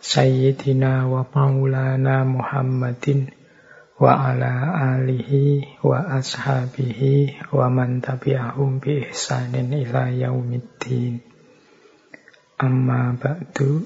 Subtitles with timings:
[0.00, 3.36] Sayyidina wa maulana Muhammadin
[4.00, 11.20] wa ala alihi wa ashabihi wa man tabi'ahum bi ihsanin ila yaumiddin.
[12.56, 13.84] Amma ba'du.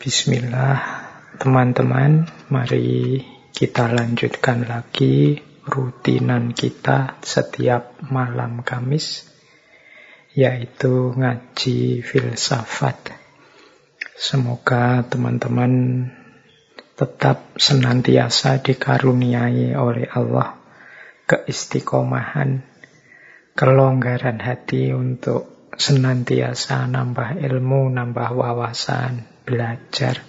[0.00, 0.80] Bismillah,
[1.36, 3.20] teman-teman, mari
[3.52, 5.36] kita lanjutkan lagi
[5.68, 9.28] rutinan kita setiap malam Kamis
[10.32, 13.25] yaitu ngaji filsafat
[14.16, 16.08] Semoga teman-teman
[16.96, 20.56] tetap senantiasa dikaruniai oleh Allah
[21.28, 22.64] keistiqomahan,
[23.52, 30.24] kelonggaran hati untuk senantiasa nambah ilmu, nambah wawasan, belajar.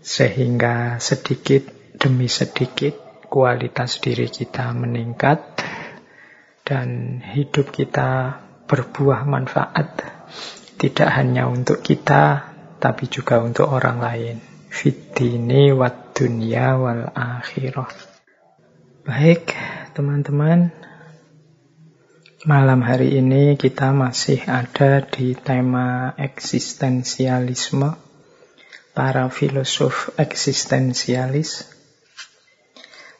[0.00, 1.68] Sehingga sedikit
[2.00, 5.60] demi sedikit kualitas diri kita meningkat
[6.64, 9.88] dan hidup kita berbuah manfaat
[10.74, 14.36] tidak hanya untuk kita, tapi juga untuk orang lain.
[14.68, 17.90] Fitini wat dunya wal akhirah.
[19.06, 19.54] Baik,
[19.94, 20.74] teman-teman.
[22.44, 27.96] Malam hari ini kita masih ada di tema eksistensialisme.
[28.94, 31.66] Para filosof eksistensialis.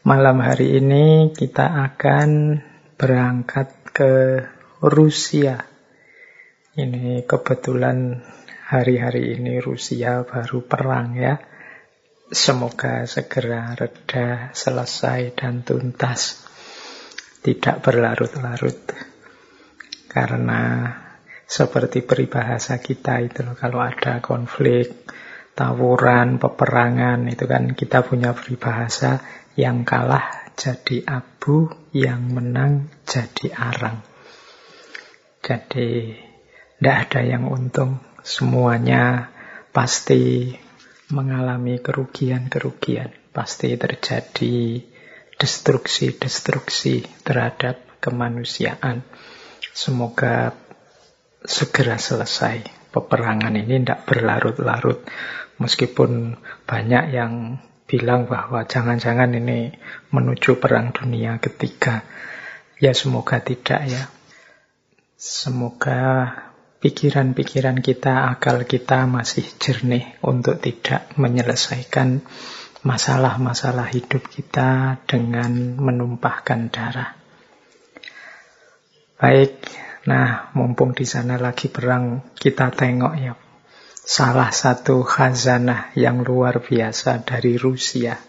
[0.05, 2.61] Malam hari ini kita akan
[3.01, 4.45] berangkat ke
[4.85, 5.74] Rusia
[6.75, 8.19] ini kebetulan
[8.67, 11.39] hari-hari ini Rusia baru perang ya.
[12.35, 16.43] Semoga segera reda, selesai dan tuntas.
[17.45, 18.91] Tidak berlarut-larut.
[20.11, 20.91] Karena
[21.47, 25.07] seperti peribahasa kita itu kalau ada konflik,
[25.55, 29.23] tawuran, peperangan, itu kan kita punya peribahasa
[29.55, 34.03] yang kalah jadi abu, yang menang jadi arang.
[35.45, 36.24] Jadi
[36.79, 38.03] tidak ada yang untung.
[38.25, 39.31] Semuanya
[39.73, 40.53] pasti
[41.13, 43.13] mengalami kerugian-kerugian.
[43.35, 44.81] Pasti terjadi
[45.35, 49.03] destruksi-destruksi terhadap kemanusiaan.
[49.75, 50.55] Semoga
[51.43, 52.63] segera selesai.
[52.95, 55.03] Peperangan ini tidak berlarut-larut.
[55.59, 57.59] Meskipun banyak yang
[57.91, 59.75] bilang bahwa jangan-jangan ini
[60.15, 62.07] menuju perang dunia ketiga.
[62.79, 64.05] Ya semoga tidak ya.
[65.19, 66.33] Semoga
[66.85, 72.21] pikiran-pikiran kita, akal kita masih jernih untuk tidak menyelesaikan
[72.85, 77.17] masalah-masalah hidup kita dengan menumpahkan darah.
[79.17, 79.65] Baik,
[80.05, 83.33] nah mumpung di sana lagi perang, kita tengok ya
[84.05, 88.21] salah satu khazanah yang luar biasa dari Rusia,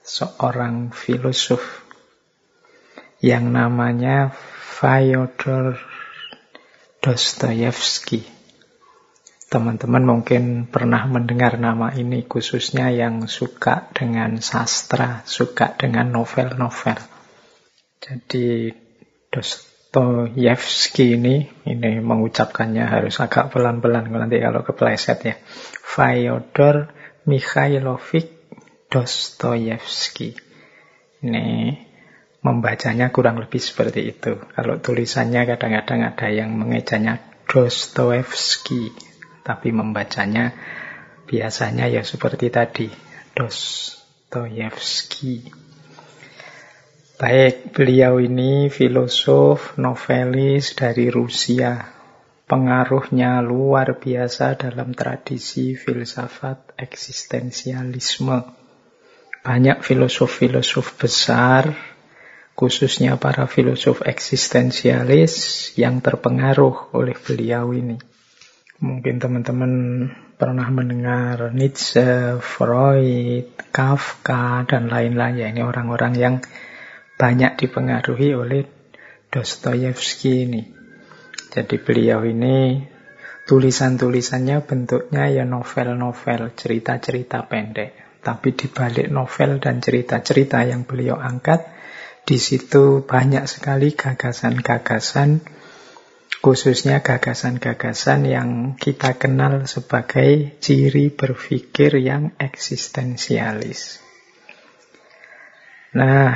[0.00, 1.84] seorang filosof
[3.20, 4.32] yang namanya
[4.80, 5.89] Fyodor
[7.00, 8.20] Dostoyevsky.
[9.50, 17.00] Teman-teman mungkin pernah mendengar nama ini khususnya yang suka dengan sastra, suka dengan novel-novel.
[17.98, 18.70] Jadi
[19.32, 25.34] Dostoyevsky ini, ini mengucapkannya harus agak pelan-pelan nanti kalau kepleset ya.
[25.82, 26.92] Fyodor
[27.26, 28.28] Mikhailovich
[28.86, 30.36] Dostoyevsky.
[31.24, 31.46] Ini
[32.40, 34.40] membacanya kurang lebih seperti itu.
[34.56, 38.94] Kalau tulisannya kadang-kadang ada yang mengejanya Dostoevsky,
[39.44, 40.54] tapi membacanya
[41.26, 42.88] biasanya ya seperti tadi,
[43.36, 44.08] Dostoevsky.
[47.20, 51.76] Baik, beliau ini filosof, novelis dari Rusia.
[52.48, 58.40] Pengaruhnya luar biasa dalam tradisi filsafat eksistensialisme.
[59.44, 61.89] Banyak filosof-filosof besar
[62.60, 67.96] khususnya para filosof eksistensialis yang terpengaruh oleh beliau ini.
[68.84, 69.72] Mungkin teman-teman
[70.36, 75.40] pernah mendengar Nietzsche, Freud, Kafka, dan lain-lain.
[75.40, 76.34] Ya, ini orang-orang yang
[77.16, 78.68] banyak dipengaruhi oleh
[79.32, 80.62] Dostoyevsky ini.
[81.48, 82.84] Jadi beliau ini
[83.48, 88.20] tulisan-tulisannya bentuknya ya novel-novel, cerita-cerita pendek.
[88.20, 91.79] Tapi di balik novel dan cerita-cerita yang beliau angkat,
[92.30, 95.42] di situ banyak sekali gagasan-gagasan
[96.38, 103.98] khususnya gagasan-gagasan yang kita kenal sebagai ciri berpikir yang eksistensialis.
[105.98, 106.30] Nah,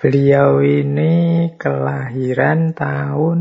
[0.00, 3.40] beliau ini kelahiran tahun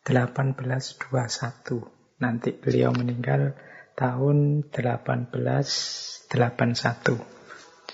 [0.00, 2.24] 1821.
[2.24, 3.52] Nanti beliau meninggal
[3.92, 7.20] tahun 1881.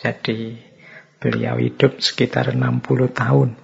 [0.06, 0.75] Jadi
[1.18, 3.56] beliau hidup sekitar 60 tahun.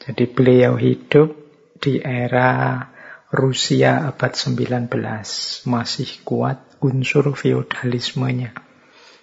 [0.00, 1.36] Jadi beliau hidup
[1.76, 2.80] di era
[3.30, 4.90] Rusia abad 19.
[5.68, 8.56] Masih kuat unsur feodalismenya.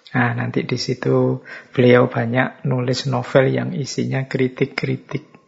[0.08, 1.44] Nah, nanti di situ
[1.74, 5.38] beliau banyak nulis novel yang isinya kritik-kritik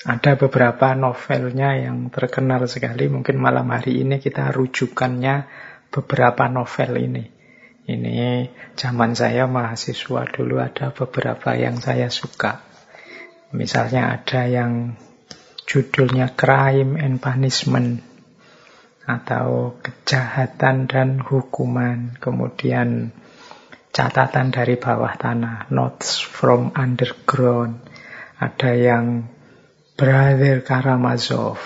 [0.00, 3.12] ada beberapa novelnya yang terkenal sekali.
[3.12, 5.44] Mungkin malam hari ini kita rujukannya
[5.92, 7.24] beberapa novel ini.
[7.88, 12.60] Ini zaman saya mahasiswa dulu ada beberapa yang saya suka.
[13.50, 14.94] Misalnya ada yang
[15.64, 18.04] judulnya Crime and Punishment
[19.08, 22.14] atau Kejahatan dan Hukuman.
[22.20, 23.10] Kemudian
[23.90, 27.82] catatan dari bawah tanah, Notes from Underground.
[28.40, 29.26] Ada yang
[29.98, 31.60] Brother Karamazov,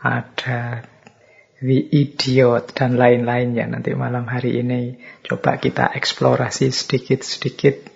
[0.00, 0.88] ada
[1.62, 3.70] The Idiot, dan lain-lainnya.
[3.70, 7.86] Nanti malam hari ini coba kita eksplorasi sedikit-sedikit.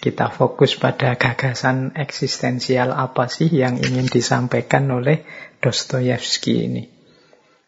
[0.00, 5.20] Kita fokus pada gagasan eksistensial apa sih yang ingin disampaikan oleh
[5.60, 6.84] Dostoyevsky ini.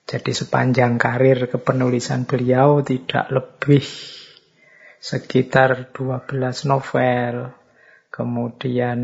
[0.09, 3.85] Jadi sepanjang karir kepenulisan beliau tidak lebih
[4.97, 7.53] sekitar 12 novel,
[8.09, 9.01] kemudian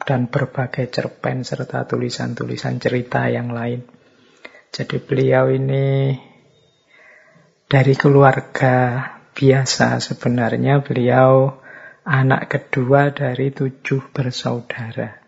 [0.00, 3.99] dan berbagai cerpen serta tulisan-tulisan cerita yang lain.
[4.70, 6.14] Jadi beliau ini
[7.66, 9.02] dari keluarga
[9.34, 11.58] biasa sebenarnya beliau
[12.06, 15.18] anak kedua dari tujuh bersaudara.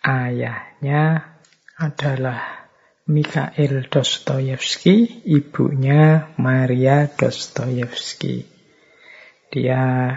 [0.00, 1.36] Ayahnya
[1.76, 2.72] adalah
[3.04, 8.48] Mikhail Dostoyevsky, ibunya Maria Dostoyevsky.
[9.52, 10.16] Dia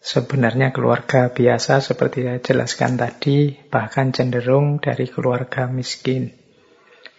[0.00, 6.39] Sebenarnya keluarga biasa seperti saya jelaskan tadi, bahkan cenderung dari keluarga miskin.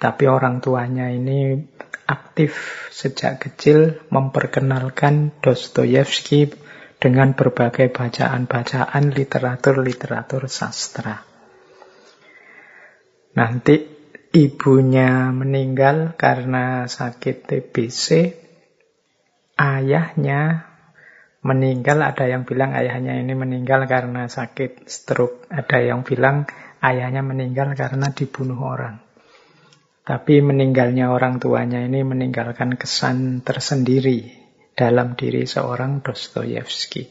[0.02, 1.62] Tapi orang tuanya ini
[2.10, 6.50] aktif sejak kecil memperkenalkan Dostoyevsky
[6.98, 11.22] dengan berbagai bacaan-bacaan literatur-literatur sastra.
[13.38, 13.78] Nanti
[14.34, 18.06] ibunya meninggal karena sakit TBC,
[19.62, 20.66] ayahnya
[21.46, 26.50] meninggal, ada yang bilang ayahnya ini meninggal karena sakit stroke, ada yang bilang
[26.82, 29.11] ayahnya meninggal karena dibunuh orang.
[30.02, 34.34] Tapi meninggalnya orang tuanya ini meninggalkan kesan tersendiri
[34.74, 37.06] dalam diri seorang Dostoyevsky.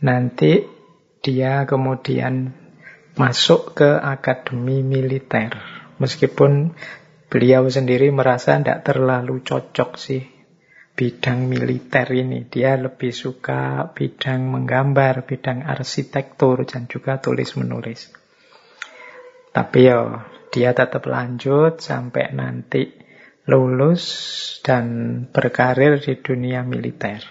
[0.00, 0.64] Nanti
[1.20, 2.56] dia kemudian
[3.20, 5.52] masuk ke akademi militer.
[6.00, 6.76] Meskipun
[7.28, 10.36] beliau sendiri merasa tidak terlalu cocok sih
[10.96, 12.48] bidang militer ini.
[12.48, 18.08] Dia lebih suka bidang menggambar, bidang arsitektur, dan juga tulis-menulis.
[19.52, 20.00] Tapi ya,
[20.50, 22.92] dia tetap lanjut sampai nanti
[23.46, 24.04] lulus
[24.60, 24.86] dan
[25.30, 27.22] berkarir di dunia militer.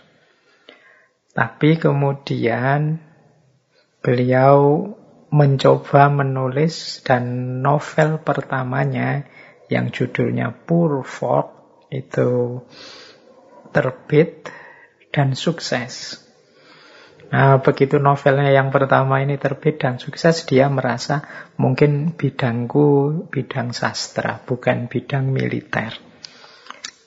[1.36, 3.04] Tapi kemudian
[4.00, 4.88] beliau
[5.36, 9.28] mencoba menulis dan novel pertamanya
[9.68, 11.52] yang judulnya Poor Folk
[11.92, 12.64] itu
[13.76, 14.48] terbit
[15.12, 16.25] dan sukses.
[17.34, 21.26] Nah, begitu novelnya yang pertama ini terbit dan sukses, dia merasa
[21.58, 25.98] mungkin bidangku bidang sastra, bukan bidang militer.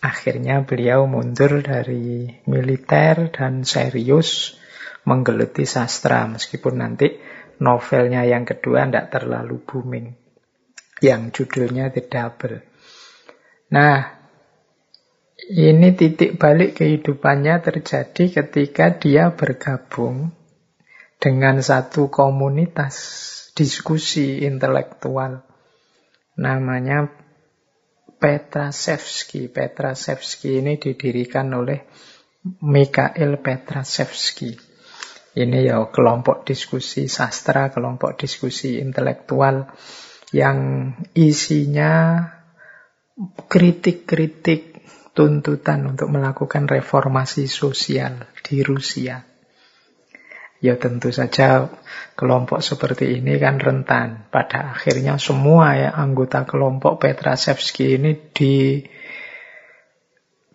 [0.02, 4.58] Akhirnya beliau mundur dari militer dan serius
[5.06, 7.18] menggeluti sastra, meskipun nanti
[7.62, 10.14] novelnya yang kedua tidak terlalu booming,
[11.02, 12.58] yang judulnya The Double.
[13.74, 14.17] Nah,
[15.46, 20.34] ini titik balik kehidupannya terjadi ketika dia bergabung
[21.22, 22.94] dengan satu komunitas
[23.54, 25.46] diskusi intelektual.
[26.38, 27.10] Namanya
[28.18, 29.46] Petrasevsky.
[29.46, 31.86] Petrasevsky ini didirikan oleh
[32.66, 34.58] Mikhail Petrasevsky.
[35.38, 39.70] Ini ya kelompok diskusi sastra, kelompok diskusi intelektual
[40.34, 42.26] yang isinya
[43.46, 44.77] kritik-kritik
[45.18, 49.26] tuntutan untuk melakukan reformasi sosial di Rusia.
[50.62, 51.66] Ya tentu saja
[52.14, 54.30] kelompok seperti ini kan rentan.
[54.30, 58.14] Pada akhirnya semua ya anggota kelompok Petrasevsky ini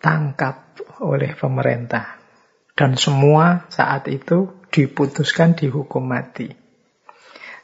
[0.00, 0.56] ditangkap
[1.04, 2.16] oleh pemerintah.
[2.72, 6.48] Dan semua saat itu diputuskan dihukum mati.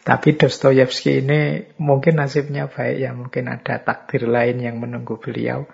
[0.04, 5.64] Tapi Dostoyevsky ini mungkin nasibnya baik ya, mungkin ada takdir lain yang menunggu beliau.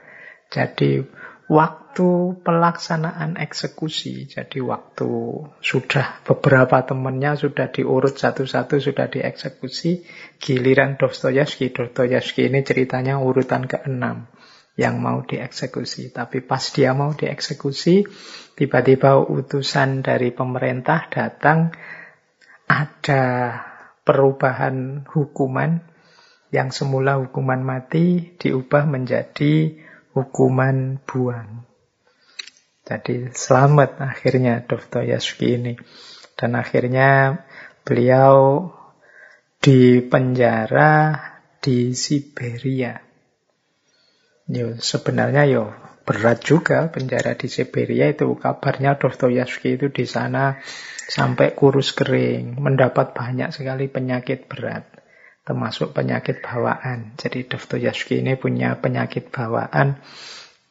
[0.51, 1.03] Jadi
[1.47, 5.11] waktu pelaksanaan eksekusi, jadi waktu
[5.63, 10.03] sudah beberapa temannya sudah diurut satu-satu, sudah dieksekusi,
[10.43, 11.71] giliran Dostoyevsky.
[11.71, 14.03] Dostoyevsky ini ceritanya urutan ke-6
[14.77, 16.13] yang mau dieksekusi.
[16.13, 18.05] Tapi pas dia mau dieksekusi,
[18.59, 21.73] tiba-tiba utusan dari pemerintah datang,
[22.67, 23.25] ada
[24.03, 25.79] perubahan hukuman
[26.51, 29.86] yang semula hukuman mati diubah menjadi
[30.17, 31.69] hukuman buang.
[32.89, 35.77] Jadi selamat akhirnya Dostoyevsky ini.
[36.33, 37.45] Dan akhirnya
[37.85, 38.73] beliau
[39.61, 41.21] dipenjara
[41.61, 42.97] di Siberia.
[44.49, 45.75] Yo, sebenarnya yo
[46.07, 50.57] berat juga penjara di Siberia itu kabarnya Dostoyevsky itu di sana
[51.07, 54.87] sampai kurus kering, mendapat banyak sekali penyakit berat,
[55.47, 57.15] termasuk penyakit bawaan.
[57.15, 60.03] Jadi Dostoyevsky ini punya penyakit bawaan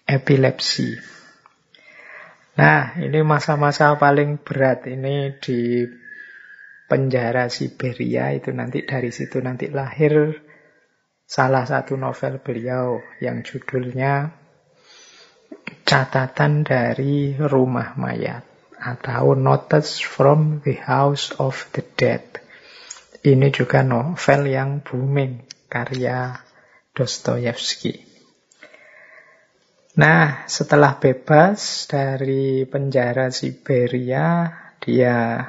[0.03, 0.99] epilepsi.
[2.59, 5.87] Nah, ini masa-masa paling berat ini di
[6.91, 10.43] penjara Siberia itu nanti dari situ nanti lahir
[11.25, 14.43] salah satu novel beliau yang judulnya
[15.85, 18.45] Catatan dari Rumah Mayat
[18.77, 22.44] atau Notes from the House of the Dead.
[23.25, 26.37] Ini juga novel yang booming, karya
[26.93, 27.97] Dostoyevsky.
[29.97, 35.41] Nah, setelah bebas dari penjara Siberia, dia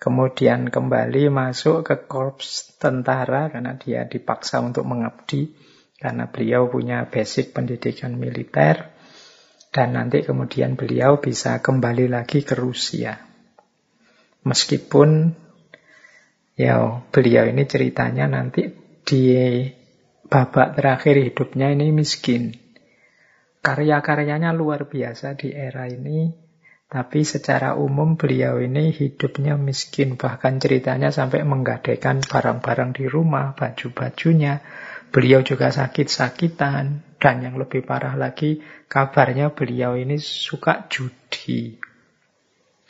[0.00, 5.52] kemudian kembali masuk ke korps tentara karena dia dipaksa untuk mengabdi
[6.00, 8.96] karena beliau punya basic pendidikan militer.
[9.68, 13.12] Dan nanti kemudian beliau bisa kembali lagi ke Rusia.
[14.40, 15.36] Meskipun
[16.60, 18.68] ya beliau ini ceritanya nanti
[19.00, 19.32] di
[20.28, 22.52] babak terakhir hidupnya ini miskin.
[23.60, 26.32] Karya-karyanya luar biasa di era ini,
[26.90, 30.16] tapi secara umum beliau ini hidupnya miskin.
[30.16, 34.64] Bahkan ceritanya sampai menggadaikan barang-barang di rumah, baju-bajunya.
[35.14, 37.14] Beliau juga sakit-sakitan.
[37.20, 41.76] Dan yang lebih parah lagi, kabarnya beliau ini suka judi.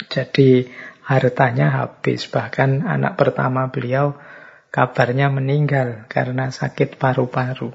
[0.06, 0.64] Jadi
[1.04, 2.28] hartanya habis.
[2.28, 4.16] Bahkan anak pertama beliau
[4.70, 7.72] kabarnya meninggal karena sakit paru-paru.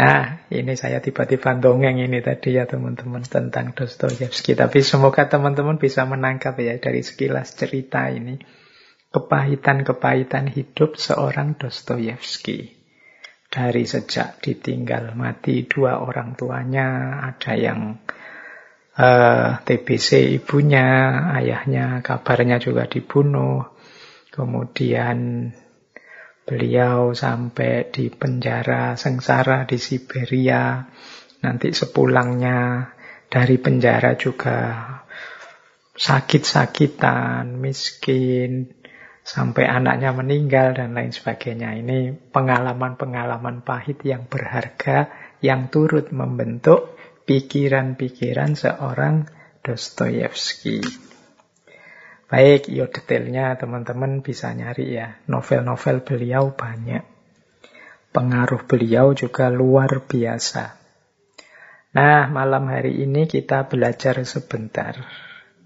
[0.00, 4.56] Nah, ini saya tiba-tiba dongeng ini tadi ya teman-teman tentang Dostoyevsky.
[4.56, 8.40] Tapi semoga teman-teman bisa menangkap ya dari sekilas cerita ini.
[9.10, 12.80] Kepahitan-kepahitan hidup seorang Dostoyevsky
[13.50, 17.98] dari sejak ditinggal mati dua orang tuanya, ada yang
[19.00, 20.88] eh, TBC ibunya,
[21.40, 23.64] ayahnya kabarnya juga dibunuh.
[24.30, 25.50] Kemudian
[26.44, 30.84] beliau sampai di penjara sengsara di Siberia.
[31.40, 32.92] Nanti sepulangnya
[33.32, 34.58] dari penjara juga
[35.96, 38.72] sakit-sakitan, miskin,
[39.20, 41.76] sampai anaknya meninggal dan lain sebagainya.
[41.78, 46.99] Ini pengalaman-pengalaman pahit yang berharga yang turut membentuk
[47.30, 49.30] pikiran-pikiran seorang
[49.62, 50.82] Dostoyevsky.
[52.26, 55.14] Baik, yo detailnya teman-teman bisa nyari ya.
[55.30, 57.06] Novel-novel beliau banyak.
[58.10, 60.74] Pengaruh beliau juga luar biasa.
[61.94, 64.98] Nah, malam hari ini kita belajar sebentar.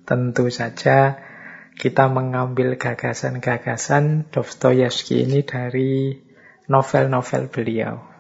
[0.04, 1.16] Tentu saja
[1.80, 6.12] kita mengambil gagasan-gagasan Dostoyevsky ini dari
[6.68, 8.13] novel-novel beliau.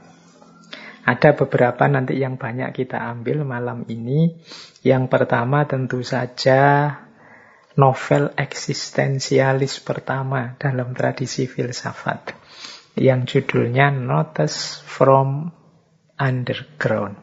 [1.04, 4.40] Ada beberapa nanti yang banyak kita ambil malam ini.
[4.80, 6.92] Yang pertama tentu saja
[7.76, 12.32] novel eksistensialis pertama dalam tradisi filsafat
[12.96, 15.50] yang judulnya Notes from
[16.16, 17.18] Underground.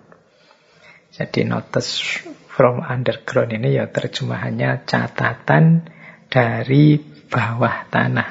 [1.11, 2.21] Jadi Notes
[2.51, 5.87] from Underground ini ya terjemahannya catatan
[6.27, 6.99] dari
[7.31, 8.29] bawah tanah.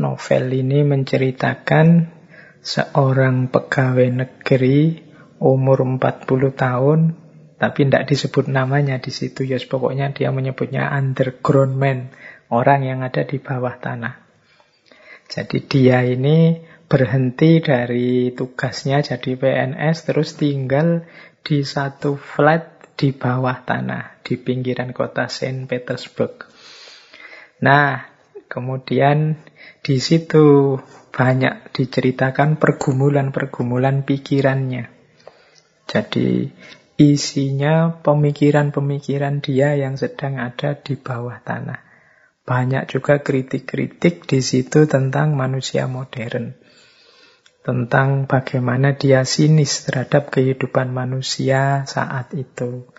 [0.00, 1.86] Novel ini menceritakan
[2.62, 5.02] seorang pegawai negeri
[5.42, 7.00] umur 40 tahun,
[7.58, 9.42] tapi tidak disebut namanya di situ.
[9.42, 12.14] Ya, pokoknya dia menyebutnya underground man,
[12.48, 14.22] orang yang ada di bawah tanah.
[15.26, 21.08] Jadi dia ini berhenti dari tugasnya jadi PNS, terus tinggal
[21.42, 26.46] di satu flat di bawah tanah, di pinggiran kota Saint Petersburg.
[27.64, 28.06] Nah,
[28.46, 29.40] kemudian
[29.80, 30.76] di situ
[31.12, 34.88] banyak diceritakan pergumulan-pergumulan pikirannya.
[35.84, 36.48] Jadi
[36.96, 41.84] isinya pemikiran-pemikiran dia yang sedang ada di bawah tanah.
[42.42, 46.56] Banyak juga kritik-kritik di situ tentang manusia modern.
[47.62, 52.90] Tentang bagaimana dia sinis terhadap kehidupan manusia saat itu.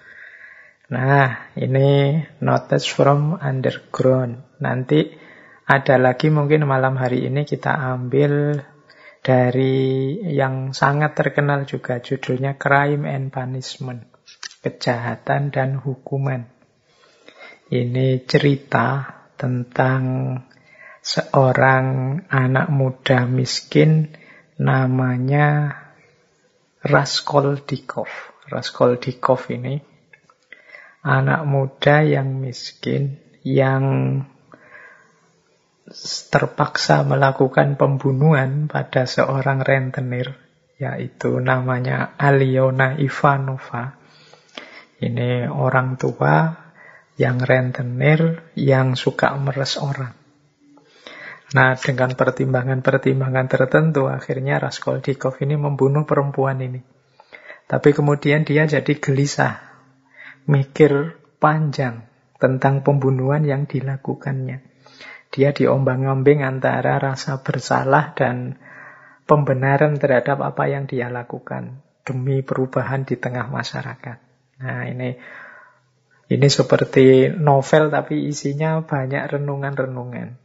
[0.94, 4.46] Nah, ini notes from underground.
[4.62, 5.23] Nanti
[5.74, 8.62] ada lagi mungkin malam hari ini kita ambil
[9.26, 14.06] dari yang sangat terkenal juga judulnya Crime and Punishment.
[14.62, 16.48] Kejahatan dan hukuman.
[17.74, 20.04] Ini cerita tentang
[21.02, 24.14] seorang anak muda miskin
[24.62, 25.74] namanya
[26.86, 28.08] Raskolnikov.
[28.48, 29.82] Raskolnikov ini
[31.04, 33.84] anak muda yang miskin yang
[36.32, 40.40] terpaksa melakukan pembunuhan pada seorang rentenir
[40.84, 43.96] yaitu namanya Aliona Ivanova.
[45.04, 46.56] Ini orang tua
[47.20, 50.16] yang rentenir, yang suka meres orang.
[51.54, 56.82] Nah, dengan pertimbangan-pertimbangan tertentu, akhirnya Raskolnikov ini membunuh perempuan ini.
[57.70, 59.62] Tapi kemudian dia jadi gelisah,
[60.50, 62.10] mikir panjang
[62.42, 64.73] tentang pembunuhan yang dilakukannya.
[65.34, 68.62] Dia diombang-ambing antara rasa bersalah dan
[69.26, 74.18] pembenaran terhadap apa yang dia lakukan demi perubahan di tengah masyarakat.
[74.62, 75.18] Nah, ini
[76.30, 80.38] ini seperti novel tapi isinya banyak renungan-renungan.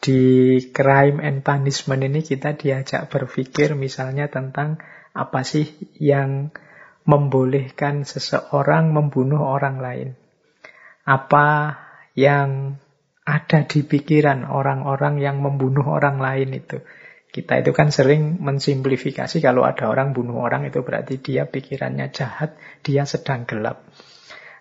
[0.00, 4.82] Di crime and punishment ini kita diajak berpikir misalnya tentang
[5.14, 5.70] apa sih
[6.02, 6.50] yang
[7.04, 10.08] membolehkan seseorang membunuh orang lain.
[11.04, 11.78] Apa
[12.18, 12.80] yang
[13.30, 16.82] ada di pikiran orang-orang yang membunuh orang lain itu.
[17.30, 22.58] Kita itu kan sering mensimplifikasi kalau ada orang bunuh orang itu berarti dia pikirannya jahat,
[22.82, 23.86] dia sedang gelap.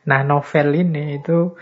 [0.05, 1.57] Nah novel ini itu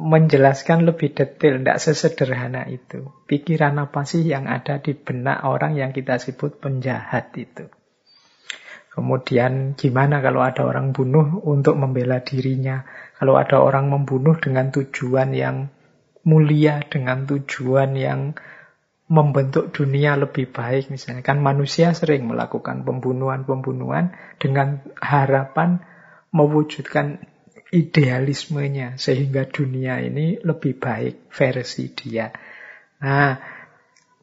[0.00, 3.12] menjelaskan lebih detail, tidak sesederhana itu.
[3.28, 7.68] Pikiran apa sih yang ada di benak orang yang kita sebut penjahat itu.
[8.90, 12.88] Kemudian gimana kalau ada orang bunuh untuk membela dirinya.
[13.20, 15.68] Kalau ada orang membunuh dengan tujuan yang
[16.24, 18.34] mulia, dengan tujuan yang
[19.10, 20.88] membentuk dunia lebih baik.
[20.88, 25.82] Misalnya kan manusia sering melakukan pembunuhan-pembunuhan dengan harapan
[26.30, 27.18] mewujudkan
[27.70, 32.30] idealismenya sehingga dunia ini lebih baik versi dia.
[33.02, 33.34] Nah,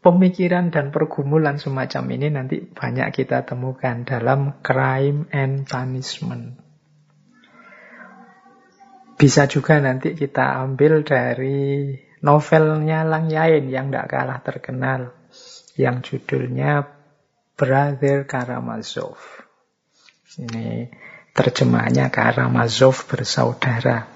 [0.03, 6.66] pemikiran dan pergumulan semacam ini nanti banyak kita temukan dalam crime and punishment.
[9.17, 15.01] Bisa juga nanti kita ambil dari novelnya Lang Yain yang tidak kalah terkenal.
[15.77, 16.85] Yang judulnya
[17.57, 19.17] Brother Karamazov.
[20.37, 20.89] Ini
[21.37, 24.09] Terjemahannya Karamazov bersaudara.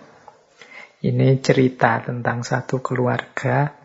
[1.06, 3.78] Ini cerita tentang satu keluarga.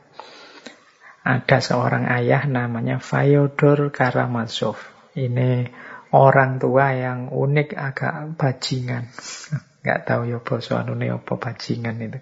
[1.20, 4.80] Ada seorang ayah namanya Fyodor Karamazov.
[5.12, 5.68] Ini
[6.16, 9.12] orang tua yang unik agak bajingan.
[9.86, 12.18] Nggak tahu ya boso anune apa bajingan itu.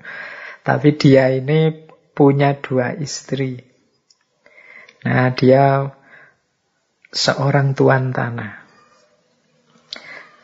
[0.60, 1.72] Tapi dia ini
[2.12, 3.64] punya dua istri.
[5.08, 5.88] Nah, dia
[7.08, 8.64] seorang tuan tanah.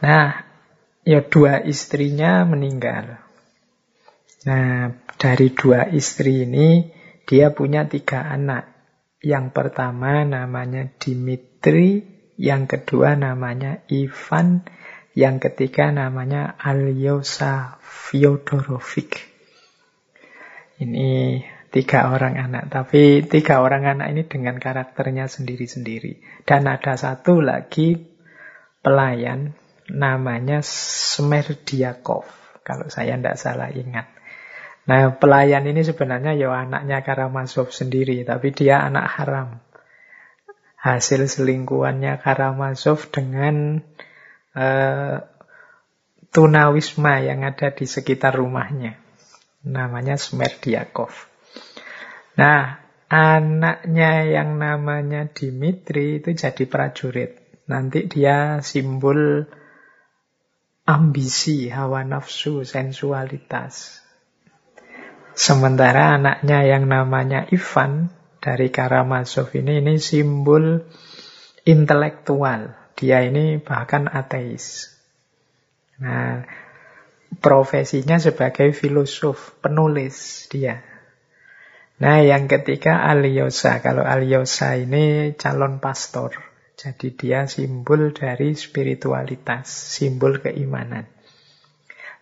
[0.00, 0.28] Nah,
[1.04, 3.20] ya dua istrinya meninggal.
[4.48, 6.88] Nah, dari dua istri ini
[7.28, 8.72] dia punya tiga anak.
[9.20, 12.00] Yang pertama namanya Dimitri,
[12.40, 14.64] yang kedua namanya Ivan,
[15.20, 19.20] yang ketiga namanya Alyosa Fyodorovic.
[20.80, 26.24] Ini tiga orang anak, tapi tiga orang anak ini dengan karakternya sendiri-sendiri.
[26.48, 28.00] Dan ada satu lagi
[28.80, 29.52] pelayan
[29.92, 32.24] namanya Smerdiakov,
[32.64, 34.08] kalau saya tidak salah ingat.
[34.88, 39.60] Nah, pelayan ini sebenarnya ya anaknya Karamazov sendiri, tapi dia anak haram.
[40.80, 43.84] Hasil selingkuhannya Karamazov dengan
[44.54, 45.22] uh,
[46.30, 48.96] tunawisma yang ada di sekitar rumahnya.
[49.66, 51.12] Namanya Smerdiakov.
[52.40, 52.80] Nah,
[53.12, 57.36] anaknya yang namanya Dimitri itu jadi prajurit.
[57.68, 59.44] Nanti dia simbol
[60.88, 64.00] ambisi, hawa nafsu, sensualitas.
[65.36, 68.10] Sementara anaknya yang namanya Ivan
[68.40, 70.88] dari Karamazov ini, ini simbol
[71.68, 72.79] intelektual.
[73.00, 74.92] Dia ini bahkan ateis.
[76.04, 76.44] Nah,
[77.40, 80.84] profesinya sebagai filosof, penulis dia.
[81.96, 83.80] Nah, yang ketiga Aliosa.
[83.80, 86.36] Kalau Aliosa ini calon pastor.
[86.76, 91.04] Jadi dia simbol dari spiritualitas, simbol keimanan.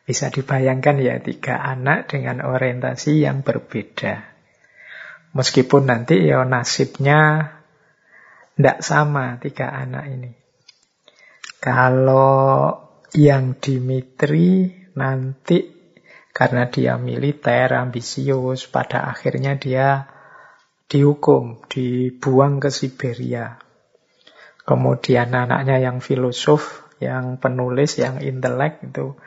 [0.02, 4.26] Bisa dibayangkan ya tiga anak dengan orientasi yang berbeda.
[5.34, 7.54] Meskipun nanti ya nasibnya
[8.58, 10.47] tidak sama tiga anak ini.
[11.58, 12.78] Kalau
[13.18, 15.78] yang Dimitri nanti
[16.30, 20.06] karena dia militer, ambisius, pada akhirnya dia
[20.86, 23.58] dihukum, dibuang ke Siberia.
[24.62, 29.18] Kemudian anaknya yang filosof, yang penulis, yang intelek itu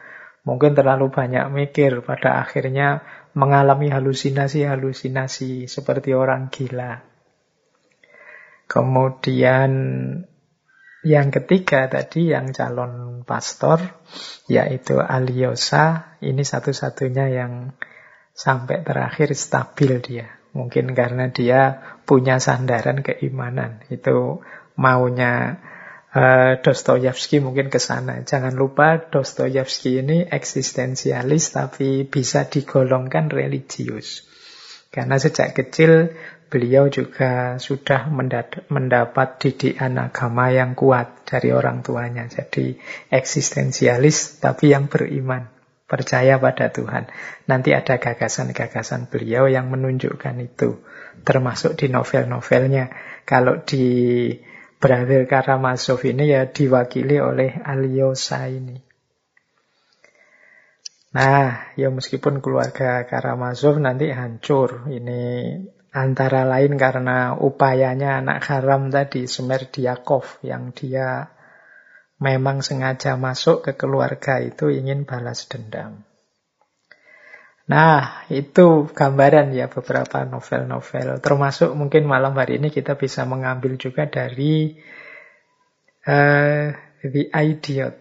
[0.48, 2.00] mungkin terlalu banyak mikir.
[2.00, 3.04] Pada akhirnya
[3.36, 7.04] mengalami halusinasi-halusinasi seperti orang gila.
[8.72, 9.72] Kemudian
[11.02, 13.82] yang ketiga tadi yang calon pastor
[14.46, 17.74] yaitu Aliosa ini satu-satunya yang
[18.38, 20.28] sampai terakhir stabil dia.
[20.52, 23.82] Mungkin karena dia punya sandaran keimanan.
[23.88, 24.44] Itu
[24.76, 25.64] maunya
[26.12, 28.22] uh, Dostoyevsky mungkin ke sana.
[28.22, 34.28] Jangan lupa Dostoyevsky ini eksistensialis tapi bisa digolongkan religius.
[34.92, 36.12] Karena sejak kecil
[36.52, 38.12] beliau juga sudah
[38.68, 42.28] mendapat didikan agama yang kuat dari orang tuanya.
[42.28, 42.76] Jadi
[43.08, 45.48] eksistensialis tapi yang beriman
[45.88, 47.08] percaya pada Tuhan.
[47.48, 50.84] Nanti ada gagasan-gagasan beliau yang menunjukkan itu.
[51.24, 52.92] Termasuk di novel-novelnya.
[53.24, 53.88] Kalau di
[54.76, 58.80] Brother Karamazov ini ya diwakili oleh Aliosa ini.
[61.12, 64.88] Nah, ya meskipun keluarga Karamazov nanti hancur.
[64.88, 65.20] Ini
[65.92, 71.32] antara lain karena upayanya anak haram tadi, Semerdiakov, yang dia
[72.22, 76.08] memang sengaja masuk ke keluarga itu ingin balas dendam.
[77.72, 81.24] Nah, itu gambaran ya beberapa novel-novel.
[81.24, 84.76] Termasuk mungkin malam hari ini kita bisa mengambil juga dari
[86.04, 86.68] uh,
[87.00, 87.96] The Idiot.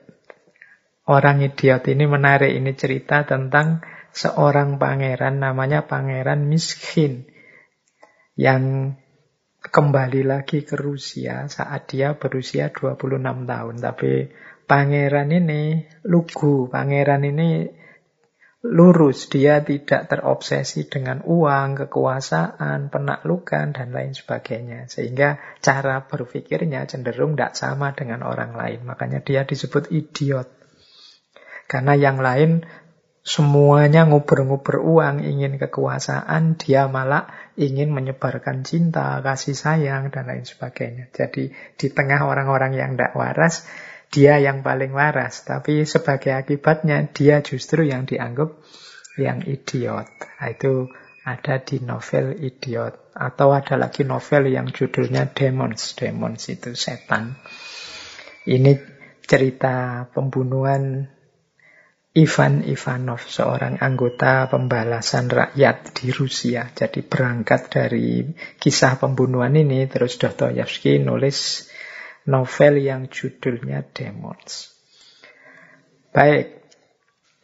[1.10, 3.82] Orang idiot ini menarik ini cerita tentang
[4.14, 7.29] seorang pangeran namanya Pangeran Miskin
[8.40, 8.96] yang
[9.60, 13.74] kembali lagi ke Rusia saat dia berusia 26 tahun.
[13.76, 14.12] Tapi
[14.64, 17.68] pangeran ini lugu, pangeran ini
[18.64, 19.28] lurus.
[19.28, 24.88] Dia tidak terobsesi dengan uang, kekuasaan, penaklukan, dan lain sebagainya.
[24.88, 28.88] Sehingga cara berpikirnya cenderung tidak sama dengan orang lain.
[28.88, 30.48] Makanya dia disebut idiot.
[31.68, 32.66] Karena yang lain
[33.20, 41.12] semuanya nguber-nguber uang, ingin kekuasaan, dia malah ingin menyebarkan cinta, kasih sayang, dan lain sebagainya.
[41.12, 43.68] Jadi di tengah orang-orang yang tidak waras,
[44.10, 45.44] dia yang paling waras.
[45.44, 48.56] Tapi sebagai akibatnya, dia justru yang dianggap
[49.20, 50.08] yang idiot.
[50.40, 50.88] Nah, itu
[51.24, 53.12] ada di novel Idiot.
[53.12, 55.92] Atau ada lagi novel yang judulnya Demons.
[55.94, 57.36] Demons itu setan.
[58.48, 58.72] Ini
[59.28, 61.06] cerita pembunuhan
[62.10, 66.66] Ivan Ivanov, seorang anggota pembalasan rakyat di Rusia.
[66.74, 68.26] Jadi berangkat dari
[68.58, 71.70] kisah pembunuhan ini, terus Dostoyevsky nulis
[72.26, 74.74] novel yang judulnya Demons.
[76.10, 76.66] Baik,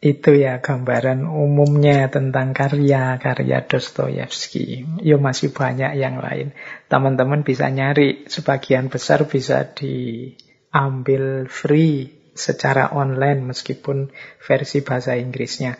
[0.03, 4.83] itu ya gambaran umumnya tentang karya-karya Dostoyevsky.
[4.99, 6.51] Yo masih banyak yang lain.
[6.91, 15.75] Teman-teman bisa nyari, sebagian besar bisa diambil free secara online meskipun versi bahasa Inggrisnya.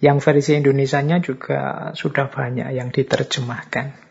[0.00, 4.06] Yang versi Indonesianya juga sudah banyak yang diterjemahkan.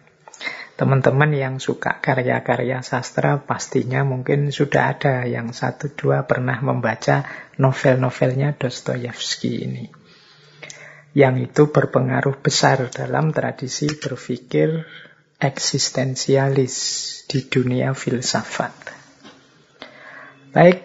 [0.75, 7.23] Teman-teman yang suka karya-karya sastra pastinya mungkin sudah ada yang satu dua pernah membaca
[7.55, 9.88] novel-novelnya Dostoyevsky ini.
[11.15, 14.84] Yang itu berpengaruh besar dalam tradisi berpikir
[15.39, 16.75] eksistensialis
[17.31, 18.75] di dunia filsafat.
[20.51, 20.85] Baik,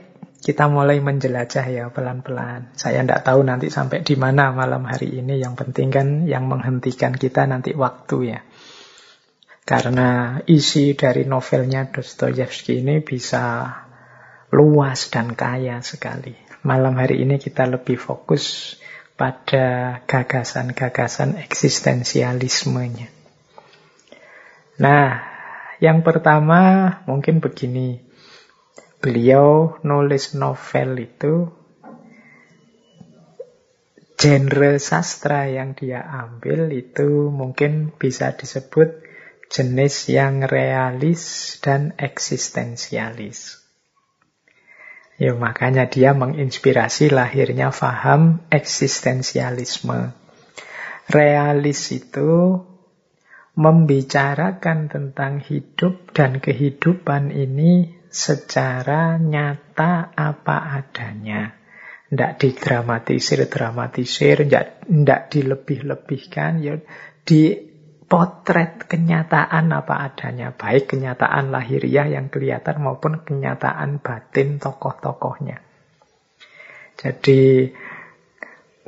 [0.50, 2.74] kita mulai menjelajah ya pelan-pelan.
[2.74, 5.38] Saya tidak tahu nanti sampai di mana malam hari ini.
[5.38, 8.42] Yang penting kan yang menghentikan kita nanti waktu ya.
[9.62, 13.70] Karena isi dari novelnya Dostoyevsky ini bisa
[14.50, 16.34] luas dan kaya sekali.
[16.66, 18.74] Malam hari ini kita lebih fokus
[19.14, 23.06] pada gagasan-gagasan eksistensialismenya.
[24.82, 25.08] Nah,
[25.78, 28.09] yang pertama mungkin begini.
[29.00, 31.48] Beliau nulis novel itu
[34.20, 39.00] genre sastra yang dia ambil itu mungkin bisa disebut
[39.48, 43.64] jenis yang realis dan eksistensialis.
[45.16, 50.12] Ya, makanya dia menginspirasi lahirnya faham eksistensialisme.
[51.08, 52.60] Realis itu
[53.56, 61.56] membicarakan tentang hidup dan kehidupan ini secara nyata apa adanya.
[62.10, 66.74] Tidak didramatisir-dramatisir, tidak dilebih-lebihkan, ya
[67.22, 70.50] dipotret kenyataan apa adanya.
[70.50, 75.62] Baik kenyataan lahiriah yang kelihatan maupun kenyataan batin tokoh-tokohnya.
[76.98, 77.70] Jadi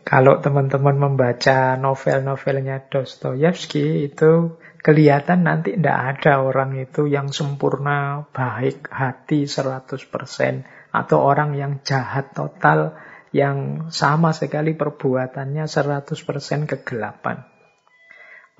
[0.02, 8.90] kalau teman-teman membaca novel-novelnya Dostoyevsky itu kelihatan nanti tidak ada orang itu yang sempurna, baik
[8.90, 12.98] hati 100%, atau orang yang jahat total,
[13.32, 17.46] yang sama sekali perbuatannya 100% kegelapan.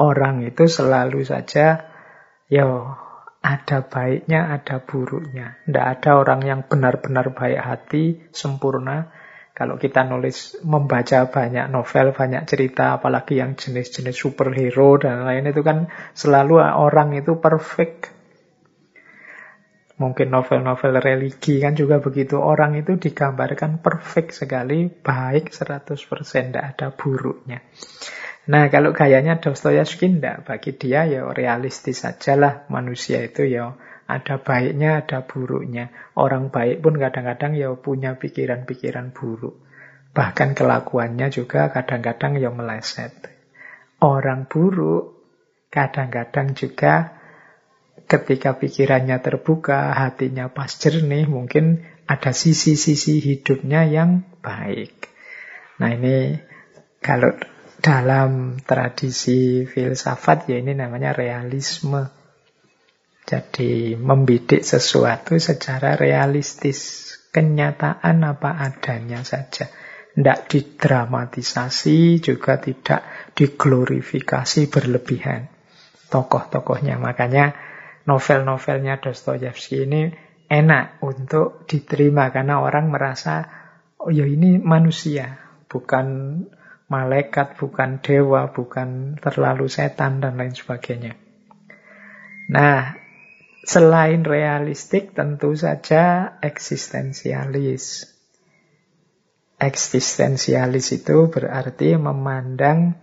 [0.01, 1.93] Orang itu selalu saja,
[2.49, 2.67] ya
[3.43, 5.61] ada baiknya, ada buruknya.
[5.67, 9.13] Tidak ada orang yang benar-benar baik hati, sempurna,
[9.53, 15.61] kalau kita nulis, membaca banyak novel, banyak cerita, apalagi yang jenis-jenis superhero dan lain itu
[15.61, 18.09] kan selalu orang itu perfect.
[20.01, 22.41] Mungkin novel-novel religi kan juga begitu.
[22.41, 25.95] Orang itu digambarkan perfect sekali, baik 100%,
[26.49, 27.61] tidak ada buruknya.
[28.43, 30.49] Nah, kalau gayanya Dostoyevsky tidak.
[30.49, 33.79] Bagi dia ya realistis sajalah manusia itu ya
[34.13, 35.89] ada baiknya, ada buruknya.
[36.13, 39.57] Orang baik pun kadang-kadang ya punya pikiran-pikiran buruk.
[40.13, 43.17] Bahkan kelakuannya juga kadang-kadang ya meleset.
[44.05, 45.17] Orang buruk
[45.73, 47.17] kadang-kadang juga
[48.05, 55.09] ketika pikirannya terbuka, hatinya pas jernih, mungkin ada sisi-sisi hidupnya yang baik.
[55.81, 56.37] Nah ini
[57.01, 57.33] kalau
[57.83, 62.22] dalam tradisi filsafat ya ini namanya realisme.
[63.23, 67.11] Jadi membidik sesuatu secara realistis.
[67.33, 69.73] Kenyataan apa adanya saja.
[70.13, 75.49] Tidak didramatisasi, juga tidak diglorifikasi berlebihan.
[76.13, 77.01] Tokoh-tokohnya.
[77.01, 77.57] Makanya
[78.05, 80.13] novel-novelnya Dostoyevsky ini
[80.45, 82.29] enak untuk diterima.
[82.29, 83.49] Karena orang merasa,
[83.97, 85.41] oh ya ini manusia.
[85.73, 86.07] Bukan
[86.93, 91.17] malaikat, bukan dewa, bukan terlalu setan, dan lain sebagainya.
[92.53, 93.02] Nah,
[93.63, 98.11] Selain realistik tentu saja eksistensialis.
[99.63, 102.99] Eksistensialis itu berarti memandang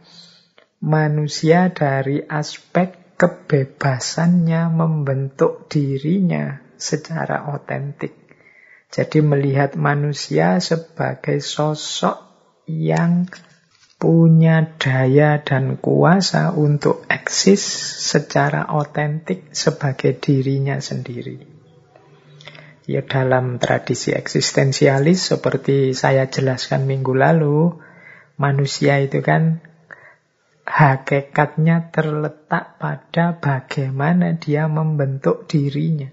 [0.83, 8.15] manusia dari aspek kebebasannya membentuk dirinya secara otentik.
[8.91, 12.19] Jadi melihat manusia sebagai sosok
[12.67, 13.31] yang
[13.99, 17.59] punya daya dan kuasa untuk eksis
[17.99, 21.43] secara otentik sebagai dirinya sendiri.
[22.87, 27.75] Ya dalam tradisi eksistensialis seperti saya jelaskan minggu lalu,
[28.39, 29.61] manusia itu kan
[30.63, 36.07] hakikatnya terletak pada bagaimana dia membentuk dirinya.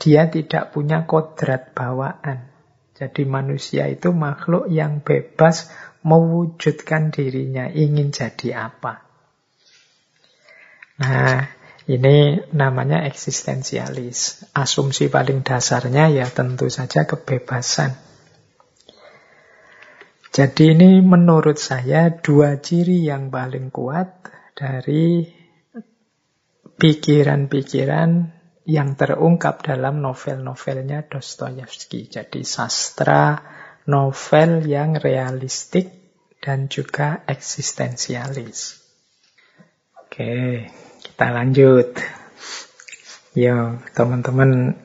[0.00, 2.48] Dia tidak punya kodrat bawaan.
[2.96, 9.04] Jadi manusia itu makhluk yang bebas mewujudkan dirinya, ingin jadi apa.
[11.00, 11.48] Nah,
[11.88, 14.46] ini namanya eksistensialis.
[14.52, 17.96] Asumsi paling dasarnya ya tentu saja kebebasan.
[20.30, 25.26] Jadi ini menurut saya dua ciri yang paling kuat dari
[26.78, 28.10] pikiran-pikiran
[28.70, 32.06] yang terungkap dalam novel-novelnya Dostoyevsky.
[32.06, 33.42] Jadi sastra
[33.90, 35.90] novel yang realistik
[36.38, 38.78] dan juga eksistensialis.
[39.98, 40.70] Oke,
[41.02, 41.98] kita lanjut.
[43.34, 44.78] Yo, teman-teman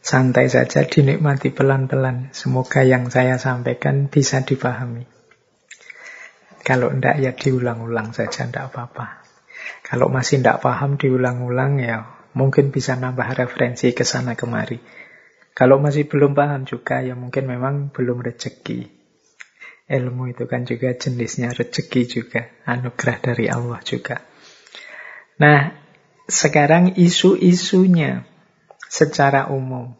[0.00, 2.32] santai saja dinikmati pelan-pelan.
[2.32, 5.04] Semoga yang saya sampaikan bisa dipahami.
[6.64, 9.22] Kalau enggak ya diulang-ulang saja, enggak apa-apa.
[9.84, 14.76] Kalau masih enggak paham diulang-ulang ya mungkin bisa nambah referensi ke sana kemari.
[15.56, 18.92] Kalau masih belum paham juga, ya mungkin memang belum rezeki.
[19.88, 24.20] Ilmu itu kan juga jenisnya rezeki juga, anugerah dari Allah juga.
[25.40, 25.72] Nah,
[26.28, 28.28] sekarang isu-isunya
[28.84, 29.96] secara umum.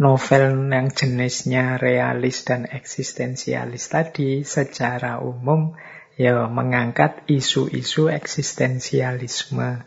[0.00, 5.76] Novel yang jenisnya realis dan eksistensialis tadi secara umum
[6.16, 9.84] ya mengangkat isu-isu eksistensialisme.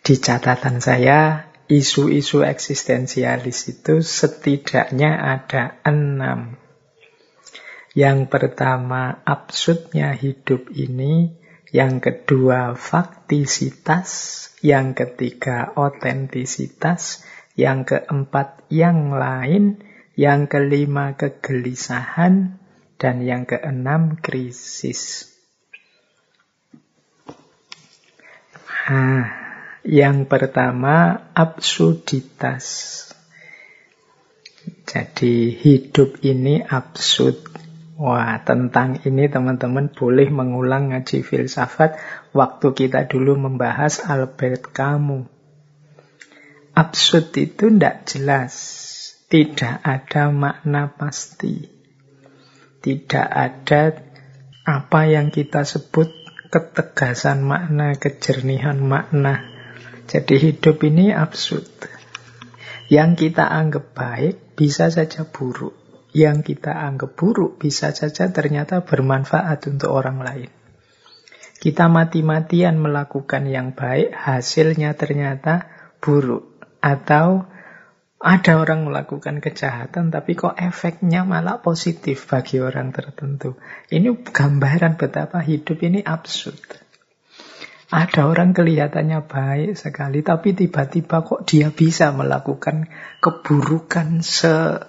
[0.00, 6.56] Di catatan saya isu-isu eksistensialis itu setidaknya ada enam.
[7.92, 11.36] Yang pertama, absurdnya hidup ini.
[11.68, 14.08] Yang kedua, faktisitas.
[14.64, 17.26] Yang ketiga, otentisitas.
[17.58, 19.84] Yang keempat, yang lain.
[20.14, 22.62] Yang kelima, kegelisahan.
[23.02, 25.34] Dan yang keenam, krisis.
[28.88, 29.47] Nah,
[29.86, 32.64] yang pertama, absurditas.
[34.88, 37.38] Jadi hidup ini absurd.
[37.98, 41.98] Wah, tentang ini teman-teman boleh mengulang ngaji filsafat
[42.30, 45.26] waktu kita dulu membahas Albert Camus.
[46.78, 48.54] Absurd itu tidak jelas.
[49.26, 51.66] Tidak ada makna pasti.
[52.78, 53.98] Tidak ada
[54.62, 56.08] apa yang kita sebut
[56.54, 59.57] ketegasan makna, kejernihan makna.
[60.08, 61.68] Jadi hidup ini absurd.
[62.88, 69.68] Yang kita anggap baik bisa saja buruk yang kita anggap buruk bisa saja ternyata bermanfaat
[69.68, 70.50] untuk orang lain.
[71.58, 75.66] Kita mati-matian melakukan yang baik, hasilnya ternyata
[75.98, 76.46] buruk.
[76.78, 77.50] Atau
[78.22, 83.58] ada orang melakukan kejahatan, tapi kok efeknya malah positif bagi orang tertentu.
[83.90, 86.87] Ini gambaran betapa hidup ini absurd.
[87.88, 92.84] Ada orang kelihatannya baik sekali, tapi tiba-tiba kok dia bisa melakukan
[93.24, 94.84] keburukan se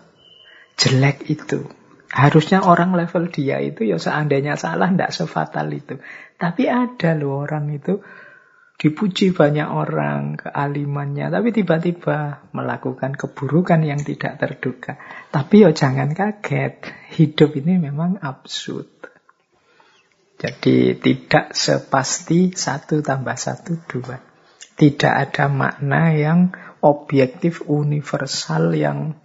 [0.75, 1.63] jelek itu.
[2.11, 5.95] Harusnya orang level dia itu ya seandainya salah tidak sefatal itu.
[6.35, 8.03] Tapi ada loh orang itu
[8.79, 11.31] dipuji banyak orang kealimannya.
[11.31, 14.99] Tapi tiba-tiba melakukan keburukan yang tidak terduga.
[15.31, 16.83] Tapi ya jangan kaget.
[17.15, 19.18] Hidup ini memang absurd.
[20.39, 24.23] Jadi tidak sepasti satu tambah satu dua.
[24.79, 29.19] Tidak ada makna yang objektif universal yang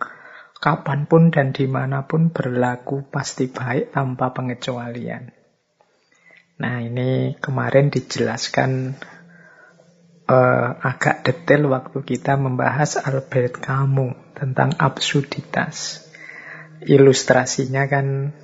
[0.58, 5.30] kapan pun dan di mana pun berlaku pasti baik tanpa pengecualian.
[6.58, 8.98] Nah ini kemarin dijelaskan
[10.26, 16.02] uh, agak detail waktu kita membahas Albert Camus tentang absurditas.
[16.84, 18.34] Ilustrasinya kan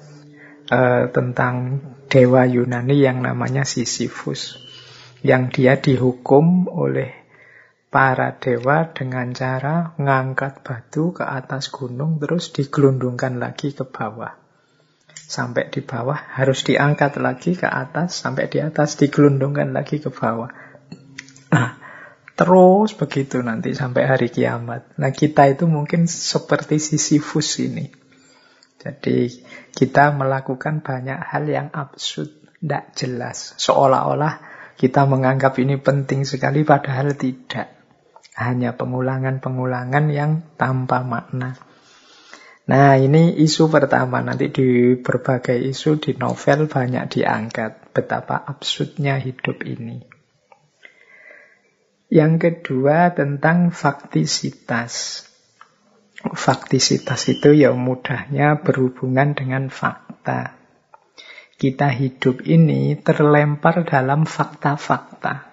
[0.71, 4.57] uh, tentang dewa Yunani yang namanya Sisyphus.
[5.21, 7.13] Yang dia dihukum oleh
[7.91, 14.39] para dewa dengan cara ngangkat batu ke atas gunung terus digelundungkan lagi ke bawah.
[15.11, 20.51] Sampai di bawah harus diangkat lagi ke atas, sampai di atas digelundungkan lagi ke bawah.
[21.55, 21.71] Nah,
[22.35, 24.99] terus begitu nanti sampai hari kiamat.
[24.99, 27.91] Nah, kita itu mungkin seperti Sisyphus ini.
[28.81, 29.29] Jadi
[29.73, 32.31] kita melakukan banyak hal yang absurd,
[32.61, 33.55] tidak jelas.
[33.57, 34.43] Seolah-olah
[34.81, 37.79] kita menganggap ini penting sekali padahal tidak.
[38.37, 41.61] Hanya pengulangan-pengulangan yang tanpa makna.
[42.71, 49.67] Nah ini isu pertama, nanti di berbagai isu di novel banyak diangkat betapa absurdnya hidup
[49.67, 50.07] ini.
[52.11, 55.23] Yang kedua tentang faktisitas.
[56.21, 60.61] Faktisitas itu ya mudahnya berhubungan dengan fakta.
[61.57, 65.51] Kita hidup ini terlempar dalam fakta-fakta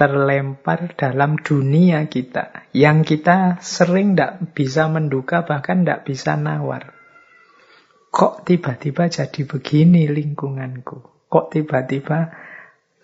[0.00, 6.96] terlempar dalam dunia kita yang kita sering tidak bisa menduga bahkan tidak bisa nawar.
[8.08, 11.28] Kok tiba-tiba jadi begini lingkunganku?
[11.28, 12.32] Kok tiba-tiba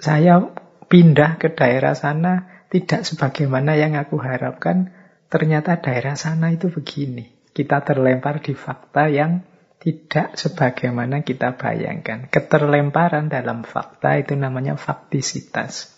[0.00, 0.40] saya
[0.88, 4.95] pindah ke daerah sana tidak sebagaimana yang aku harapkan?
[5.26, 7.50] Ternyata daerah sana itu begini.
[7.50, 9.42] Kita terlempar di fakta yang
[9.82, 12.26] tidak sebagaimana kita bayangkan.
[12.30, 15.96] Keterlemparan dalam fakta itu namanya faktisitas.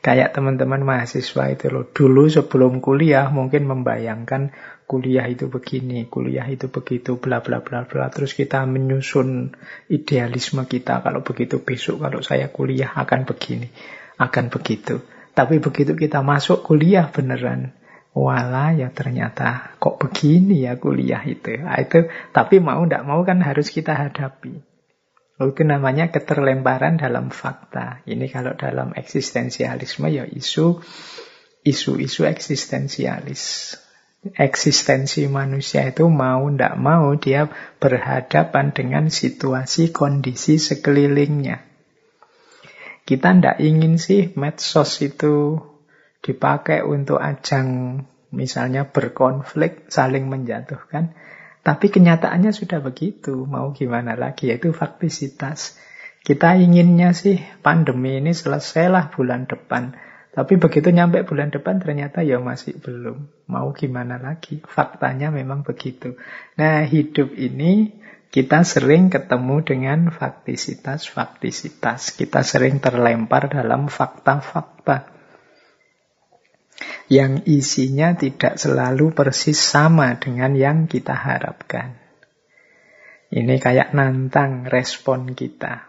[0.00, 1.84] Kayak teman-teman mahasiswa itu loh.
[1.84, 4.56] Dulu sebelum kuliah mungkin membayangkan
[4.88, 8.08] kuliah itu begini, kuliah itu begitu, bla bla bla bla.
[8.08, 9.52] Terus kita menyusun
[9.92, 11.04] idealisme kita.
[11.04, 13.68] Kalau begitu besok kalau saya kuliah akan begini,
[14.16, 15.04] akan begitu.
[15.36, 17.76] Tapi begitu kita masuk kuliah beneran,
[18.10, 21.62] Wala ya ternyata kok begini ya kuliah itu.
[21.62, 24.66] Nah, itu tapi mau tidak mau kan harus kita hadapi.
[25.40, 28.02] Itu namanya keterlemparan dalam fakta.
[28.04, 30.82] Ini kalau dalam eksistensialisme ya isu
[31.62, 33.76] isu-isu eksistensialis.
[34.20, 37.48] Eksistensi manusia itu mau tidak mau dia
[37.80, 41.64] berhadapan dengan situasi kondisi sekelilingnya.
[43.08, 45.56] Kita tidak ingin sih medsos itu
[46.20, 51.12] dipakai untuk ajang misalnya berkonflik, saling menjatuhkan.
[51.60, 55.76] Tapi kenyataannya sudah begitu, mau gimana lagi, yaitu faktisitas.
[56.24, 59.92] Kita inginnya sih pandemi ini selesailah bulan depan.
[60.30, 63.26] Tapi begitu nyampe bulan depan ternyata ya masih belum.
[63.50, 64.62] Mau gimana lagi?
[64.62, 66.14] Faktanya memang begitu.
[66.54, 67.98] Nah hidup ini
[68.30, 72.14] kita sering ketemu dengan faktisitas-faktisitas.
[72.14, 75.19] Kita sering terlempar dalam fakta-fakta
[77.10, 81.98] yang isinya tidak selalu persis sama dengan yang kita harapkan.
[83.30, 85.86] Ini kayak nantang respon kita.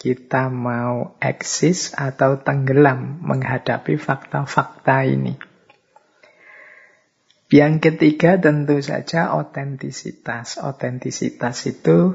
[0.00, 5.36] Kita mau eksis atau tenggelam menghadapi fakta-fakta ini.
[7.50, 10.58] Yang ketiga tentu saja otentisitas.
[10.58, 12.14] Otentisitas itu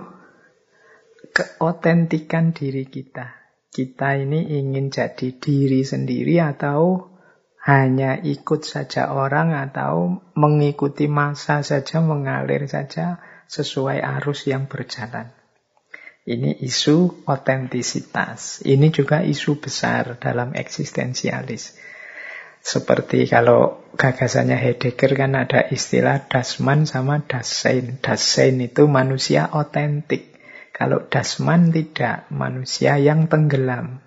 [1.36, 3.36] keotentikan diri kita.
[3.72, 7.15] Kita ini ingin jadi diri sendiri atau
[7.66, 13.18] hanya ikut saja orang atau mengikuti masa saja, mengalir saja
[13.50, 15.34] sesuai arus yang berjalan.
[16.30, 18.62] Ini isu otentisitas.
[18.62, 21.74] Ini juga isu besar dalam eksistensialis.
[22.62, 27.98] Seperti kalau gagasannya Heidegger kan ada istilah Dasman sama Dasein.
[27.98, 30.38] Dasein itu manusia otentik.
[30.70, 34.05] Kalau Dasman tidak, manusia yang tenggelam.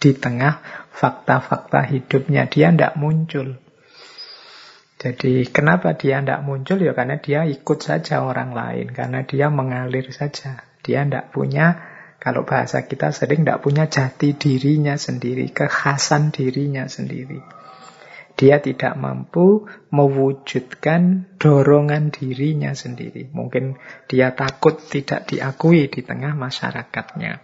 [0.00, 0.64] Di tengah
[0.96, 3.60] fakta-fakta hidupnya, dia tidak muncul.
[5.00, 6.80] Jadi kenapa dia tidak muncul?
[6.80, 8.92] Ya karena dia ikut saja orang lain.
[8.96, 10.64] Karena dia mengalir saja.
[10.80, 11.76] Dia tidak punya,
[12.16, 17.40] kalau bahasa kita sering tidak punya jati dirinya sendiri, kekhasan dirinya sendiri.
[18.40, 23.28] Dia tidak mampu mewujudkan dorongan dirinya sendiri.
[23.28, 23.76] Mungkin
[24.08, 27.40] dia takut tidak diakui di tengah masyarakatnya.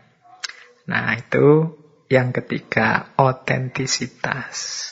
[0.89, 1.76] Nah, itu
[2.07, 4.91] yang ketiga, otentisitas.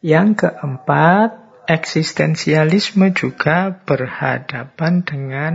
[0.00, 1.30] Yang keempat,
[1.66, 5.54] eksistensialisme juga berhadapan dengan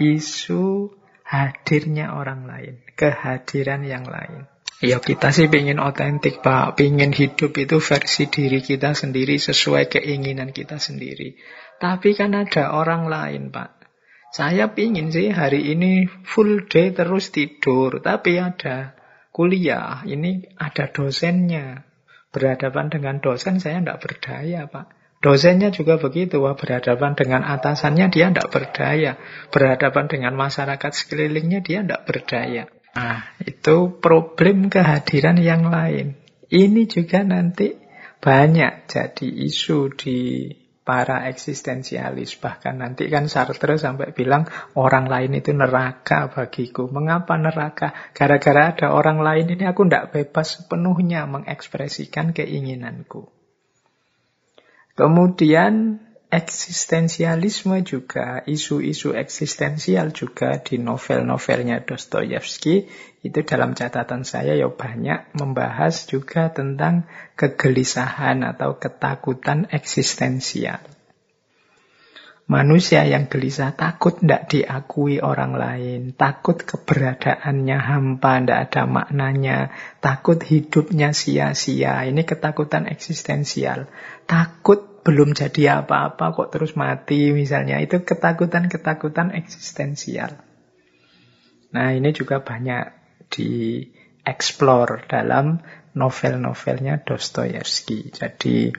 [0.00, 0.90] isu
[1.22, 4.50] hadirnya orang lain, kehadiran yang lain.
[4.82, 10.50] Ya kita sih ingin otentik Pak, ingin hidup itu versi diri kita sendiri sesuai keinginan
[10.50, 11.38] kita sendiri.
[11.78, 13.80] Tapi kan ada orang lain Pak.
[14.34, 18.98] Saya pingin sih hari ini full day terus tidur, tapi ada
[19.34, 21.82] kuliah, ini ada dosennya.
[22.30, 25.18] Berhadapan dengan dosen saya tidak berdaya Pak.
[25.18, 29.18] Dosennya juga begitu, wah berhadapan dengan atasannya dia tidak berdaya.
[29.50, 32.68] Berhadapan dengan masyarakat sekelilingnya dia tidak berdaya.
[32.94, 36.14] Nah, itu problem kehadiran yang lain.
[36.46, 37.74] Ini juga nanti
[38.22, 40.48] banyak jadi isu di
[40.84, 42.36] para eksistensialis.
[42.36, 44.44] Bahkan nanti kan Sartre sampai bilang
[44.76, 46.86] orang lain itu neraka bagiku.
[46.92, 47.96] Mengapa neraka?
[48.12, 53.32] Gara-gara ada orang lain ini aku tidak bebas sepenuhnya mengekspresikan keinginanku.
[54.94, 55.98] Kemudian
[56.30, 62.86] eksistensialisme juga, isu-isu eksistensial juga di novel-novelnya Dostoyevsky
[63.24, 67.08] itu dalam catatan saya ya banyak membahas juga tentang
[67.40, 70.84] kegelisahan atau ketakutan eksistensial.
[72.44, 79.72] Manusia yang gelisah takut tidak diakui orang lain, takut keberadaannya hampa, tidak ada maknanya,
[80.04, 82.04] takut hidupnya sia-sia.
[82.04, 83.88] Ini ketakutan eksistensial.
[84.28, 87.80] Takut belum jadi apa-apa kok terus mati misalnya.
[87.80, 90.36] Itu ketakutan-ketakutan eksistensial.
[91.72, 93.03] Nah ini juga banyak
[93.34, 95.58] dieksplor dalam
[95.98, 98.14] novel-novelnya Dostoyevsky.
[98.14, 98.70] Jadi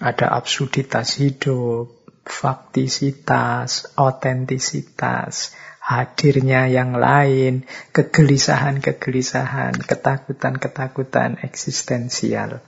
[0.00, 5.52] ada absurditas hidup, faktisitas, otentisitas,
[5.84, 12.64] hadirnya yang lain, kegelisahan-kegelisahan, ketakutan-ketakutan eksistensial.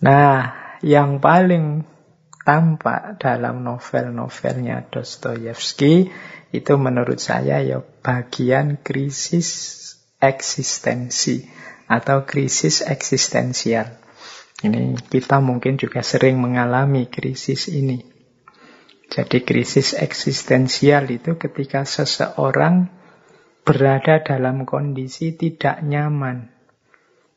[0.00, 1.84] Nah, yang paling
[2.48, 6.08] tampak dalam novel-novelnya Dostoyevsky
[6.48, 9.77] itu menurut saya ya bagian krisis
[10.18, 11.46] eksistensi
[11.88, 13.98] atau krisis eksistensial.
[14.58, 18.02] Ini kita mungkin juga sering mengalami krisis ini.
[19.08, 22.90] Jadi krisis eksistensial itu ketika seseorang
[23.62, 26.52] berada dalam kondisi tidak nyaman,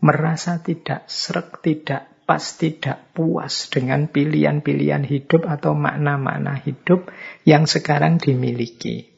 [0.04, 7.12] merasa tidak serak, tidak pas, tidak puas dengan pilihan-pilihan hidup atau makna-makna hidup
[7.44, 9.11] yang sekarang dimiliki.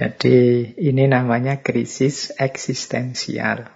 [0.00, 3.68] Jadi ini namanya krisis eksistensial.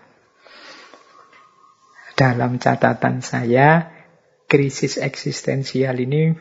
[2.16, 3.92] Dalam catatan saya,
[4.48, 6.32] krisis eksistensial ini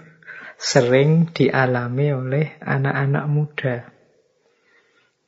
[0.56, 3.76] sering dialami oleh anak-anak muda.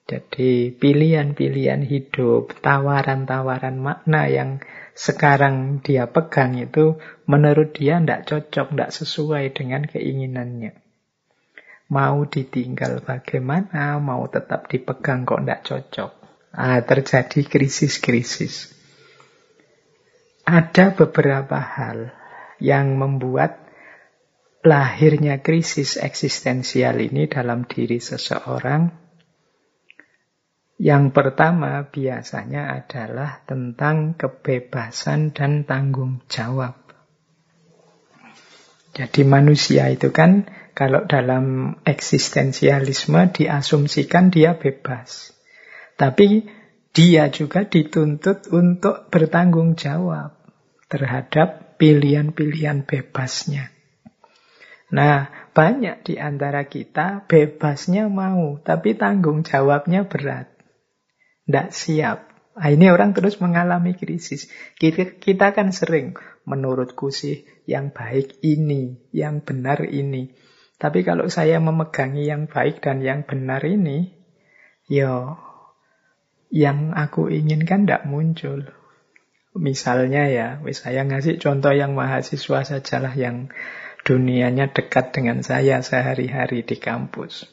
[0.07, 4.63] Jadi pilihan-pilihan hidup, tawaran-tawaran makna yang
[4.95, 6.95] sekarang dia pegang itu
[7.27, 10.84] menurut dia tidak cocok, tidak sesuai dengan keinginannya.
[11.85, 16.11] Mau ditinggal bagaimana, mau tetap dipegang kok tidak cocok.
[16.55, 18.73] Ah, terjadi krisis-krisis.
[20.45, 22.15] Ada beberapa hal
[22.57, 23.65] yang membuat
[24.65, 28.89] lahirnya krisis eksistensial ini dalam diri seseorang.
[30.81, 36.75] Yang pertama biasanya adalah tentang kebebasan dan tanggung jawab.
[38.95, 45.31] Jadi manusia itu kan kalau dalam eksistensialisme diasumsikan dia bebas.
[45.95, 46.43] Tapi
[46.91, 50.35] dia juga dituntut untuk bertanggung jawab
[50.91, 53.71] terhadap pilihan-pilihan bebasnya.
[54.91, 60.51] Nah, banyak di antara kita bebasnya mau, tapi tanggung jawabnya berat.
[61.47, 62.19] Tidak siap.
[62.55, 64.47] Nah, ini orang terus mengalami krisis.
[64.79, 66.15] Kita, kita kan sering,
[66.47, 70.31] menurutku sih yang baik ini, yang benar ini.
[70.75, 74.11] Tapi kalau saya memegangi yang baik dan yang benar ini,
[74.91, 75.39] ya
[76.51, 78.67] yang aku inginkan tidak muncul.
[79.55, 83.47] Misalnya ya, saya ngasih contoh yang mahasiswa sajalah yang
[84.03, 87.47] dunianya dekat dengan saya sehari-hari di kampus.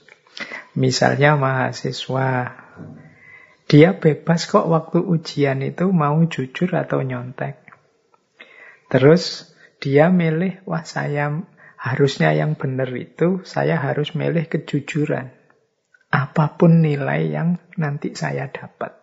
[0.75, 2.59] Misalnya mahasiswa,
[3.71, 7.57] dia bebas kok waktu ujian itu mau jujur atau nyontek.
[8.91, 11.43] Terus dia milih, wah saya
[11.83, 15.35] harusnya yang benar itu, saya harus milih kejujuran.
[16.15, 19.03] Apa pun nilai yang nanti saya dapat.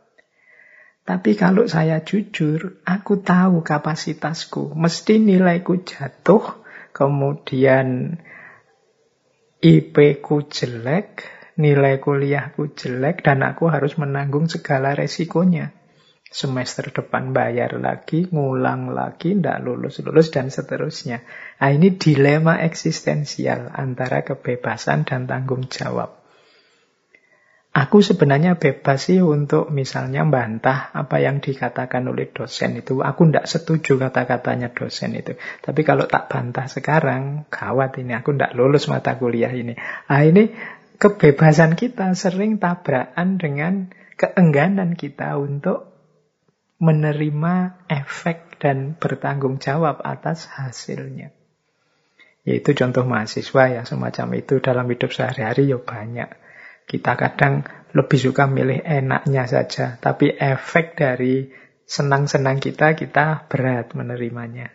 [1.04, 4.78] Tapi kalau saya jujur, aku tahu kapasitasku.
[4.78, 6.64] Mesti nilaiku jatuh
[6.96, 8.16] kemudian
[9.60, 11.28] IP ku jelek,
[11.60, 15.76] nilai kuliahku jelek, dan aku harus menanggung segala resikonya.
[16.30, 21.26] Semester depan bayar lagi, ngulang lagi, tidak lulus-lulus, dan seterusnya.
[21.58, 26.20] Nah, ini dilema eksistensial antara kebebasan dan tanggung jawab.
[27.70, 33.02] Aku sebenarnya bebas sih untuk misalnya bantah apa yang dikatakan oleh dosen itu.
[33.02, 35.34] Aku tidak setuju kata-katanya dosen itu.
[35.38, 38.18] Tapi kalau tak bantah sekarang, gawat ini.
[38.18, 39.78] Aku tidak lulus mata kuliah ini.
[39.78, 40.50] Nah ini
[40.98, 43.74] kebebasan kita sering tabrakan dengan
[44.18, 45.89] keengganan kita untuk
[46.80, 51.36] menerima efek dan bertanggung jawab atas hasilnya.
[52.48, 56.32] Yaitu contoh mahasiswa ya semacam itu dalam hidup sehari-hari ya banyak.
[56.90, 61.52] Kita kadang lebih suka milih enaknya saja, tapi efek dari
[61.86, 64.74] senang-senang kita, kita berat menerimanya.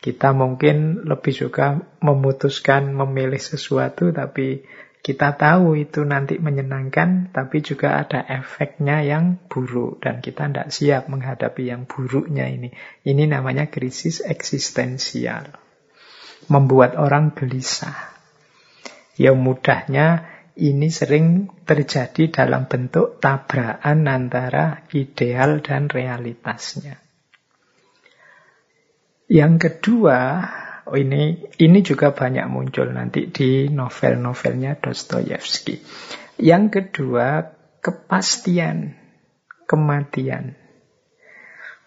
[0.00, 4.64] Kita mungkin lebih suka memutuskan memilih sesuatu, tapi
[5.00, 11.08] kita tahu itu nanti menyenangkan, tapi juga ada efeknya yang buruk, dan kita tidak siap
[11.08, 12.68] menghadapi yang buruknya ini.
[13.08, 15.56] Ini namanya krisis eksistensial.
[16.52, 18.12] Membuat orang gelisah.
[19.16, 20.06] Yang mudahnya
[20.60, 27.00] ini sering terjadi dalam bentuk tabrakan antara ideal dan realitasnya.
[29.32, 30.44] Yang kedua,
[30.88, 35.82] oh ini ini juga banyak muncul nanti di novel-novelnya Dostoyevsky.
[36.40, 37.44] Yang kedua,
[37.84, 38.96] kepastian
[39.68, 40.58] kematian.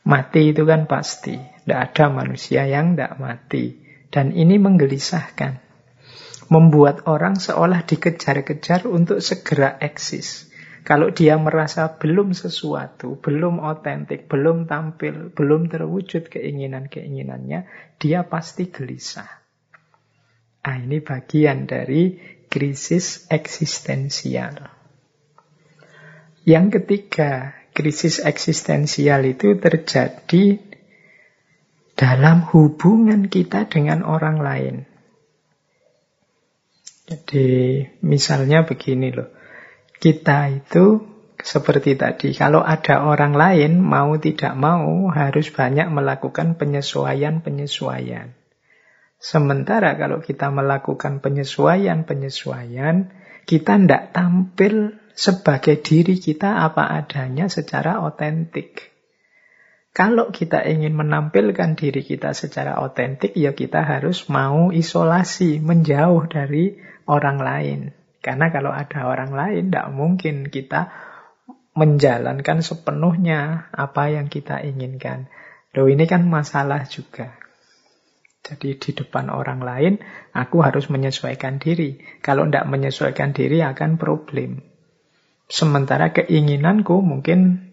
[0.04, 3.82] Mati itu kan pasti, tidak ada manusia yang tidak mati.
[4.14, 5.64] Dan ini menggelisahkan
[6.54, 10.53] membuat orang seolah dikejar-kejar untuk segera eksis.
[10.84, 17.66] Kalau dia merasa belum sesuatu, belum otentik, belum tampil, belum terwujud keinginan-keinginannya,
[17.96, 19.32] dia pasti gelisah.
[20.64, 22.20] Ah, ini bagian dari
[22.52, 24.60] krisis eksistensial.
[26.44, 30.60] Yang ketiga, krisis eksistensial itu terjadi
[31.96, 34.76] dalam hubungan kita dengan orang lain.
[37.08, 39.32] Jadi misalnya begini loh,
[40.04, 40.99] kita itu
[41.39, 48.36] seperti tadi, kalau ada orang lain mau tidak mau harus banyak melakukan penyesuaian-penyesuaian.
[49.24, 53.16] Sementara kalau kita melakukan penyesuaian-penyesuaian,
[53.47, 58.91] kita tidak tampil sebagai diri kita apa adanya secara otentik.
[59.95, 66.76] Kalau kita ingin menampilkan diri kita secara otentik, ya kita harus mau isolasi, menjauh dari
[67.08, 68.03] orang lain.
[68.24, 70.88] Karena kalau ada orang lain, tidak mungkin kita
[71.76, 75.28] menjalankan sepenuhnya apa yang kita inginkan.
[75.76, 77.36] Loh ini kan masalah juga.
[78.44, 79.94] Jadi di depan orang lain,
[80.32, 82.00] aku harus menyesuaikan diri.
[82.24, 84.64] Kalau tidak menyesuaikan diri akan problem.
[85.48, 87.72] Sementara keinginanku mungkin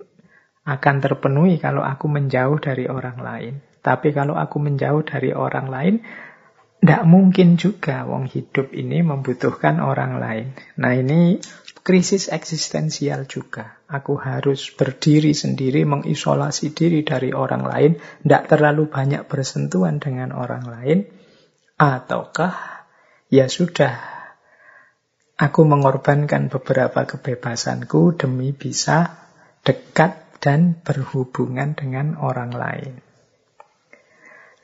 [0.66, 3.54] akan terpenuhi kalau aku menjauh dari orang lain.
[3.80, 5.94] Tapi kalau aku menjauh dari orang lain,
[6.80, 10.56] tidak mungkin juga wong hidup ini membutuhkan orang lain.
[10.80, 11.36] Nah ini
[11.84, 13.84] krisis eksistensial juga.
[13.84, 17.92] Aku harus berdiri sendiri, mengisolasi diri dari orang lain,
[18.24, 20.98] tidak terlalu banyak bersentuhan dengan orang lain.
[21.76, 22.86] Ataukah
[23.28, 24.00] ya sudah,
[25.36, 29.28] aku mengorbankan beberapa kebebasanku demi bisa
[29.64, 33.09] dekat dan berhubungan dengan orang lain.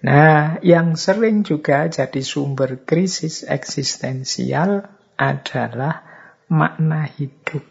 [0.06, 4.86] Nah, yang sering juga jadi sumber krisis eksistensial
[5.18, 6.06] adalah
[6.46, 7.66] makna hidup.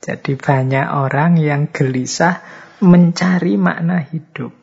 [0.00, 2.40] Jadi banyak orang yang gelisah
[2.80, 4.56] mencari makna hidup.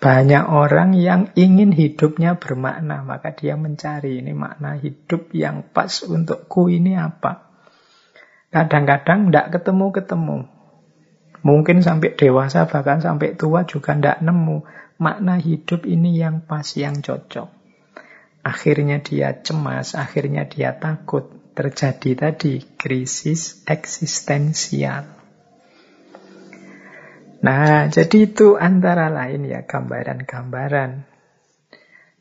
[0.00, 6.72] Banyak orang yang ingin hidupnya bermakna, maka dia mencari ini makna hidup yang pas untukku
[6.72, 7.44] ini apa.
[8.48, 10.61] Kadang-kadang tidak ketemu-ketemu.
[11.42, 14.62] Mungkin sampai dewasa, bahkan sampai tua juga tidak nemu
[15.02, 17.50] makna hidup ini yang pas, yang cocok.
[18.42, 21.42] Akhirnya dia cemas, akhirnya dia takut.
[21.52, 25.04] Terjadi tadi krisis eksistensial.
[27.44, 31.04] Nah, jadi itu antara lain ya gambaran-gambaran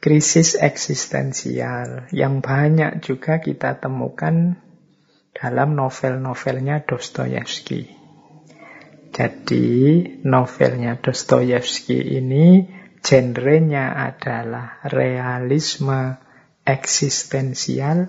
[0.01, 4.57] krisis eksistensial yang banyak juga kita temukan
[5.31, 8.00] dalam novel-novelnya Dostoyevsky.
[9.11, 9.67] Jadi,
[10.23, 12.63] novelnya Dostoyevsky ini
[13.03, 16.15] genrenya adalah realisme
[16.63, 18.07] eksistensial.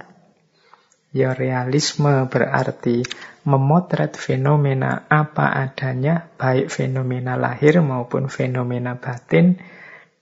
[1.12, 3.05] Ya, realisme berarti
[3.44, 9.59] memotret fenomena apa adanya, baik fenomena lahir maupun fenomena batin,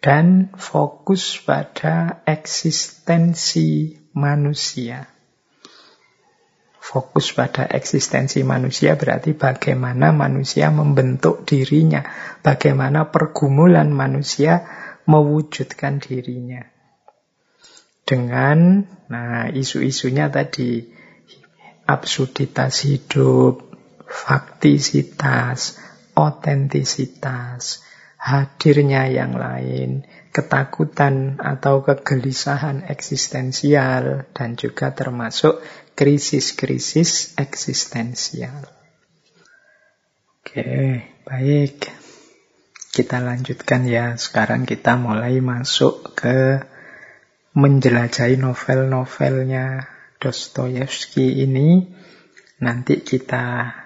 [0.01, 5.20] dan fokus pada eksistensi manusia.
[6.81, 12.03] Fokus pada eksistensi manusia berarti bagaimana manusia membentuk dirinya,
[12.41, 14.65] bagaimana pergumulan manusia
[15.05, 16.65] mewujudkan dirinya.
[18.09, 20.89] Dengan nah isu-isunya tadi
[21.85, 23.71] absurditas hidup,
[24.09, 25.79] faktisitas,
[26.17, 27.85] otentisitas,
[28.21, 35.65] hadirnya yang lain, ketakutan atau kegelisahan eksistensial, dan juga termasuk
[36.01, 38.65] krisis-krisis eksistensial.
[40.41, 41.93] Oke, baik.
[42.89, 44.17] Kita lanjutkan ya.
[44.17, 46.65] Sekarang kita mulai masuk ke
[47.53, 51.85] menjelajahi novel-novelnya Dostoyevsky ini
[52.65, 53.77] nanti kita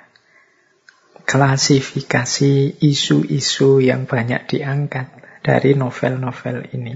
[1.27, 5.11] klasifikasi isu-isu yang banyak diangkat
[5.43, 6.95] dari novel-novel ini.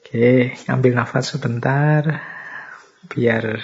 [0.00, 2.33] Oke, ambil nafas sebentar
[3.08, 3.60] biar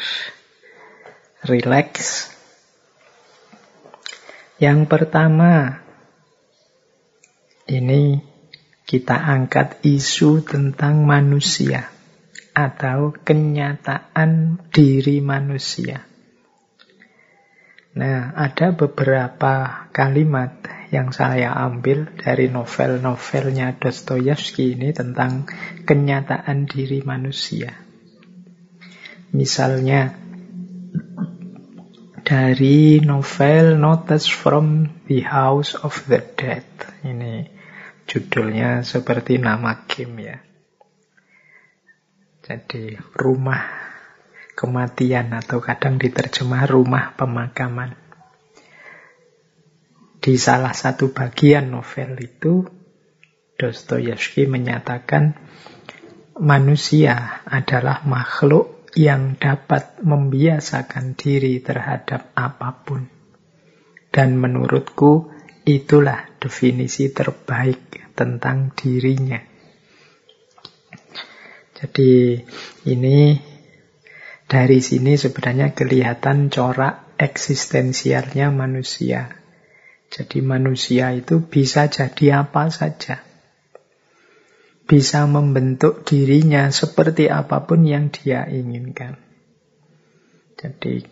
[1.44, 2.30] rileks.
[4.60, 5.80] Yang pertama,
[7.64, 8.20] ini
[8.84, 11.88] kita angkat isu tentang manusia
[12.52, 16.04] atau kenyataan diri manusia.
[17.90, 20.62] Nah, ada beberapa kalimat
[20.94, 25.46] yang saya ambil dari novel-novelnya Dostoyevsky ini tentang
[25.86, 27.89] kenyataan diri manusia.
[29.30, 30.20] Misalnya,
[32.30, 36.62] dari novel Notes from the House of the Dead.
[37.02, 37.42] Ini
[38.06, 40.38] judulnya seperti nama game ya.
[42.46, 43.66] Jadi rumah
[44.54, 47.98] kematian atau kadang diterjemah rumah pemakaman.
[50.22, 52.62] Di salah satu bagian novel itu
[53.58, 55.34] Dostoyevsky menyatakan
[56.38, 63.06] manusia adalah makhluk yang dapat membiasakan diri terhadap apa pun.
[64.10, 65.30] Dan menurutku
[65.62, 69.38] itulah definisi terbaik tentang dirinya.
[71.80, 72.36] Jadi
[72.90, 73.38] ini
[74.50, 79.30] dari sini sebenarnya kelihatan corak eksistensialnya manusia.
[80.10, 83.29] Jadi manusia itu bisa jadi apa saja.
[84.90, 89.14] Bisa membentuk dirinya seperti apa pun yang dia inginkan.
[90.58, 91.06] Jadi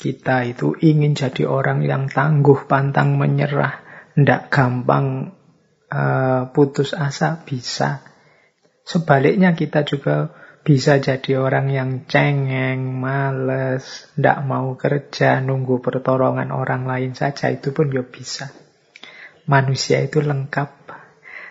[0.00, 3.84] kita itu ingin jadi orang yang tangguh, pantang menyerah,
[4.18, 5.36] tidak gampang
[5.92, 8.02] uh, putus asa, bisa.
[8.82, 16.88] Sebaliknya kita juga bisa jadi orang yang cengeng, males, tidak mau kerja, nunggu pertolongan orang
[16.88, 18.52] lain saja, itu pun ya bisa.
[19.44, 20.79] Manusia itu lengkap.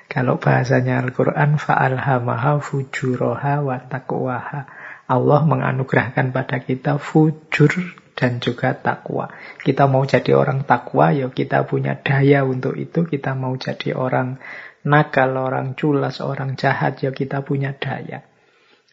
[0.09, 4.65] Kalau bahasanya Al-Quran, fa'alhamaha fujuroha wa taqwaha.
[5.05, 7.69] Allah menganugerahkan pada kita fujur
[8.17, 9.31] dan juga takwa.
[9.61, 13.05] Kita mau jadi orang takwa, ya kita punya daya untuk itu.
[13.05, 14.41] Kita mau jadi orang
[14.83, 18.25] nakal, orang culas, orang jahat, ya kita punya daya.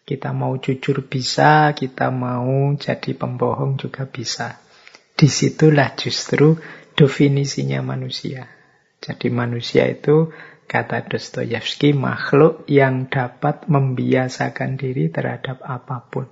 [0.06, 4.62] Kita mau jujur bisa, kita mau jadi pembohong juga bisa.
[5.16, 6.60] Di situlah justru
[6.94, 8.46] definisinya manusia.
[9.02, 10.30] Jadi manusia itu,
[10.66, 16.26] kata Dostoyevsky, makhluk yang dapat membiasakan diri terhadap apa pun.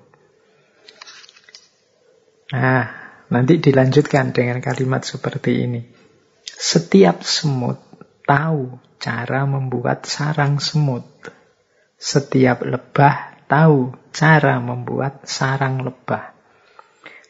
[2.52, 2.84] Nah,
[3.32, 5.82] nanti dilanjutkan dengan kalimat seperti ini.
[6.44, 7.80] Setiap semut
[8.26, 11.06] tahu cara membuat sarang semut.
[11.96, 16.36] Setiap lebah tahu cara membuat sarang lebah.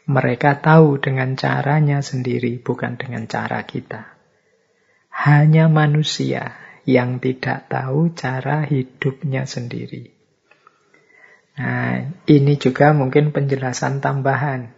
[0.05, 4.13] Mereka tahu dengan caranya sendiri, bukan dengan cara kita.
[5.09, 10.13] Hanya manusia yang tidak tahu cara hidupnya sendiri.
[11.55, 14.75] Nah, ini juga mungkin penjelasan tambahan.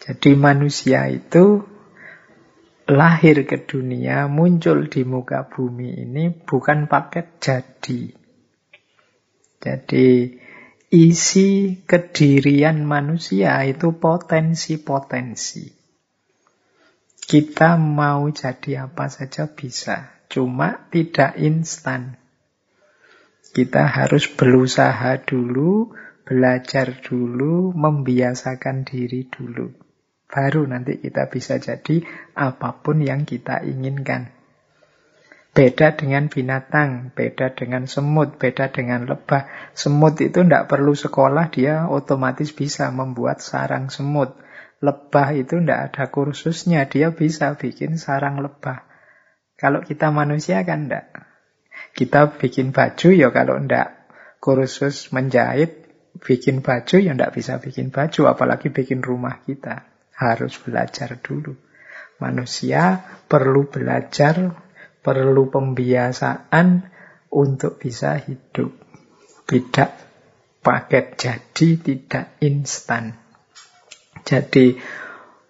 [0.00, 1.66] Jadi manusia itu
[2.90, 8.02] lahir ke dunia, muncul di muka bumi ini bukan paket jadi.
[9.60, 10.08] Jadi
[10.90, 15.68] isi kedirian manusia itu potensi-potensi.
[17.20, 22.16] Kita mau jadi apa saja bisa, cuma tidak instan.
[23.50, 25.90] Kita harus berusaha dulu,
[26.22, 29.74] belajar dulu, membiasakan diri dulu.
[30.30, 32.06] Baru nanti kita bisa jadi
[32.38, 34.30] apa pun yang kita inginkan.
[35.50, 39.50] Beda dengan binatang, beda dengan semut, beda dengan lebah.
[39.74, 44.38] Semut itu tidak perlu sekolah, dia otomatis bisa membuat sarang semut.
[44.78, 48.89] Lebah itu tidak ada kursusnya, dia bisa bikin sarang lebah.
[49.60, 51.12] Kalau kita manusia kan tidak.
[51.92, 54.08] Kita bikin baju ya kalau tidak
[54.40, 55.84] kursus menjahit,
[56.24, 59.84] bikin baju ya tidak bisa bikin baju, apalagi bikin rumah kita.
[60.16, 61.52] Harus belajar dulu.
[62.20, 64.56] Manusia perlu belajar
[65.04, 66.88] perlu pembiasaan
[67.28, 68.72] untuk bisa hidup.
[69.44, 69.90] Tidak
[70.64, 73.16] paket jadi, tidak instan.
[74.24, 74.76] Jadi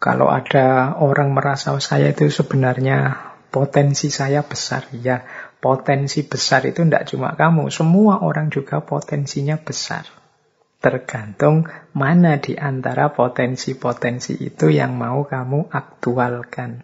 [0.00, 5.26] kalau ada orang merasa saya itu sebenarnya potensi saya besar, ya
[5.59, 10.09] potensi besar itu tidak cuma kamu, semua orang juga potensinya besar.
[10.80, 16.80] Tergantung mana di antara potensi-potensi itu yang mau kamu aktualkan.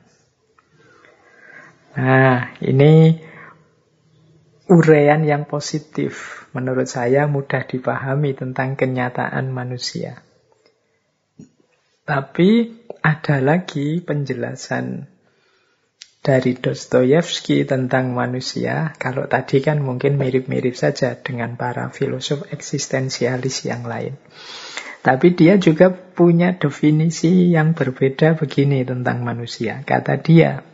[1.96, 3.16] Nah, ini
[4.68, 6.44] urean yang positif.
[6.52, 10.20] Menurut saya mudah dipahami tentang kenyataan manusia.
[12.04, 15.15] Tapi ada lagi penjelasan
[16.26, 18.90] dari Dostoyevsky tentang manusia.
[18.98, 24.18] Kalau tadi kan mungkin mirip-mirip saja dengan para filosof eksistensialis yang lain.
[25.06, 29.86] Tapi dia juga punya definisi yang berbeda begini tentang manusia.
[29.86, 30.66] Kata dia,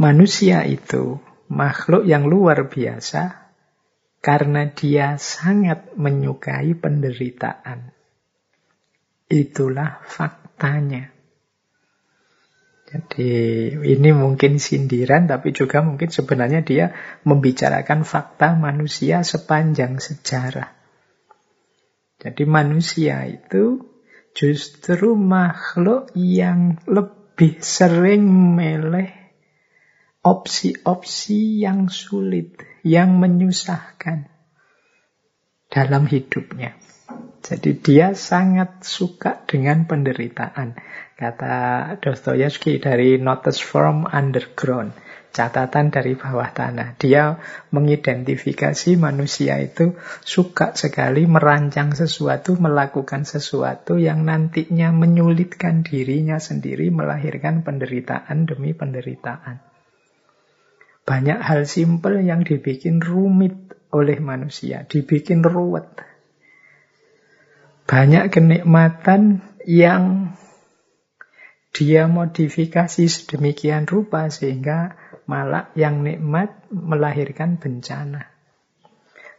[0.00, 1.20] Manusia itu
[1.52, 3.52] makhluk yang luar biasa
[4.24, 7.92] karena dia sangat menyukai penderitaan.
[9.28, 11.19] Itulah faktanya.
[12.90, 16.86] Jadi ini mungkin sindiran tapi juga mungkin sebenarnya dia
[17.22, 20.74] membicarakan fakta manusia sepanjang sejarah.
[22.18, 23.86] Jadi manusia itu
[24.34, 28.26] justru makhluk yang lebih sering
[28.58, 29.14] meleh
[30.20, 34.28] opsi-opsi yang sulit, yang menyusahkan
[35.70, 36.76] dalam hidupnya.
[37.40, 40.76] Jadi dia sangat suka dengan penderitaan.
[41.20, 44.96] Kata Dostoyevsky dari Notes from Underground,
[45.36, 46.96] catatan dari bawah tanah.
[46.96, 47.36] Dia
[47.76, 57.68] mengidentifikasi manusia itu suka sekali merancang sesuatu, melakukan sesuatu yang nantinya menyulitkan dirinya sendiri, melahirkan
[57.68, 59.60] penderitaan demi penderitaan.
[61.04, 66.00] Banyak hal simpel yang dibikin rumit oleh manusia, dibikin ruwet.
[67.84, 70.32] Banyak kenikmatan yang
[71.70, 74.98] dia modifikasi sedemikian rupa sehingga
[75.30, 78.26] malah yang nikmat melahirkan bencana.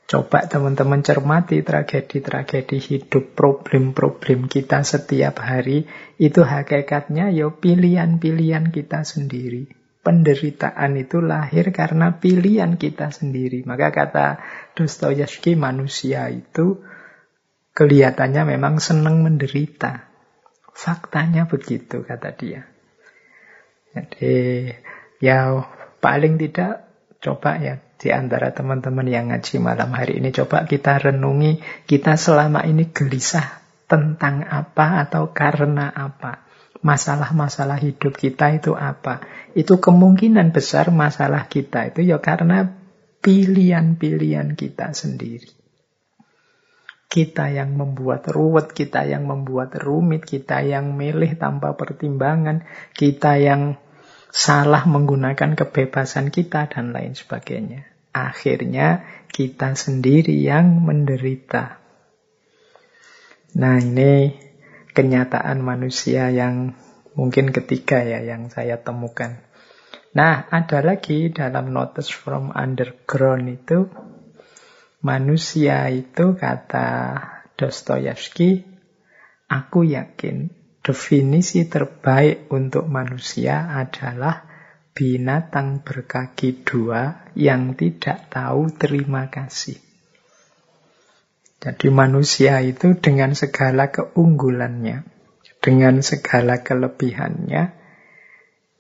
[0.08, 5.88] Coba teman-teman cermati tragedi-tragedi hidup, problem-problem kita setiap hari,
[6.20, 13.64] itu hakikatnya ya pilihan-pilihan kita sendiri penderitaan itu lahir karena pilihan kita sendiri.
[13.66, 14.28] Maka kata
[14.74, 16.82] Dostoyevsky, manusia itu
[17.78, 20.11] kelihatannya memang senang menderita.
[20.82, 22.66] Faktanya begitu, kata dia.
[23.94, 24.66] Jadi,
[25.22, 25.62] ya
[26.02, 26.90] paling tidak
[27.22, 32.66] coba ya di antara teman-teman yang ngaji malam hari ini coba kita renungi kita selama
[32.66, 36.50] ini gelisah tentang apa atau karena apa
[36.82, 39.22] masalah-masalah hidup kita itu apa?
[39.54, 42.74] Itu kemungkinan besar masalah kita itu ya karena
[43.22, 45.61] pilihan-pilihan kita sendiri.
[47.12, 52.64] Kita yang membuat ruwet, kita yang membuat rumit, kita yang milih tanpa pertimbangan,
[52.96, 53.76] kita yang
[54.32, 57.84] salah menggunakan kebebasan kita dan lain sebagainya.
[58.16, 61.84] Akhirnya kita sendiri yang menderita.
[63.60, 64.32] Nah ini
[64.96, 66.80] kenyataan manusia yang
[67.12, 69.44] mungkin ketiga ya yang saya temukan.
[70.12, 73.88] Nah, ada lagi dalam Notes from Underground itu
[75.02, 77.18] manusia itu kata
[77.58, 78.66] Dostoyevsky,
[79.50, 80.50] aku yakin
[80.82, 84.50] definisi terbaik untuk manusia adalah
[84.98, 89.78] binatang berkaki dua yang tidak tahu terima kasih.
[91.62, 95.06] Jadi manusia itu dengan segala keunggulannya,
[95.62, 97.78] dengan segala kelebihannya,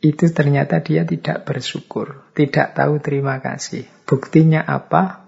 [0.02, 3.86] itu ternyata dia tidak bersyukur, tidak tahu terima kasih.
[4.10, 5.21] Buktinya apa?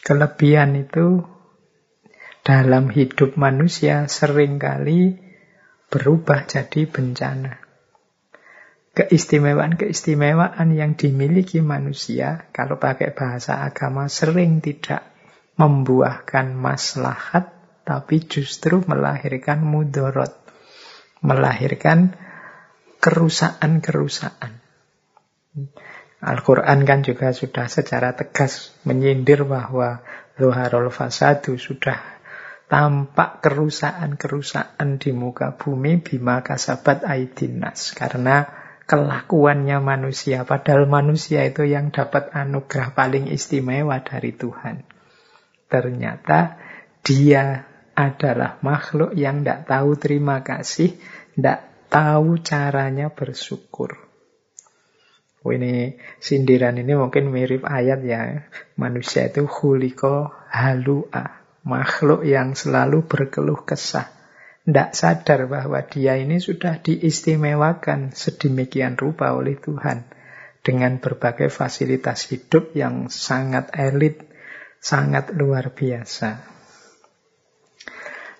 [0.00, 1.22] Kelebihan itu
[2.40, 5.20] dalam hidup manusia sering kali
[5.92, 7.70] berubah jadi bencana
[9.00, 15.06] keistimewaan-keistimewaan yang dimiliki manusia, kalau pakai bahasa agama, sering tidak
[15.54, 17.54] membuahkan maslahat,
[17.86, 20.34] tapi justru melahirkan mudorot,
[21.22, 22.18] melahirkan
[22.98, 24.58] kerusakan-kerusakan.
[26.20, 30.04] Al-Quran kan juga sudah secara tegas menyindir bahwa
[30.36, 31.96] Zuharul Fasadu sudah
[32.68, 37.96] tampak kerusakan-kerusakan di muka bumi bima kasabat aidinas.
[37.96, 38.44] Karena
[38.90, 40.42] kelakuannya manusia.
[40.42, 44.82] Padahal manusia itu yang dapat anugerah paling istimewa dari Tuhan.
[45.70, 46.58] Ternyata
[47.06, 50.98] dia adalah makhluk yang tidak tahu terima kasih,
[51.38, 54.09] tidak tahu caranya bersyukur.
[55.40, 58.44] Ini sindiran ini mungkin mirip ayat ya.
[58.76, 61.40] Manusia itu huliko halua.
[61.60, 64.20] Makhluk yang selalu berkeluh kesah
[64.70, 70.06] tidak sadar bahwa dia ini sudah diistimewakan sedemikian rupa oleh Tuhan
[70.62, 74.30] dengan berbagai fasilitas hidup yang sangat elit,
[74.78, 76.44] sangat luar biasa.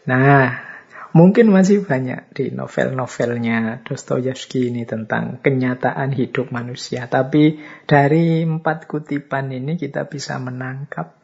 [0.06, 0.69] Nah,
[1.12, 7.10] mungkin masih banyak di novel-novelnya Dostoyevsky ini tentang kenyataan hidup manusia.
[7.10, 11.18] Tapi dari empat kutipan ini kita bisa menangkap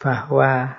[0.00, 0.74] bahwa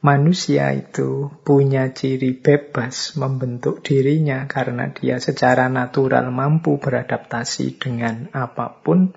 [0.00, 8.80] manusia itu punya ciri bebas membentuk dirinya karena dia secara natural mampu beradaptasi dengan apa
[8.80, 9.12] pun,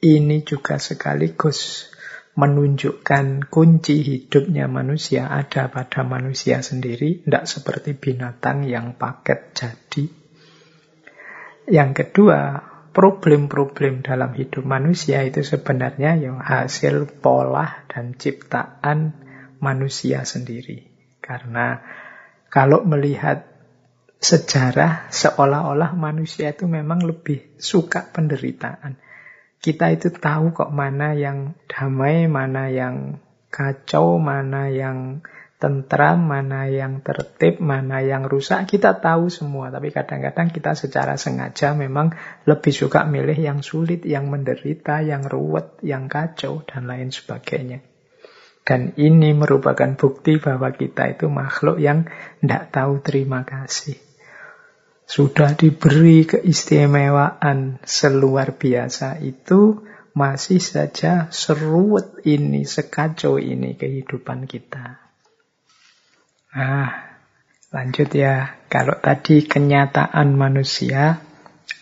[0.00, 1.92] ini juga sekaligus
[2.36, 10.04] menunjukkan kunci hidupnya manusia ada pada manusia sendiri, tidak seperti binatang yang paket jadi.
[11.66, 12.60] Yang kedua,
[12.92, 19.16] problem-problem dalam hidup manusia itu sebenarnya yang hasil pola dan ciptaan
[19.60, 20.84] manusia sendiri.
[21.24, 21.80] Karena
[22.52, 23.48] kalau melihat
[24.20, 28.96] sejarah seolah-olah manusia itu memang lebih suka penderitaan.
[29.60, 33.18] Kita itu tahu kok mana yang damai, mana yang
[33.50, 35.24] kacau, mana yang
[35.56, 39.72] tentram, mana yang tertib, mana yang rusak, kita tahu semua.
[39.72, 42.12] Tapi kadang-kadang kita secara sengaja memang
[42.44, 47.80] lebih suka milih yang sulit, yang menderita, yang ruwet, yang kacau, dan lain sebagainya.
[48.66, 52.10] Dan ini merupakan bukti bahwa kita itu makhluk yang
[52.42, 54.05] tidak tahu terima kasih.
[55.06, 59.86] Sudah diberi keistimewaan seluar biasa itu,
[60.18, 64.98] masih saja seruat ini, sekacau ini kehidupan kita.
[66.56, 66.90] Nah,
[67.70, 68.58] lanjut ya.
[68.66, 71.22] Kalau tadi kenyataan manusia,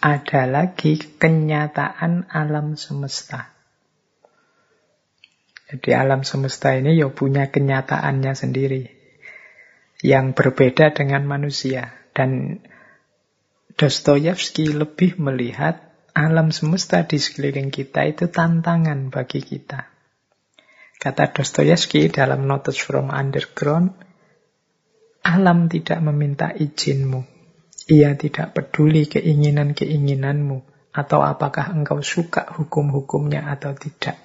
[0.05, 3.55] ada lagi kenyataan alam semesta.
[5.65, 8.85] Jadi alam semesta ini ya punya kenyataannya sendiri
[10.05, 11.89] yang berbeda dengan manusia.
[12.13, 12.61] Dan
[13.75, 15.83] Dostoyevsky lebih melihat
[16.15, 19.91] alam semesta di sekeliling kita itu tantangan bagi kita.
[21.03, 23.93] Kata Dostoyevsky dalam Notes from Underground,
[25.27, 27.27] alam tidak meminta izinmu.
[27.91, 30.59] Ia tidak peduli keinginan-keinginanmu
[30.95, 34.17] atau apakah engkau suka hukum-hukumnya atau tidak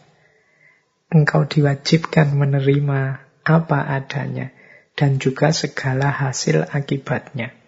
[1.10, 3.02] engkau diwajibkan menerima
[3.42, 4.54] apa adanya
[4.94, 7.59] dan juga segala hasil akibatnya.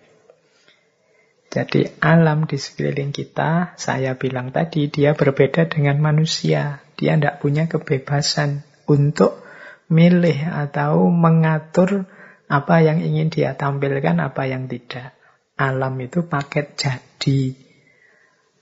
[1.51, 6.79] Jadi alam di sekeliling kita, saya bilang tadi, dia berbeda dengan manusia.
[6.95, 9.43] Dia tidak punya kebebasan untuk
[9.91, 12.07] milih atau mengatur
[12.47, 15.11] apa yang ingin dia tampilkan, apa yang tidak.
[15.59, 17.51] Alam itu paket jadi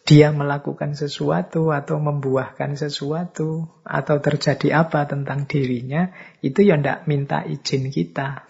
[0.09, 6.09] dia melakukan sesuatu atau membuahkan sesuatu atau terjadi apa tentang dirinya,
[6.41, 8.49] itu ya tidak minta izin kita.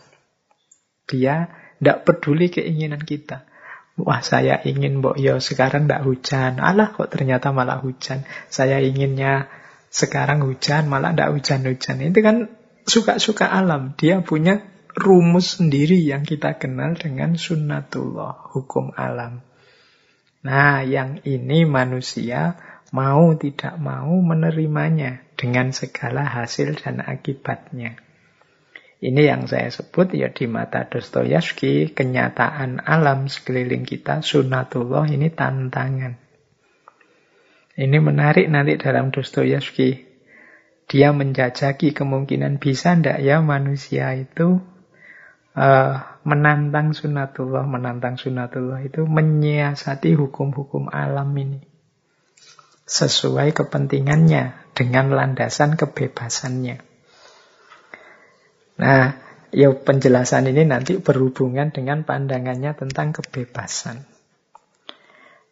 [1.03, 3.49] Dia tidak peduli keinginan kita.
[4.00, 6.64] Wah saya ingin mbok yo sekarang tidak hujan.
[6.64, 8.24] Alah kok ternyata malah hujan.
[8.47, 9.52] Saya inginnya
[9.89, 11.97] sekarang hujan malah tidak hujan-hujan.
[12.10, 12.38] Itu kan
[12.88, 13.93] suka-suka alam.
[14.00, 14.64] Dia punya
[14.95, 19.45] rumus sendiri yang kita kenal dengan sunnatullah, hukum alam.
[20.39, 22.56] Nah, yang ini manusia
[22.95, 28.00] mau tidak mau menerimanya dengan segala hasil dan akibatnya.
[29.00, 36.20] Ini yang saya sebut ya di mata Dostoyevsky, kenyataan alam sekeliling kita, sunatullah ini tantangan.
[37.80, 40.04] Ini menarik nanti dalam Dostoyevsky.
[40.91, 44.60] Dia menjajaki kemungkinan bisa ndak ya manusia itu
[45.56, 45.95] uh,
[46.28, 51.64] menantang sunatullah, menantang sunatullah itu menyiasati hukum-hukum alam ini.
[52.84, 56.88] Sesuai kepentingannya dengan landasan kebebasannya.
[58.80, 59.19] Nah,
[59.51, 64.07] ya penjelasan ini nanti berhubungan dengan pandangannya tentang kebebasan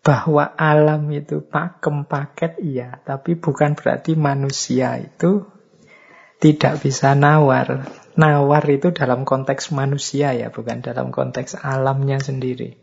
[0.08, 5.44] bahwa alam itu pakem paket iya, tapi bukan berarti manusia itu
[6.40, 7.92] tidak bisa nawar.
[8.16, 12.80] Nawar itu dalam konteks manusia ya, bukan dalam konteks alamnya sendiri.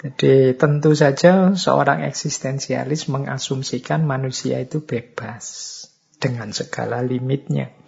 [0.00, 5.44] Jadi tentu saja seorang eksistensialis mengasumsikan manusia itu bebas
[6.16, 7.83] dengan segala limitnya.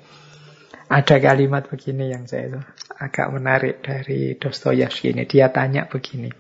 [0.87, 2.63] Ada kalimat begini yang saya
[2.95, 5.27] agak menarik dari Dostoyevsky ini.
[5.27, 6.31] Dia tanya begini.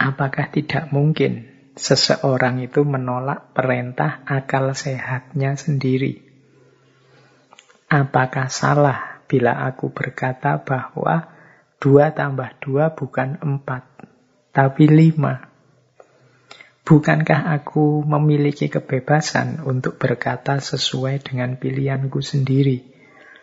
[0.00, 1.44] Apakah tidak mungkin
[1.76, 6.24] seseorang itu menolak perintah akal sehatnya sendiri?
[7.92, 11.28] Apakah salah bila aku berkata bahwa
[11.76, 14.08] dua tambah dua bukan empat,
[14.56, 15.52] tapi lima?
[16.88, 22.91] Bukankah aku memiliki kebebasan untuk berkata sesuai dengan pilihanku sendiri?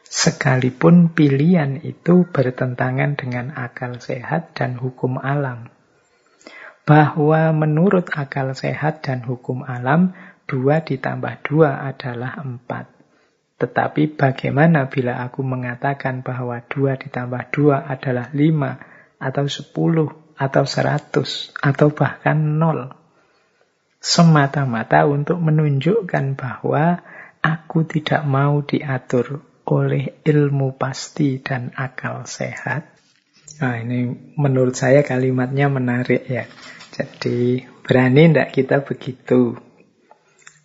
[0.10, 5.70] Sekalipun pilihan itu bertentangan dengan akal sehat dan hukum alam
[6.90, 10.18] bahwa menurut akal sehat dan hukum alam,
[10.50, 12.90] dua ditambah dua adalah empat.
[13.62, 18.82] Tetapi bagaimana bila aku mengatakan bahwa dua ditambah dua adalah lima,
[19.22, 22.90] atau sepuluh, atau seratus, atau bahkan nol?
[24.02, 27.06] Semata-mata untuk menunjukkan bahwa
[27.46, 32.90] aku tidak mau diatur oleh ilmu pasti dan akal sehat.
[33.62, 36.50] Nah ini menurut saya kalimatnya menarik ya.
[36.90, 39.56] Jadi berani tidak kita begitu?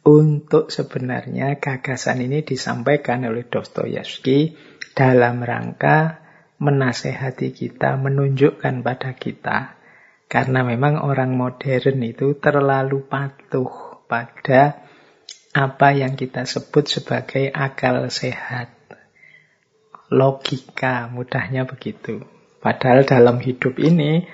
[0.05, 4.53] Untuk sebenarnya gagasan ini disampaikan oleh Dostoyevsky
[4.93, 6.21] dalam rangka
[6.61, 9.81] menasehati kita, menunjukkan pada kita.
[10.29, 14.85] Karena memang orang modern itu terlalu patuh pada
[15.55, 18.74] apa yang kita sebut sebagai akal sehat.
[20.15, 22.23] Logika, mudahnya begitu.
[22.63, 24.25] Padahal dalam hidup ini,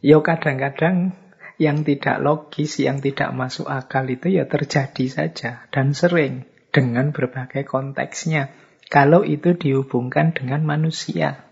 [0.00, 1.12] yo kadang-kadang
[1.60, 7.68] yang tidak logis, yang tidak masuk akal itu ya terjadi saja dan sering dengan berbagai
[7.68, 8.48] konteksnya.
[8.90, 11.46] Kalau itu dihubungkan dengan manusia.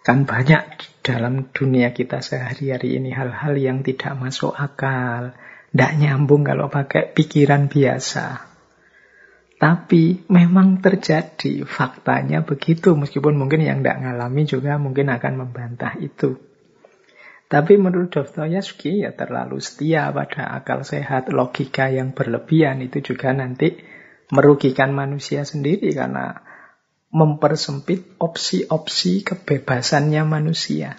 [0.00, 5.34] Kan banyak dalam dunia kita sehari-hari ini hal-hal yang tidak masuk akal.
[5.74, 8.55] Tidak nyambung kalau pakai pikiran biasa.
[9.56, 12.92] Tapi memang terjadi faktanya begitu.
[12.92, 16.36] Meskipun mungkin yang tidak ngalami juga mungkin akan membantah itu.
[17.46, 23.78] Tapi menurut Dostoyevsky ya terlalu setia pada akal sehat, logika yang berlebihan itu juga nanti
[24.34, 26.42] merugikan manusia sendiri karena
[27.14, 30.98] mempersempit opsi-opsi kebebasannya manusia.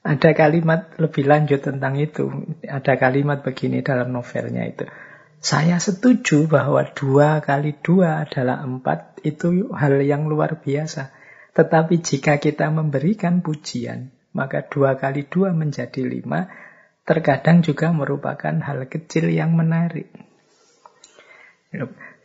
[0.00, 2.32] Ada kalimat lebih lanjut tentang itu.
[2.64, 4.88] Ada kalimat begini dalam novelnya itu.
[5.38, 11.14] Saya setuju bahwa dua kali dua adalah empat, itu hal yang luar biasa.
[11.54, 16.50] Tetapi jika kita memberikan pujian, maka dua kali dua menjadi lima,
[17.06, 20.10] terkadang juga merupakan hal kecil yang menarik.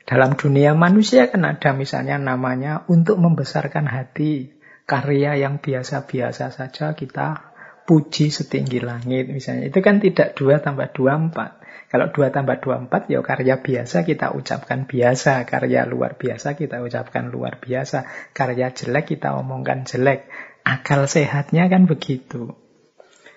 [0.04, 4.52] Dalam dunia manusia kan ada misalnya namanya untuk membesarkan hati,
[4.84, 7.56] karya yang biasa-biasa saja kita
[7.88, 9.72] puji setinggi langit misalnya.
[9.72, 11.63] Itu kan tidak dua tambah dua empat.
[11.94, 15.46] Kalau dua tambah dua empat, ya karya biasa kita ucapkan biasa.
[15.46, 18.10] Karya luar biasa kita ucapkan luar biasa.
[18.34, 20.26] Karya jelek kita omongkan jelek.
[20.66, 22.58] Akal sehatnya kan begitu.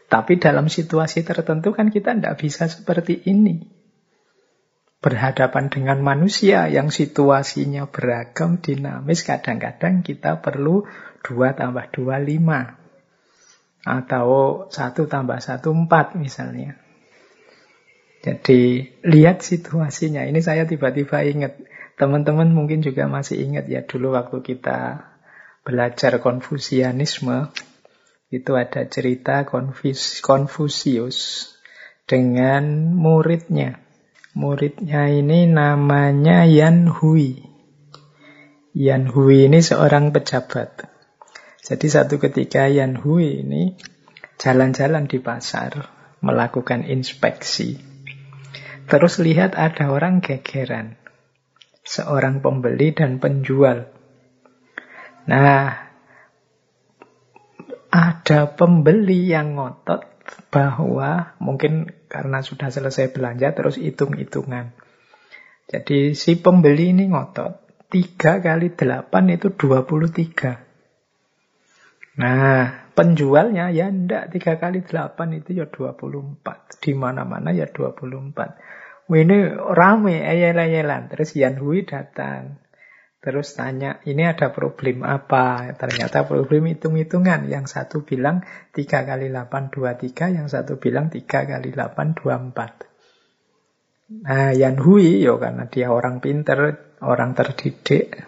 [0.08, 3.60] Tapi dalam situasi tertentu kan kita tidak bisa seperti ini.
[5.04, 10.88] Berhadapan dengan manusia yang situasinya beragam, dinamis, kadang-kadang kita perlu
[11.28, 13.84] 2 tambah 2, 5.
[13.84, 14.26] Atau
[14.72, 16.85] 1 tambah 1, 4 misalnya.
[18.26, 20.26] Jadi lihat situasinya.
[20.26, 21.62] Ini saya tiba-tiba ingat.
[21.94, 25.06] Teman-teman mungkin juga masih ingat ya dulu waktu kita
[25.62, 27.54] belajar Konfusianisme,
[28.34, 31.50] itu ada cerita Konfus Konfusius
[32.10, 33.78] dengan muridnya.
[34.34, 37.38] Muridnya ini namanya Yan Hui.
[38.74, 40.90] Yan Hui ini seorang pejabat.
[41.62, 43.78] Jadi satu ketika Yan Hui ini
[44.42, 47.85] jalan-jalan di pasar, melakukan inspeksi.
[48.86, 50.94] Terus lihat ada orang gegeran.
[51.86, 53.96] Seorang pembeli dan penjual
[55.26, 55.74] Nah,
[57.90, 60.06] ada pembeli yang ngotot
[60.54, 64.70] bahwa mungkin karena sudah selesai belanja terus hitung-hitungan.
[65.66, 67.66] Jadi si pembeli ini ngotot.
[67.86, 72.18] 3 kali 8 itu 23.
[72.18, 76.82] Nah, penjualnya ya enggak 3 kali 8 itu ya 24.
[76.82, 78.58] Di mana-mana ya 24.
[79.06, 81.14] Ini rame ayel-ayelan.
[81.14, 82.58] Terus Yan Hui datang.
[83.22, 85.74] Terus tanya, ini ada problem apa?
[85.74, 87.50] Ternyata problem hitung-hitungan.
[87.50, 90.30] Yang satu bilang 3 kali 8, 23.
[90.30, 92.86] Yang satu bilang 3 kali 8, 24.
[94.26, 98.22] Nah, Yan Hui, yo karena dia orang pinter, orang terdidik,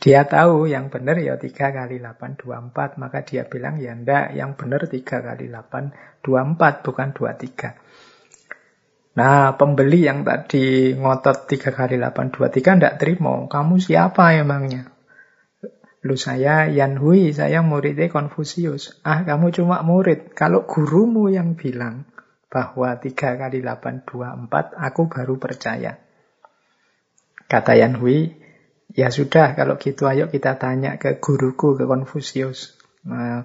[0.00, 2.96] dia tahu yang benar ya 3 kali 8, 24.
[2.96, 7.76] Maka dia bilang, ya enggak, yang benar 3 kali 8, 24, bukan 23.
[9.18, 13.50] Nah, pembeli yang tadi ngotot 3 kali 8, 23 enggak terima.
[13.50, 14.94] Kamu siapa emangnya?
[16.06, 19.02] Lu saya Yan Hui, saya muridnya Konfusius.
[19.02, 20.30] Ah, kamu cuma murid.
[20.38, 22.06] Kalau gurumu yang bilang
[22.46, 25.98] bahwa 3 kali 8, 24, aku baru percaya.
[27.50, 28.30] Kata Yan Hui,
[28.94, 32.78] ya sudah kalau gitu ayo kita tanya ke guruku, ke Konfusius.
[33.02, 33.42] Nah,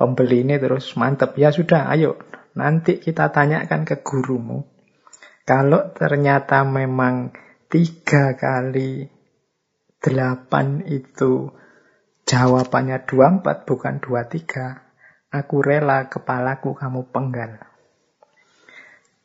[0.00, 1.36] pembeli ini terus mantep.
[1.36, 2.16] Ya sudah, ayo
[2.56, 4.79] nanti kita tanyakan ke gurumu
[5.50, 7.34] kalau ternyata memang
[7.66, 9.10] tiga kali
[9.98, 11.50] delapan itu
[12.22, 14.94] jawabannya dua empat bukan dua tiga,
[15.26, 17.58] aku rela kepalaku kamu penggal.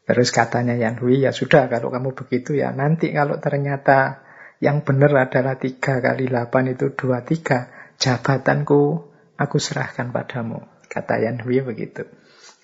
[0.09, 4.25] Terus katanya Yan Hui, ya sudah kalau kamu begitu ya nanti kalau ternyata
[4.65, 7.69] yang benar adalah tiga kali delapan itu dua tiga,
[8.01, 10.65] jabatanku aku serahkan padamu.
[10.89, 12.09] Kata Yan Hui begitu.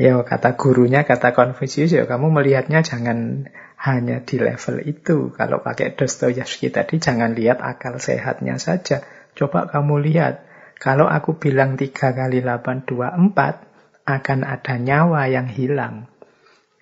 [0.00, 5.34] Ya kata gurunya, kata Konfusius, ya kamu melihatnya jangan hanya di level itu.
[5.36, 9.04] Kalau pakai Dostoyevsky tadi, jangan lihat akal sehatnya saja.
[9.36, 10.48] Coba kamu lihat,
[10.80, 16.08] kalau aku bilang 3 kali 8, 2, 4, akan ada nyawa yang hilang.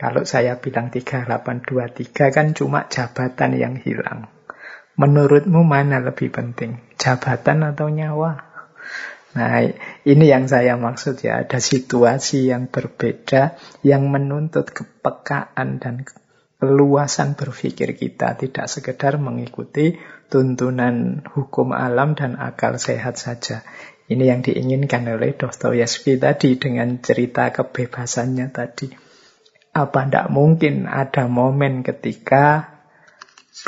[0.01, 4.33] Kalau saya bilang 3, 8, 2, 3 kan cuma jabatan yang hilang.
[4.97, 6.81] Menurutmu mana lebih penting?
[6.97, 8.50] Jabatan atau nyawa?
[9.31, 9.63] Nah,
[10.03, 13.55] ini yang saya maksud ya, ada situasi yang berbeda
[13.87, 16.03] yang menuntut kepekaan dan
[16.59, 19.95] keluasan berpikir kita, tidak sekedar mengikuti
[20.27, 23.63] tuntunan hukum alam dan akal sehat saja.
[24.11, 28.91] Ini yang diinginkan oleh Dostoyevsky tadi dengan cerita kebebasannya tadi.
[29.71, 32.75] Apa tidak mungkin ada momen ketika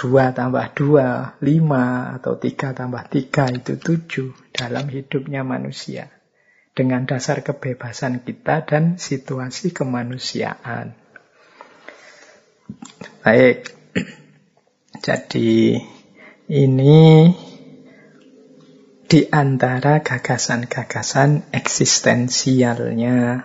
[0.03, 6.13] 2 tambah 2, 5, atau 3 tambah 3 itu 7 dalam hidupnya manusia.
[6.73, 10.97] Dengan dasar kebebasan kita dan situasi kemanusiaan.
[13.21, 13.77] Baik,
[15.05, 15.85] jadi
[16.49, 17.03] ini
[19.05, 23.45] di antara gagasan-gagasan eksistensialnya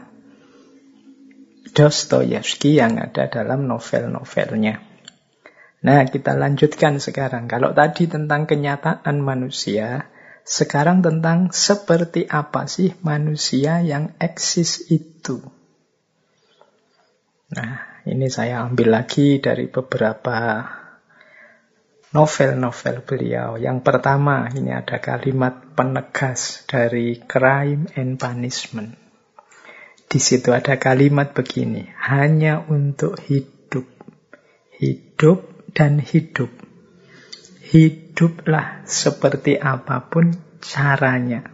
[1.76, 4.82] Dostoyevsky yang ada dalam novel-novelnya.
[5.86, 7.46] Nah, kita lanjutkan sekarang.
[7.46, 10.10] Kalau tadi tentang kenyataan manusia,
[10.48, 15.44] sekarang tentang seperti apa sih manusia yang eksis itu.
[17.52, 20.64] Nah, ini saya ambil lagi dari beberapa
[22.16, 23.60] novel-novel beliau.
[23.60, 28.96] Yang pertama, ini ada kalimat penegas dari Crime and Punishment.
[30.08, 33.58] Di situ ada kalimat begini, hanya untuk hidup
[34.78, 36.54] Hidup dan hidup.
[38.18, 41.46] Hiduplah seperti apa pun caranya.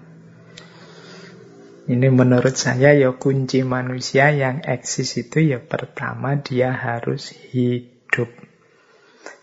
[1.91, 8.31] Ini menurut saya ya kunci manusia yang eksis itu ya pertama dia harus hidup.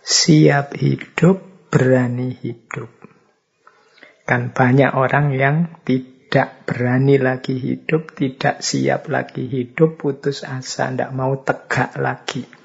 [0.01, 2.89] Siap hidup, berani hidup.
[4.25, 11.13] Kan banyak orang yang tidak berani lagi hidup, tidak siap lagi hidup, putus asa, tidak
[11.13, 12.60] mau tegak lagi.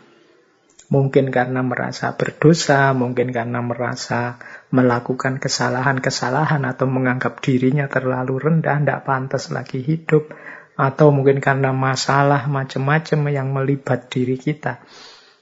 [0.85, 4.37] Mungkin karena merasa berdosa, mungkin karena merasa
[4.69, 10.29] melakukan kesalahan-kesalahan atau menganggap dirinya terlalu rendah, tidak pantas lagi hidup,
[10.77, 14.85] atau mungkin karena masalah macam-macam yang melibat diri kita,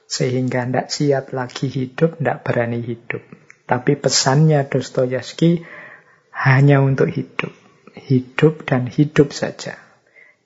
[0.08, 3.26] sehingga tidak siap lagi hidup, tidak berani hidup.
[3.68, 5.64] Tapi pesannya Dostoyevsky
[6.32, 7.52] hanya untuk hidup.
[7.94, 9.78] Hidup dan hidup saja.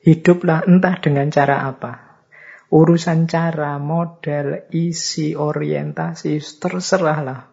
[0.04, 2.07] Hiduplah entah dengan cara apa.
[2.68, 7.48] Urusan cara, model, isi, orientasi, terserahlah.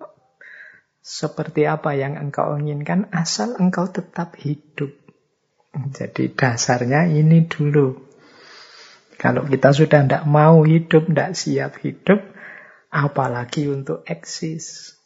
[0.98, 4.90] Seperti apa yang engkau inginkan, asal engkau tetap hidup.
[5.94, 7.94] Jadi dasarnya ini dulu.
[9.14, 12.18] Kalau kita sudah tidak mau hidup, tidak siap hidup,
[12.90, 14.98] apalagi untuk eksis.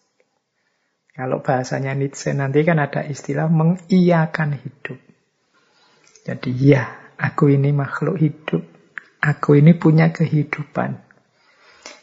[1.19, 4.99] Kalau bahasanya Nietzsche nanti kan ada istilah mengiyakan hidup.
[6.23, 6.87] Jadi ya,
[7.19, 8.78] aku ini makhluk hidup.
[9.19, 11.09] Aku ini punya kehidupan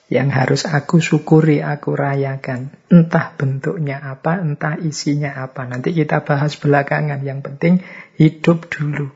[0.06, 2.70] yang harus aku syukuri, aku rayakan.
[2.94, 5.66] Entah bentuknya apa, entah isinya apa.
[5.66, 7.26] Nanti kita bahas belakangan.
[7.26, 7.74] Yang penting
[8.22, 9.10] hidup dulu.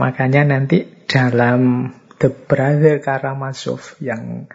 [0.00, 4.48] Makanya nanti dalam The Brother Karamazov yang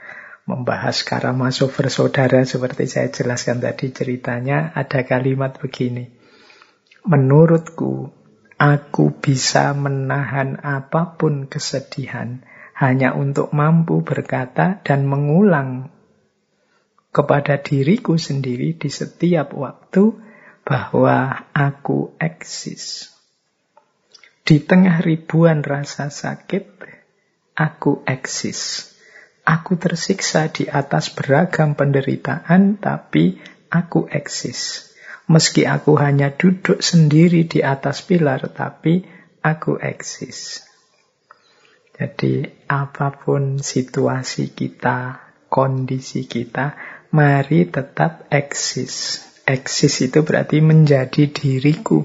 [0.49, 6.09] membahas Karamazov bersaudara seperti saya jelaskan tadi ceritanya, ada kalimat begini.
[7.05, 8.09] Menurutku,
[8.55, 12.39] Aku bisa menahan apa pun kesedihan
[12.71, 15.91] hanya untuk mampu berkata dan mengulang
[17.11, 20.15] kepada diriku sendiri di setiap waktu
[20.63, 23.11] bahwa aku eksis.
[24.47, 26.79] Di tengah ribuan rasa sakit,
[27.59, 28.91] aku eksis.
[29.43, 33.35] Aku tersiksa di atas beragam penderitaan, tapi
[33.67, 34.94] aku eksis.
[35.25, 39.01] Meski aku hanya duduk sendiri di atas pilar, tapi
[39.41, 40.61] aku eksis.
[41.95, 46.75] Jadi apa pun situasi kita, kondisi kita,
[47.15, 49.23] mari tetap eksis.
[49.47, 52.03] Eksis itu berarti menjadi diriku.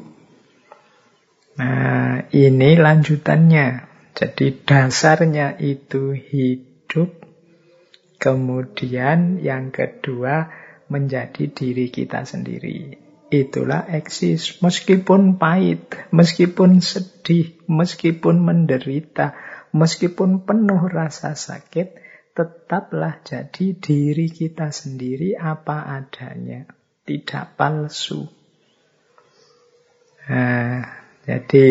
[1.58, 3.90] Nah, ini lanjutannya.
[4.14, 7.20] Jadi dasarnya itu hidup.
[8.20, 10.52] Kemudian yang kedua
[10.92, 12.99] menjadi diri kita sendiri.
[13.30, 14.58] Itulah eksis.
[14.58, 19.38] Meskipun pahit, meskipun sedih, meskipun menderita,
[19.70, 21.94] meskipun penuh rasa sakit,
[22.34, 26.66] tetaplah jadi diri kita sendiri apa adanya.
[27.06, 28.26] Tidak palsu.
[30.30, 30.82] Nah,
[31.26, 31.66] jadi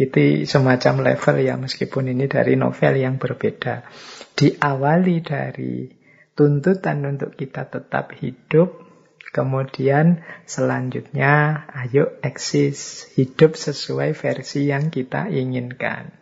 [0.00, 3.84] itu semacam level ya meskipun ini dari novel yang berbeda.
[4.32, 5.88] Diawali dari
[6.32, 8.83] tuntutan untuk kita tetap hidup,
[9.34, 16.14] Kemudian selanjutnya, ayo eksis, hidup sesuai versi yang kita inginkan.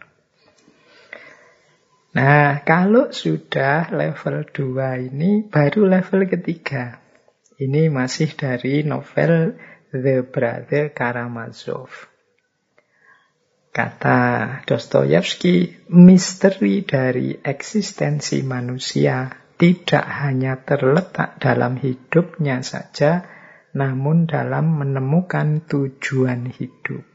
[2.17, 7.05] Nah, kalau sudah level 2 ini, baru level ketiga.
[7.61, 9.61] Ini masih dari novel
[9.93, 12.09] The Brother Karamazov.
[13.77, 14.21] Kata
[14.65, 23.31] Dostoyevsky, misteri dari eksistensi manusia tidak hanya terletak dalam hidupnya saja,
[23.71, 27.07] namun dalam menemukan tujuan hidup.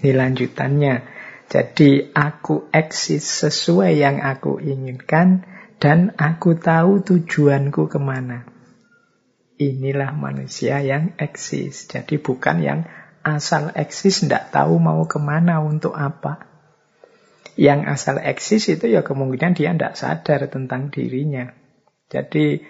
[0.00, 1.04] Ini lanjutannya.
[1.44, 5.44] Jadi aku eksis sesuai yang aku inginkan
[5.76, 8.48] dan aku tahu tujuanku ke mana.
[9.60, 11.84] Inilah manusia yang eksis.
[11.84, 12.80] Jadi bukan yang
[13.20, 16.49] asal eksis tidak tahu mau ke mana untuk apa
[17.56, 21.50] yang asal eksis itu ya kemungkinan dia tidak sadar tentang dirinya.
[22.10, 22.62] Jadi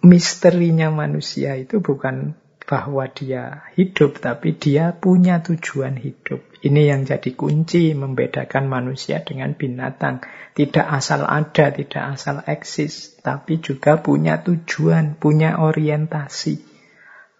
[0.00, 2.36] misterinya manusia itu bukan
[2.70, 6.38] bahwa dia hidup, tapi dia punya tujuan hidup.
[6.62, 10.22] Ini yang jadi kunci membedakan manusia dengan binatang.
[10.54, 16.70] Tidak asal ada, tidak asal eksis, tapi juga punya tujuan, punya orientasi.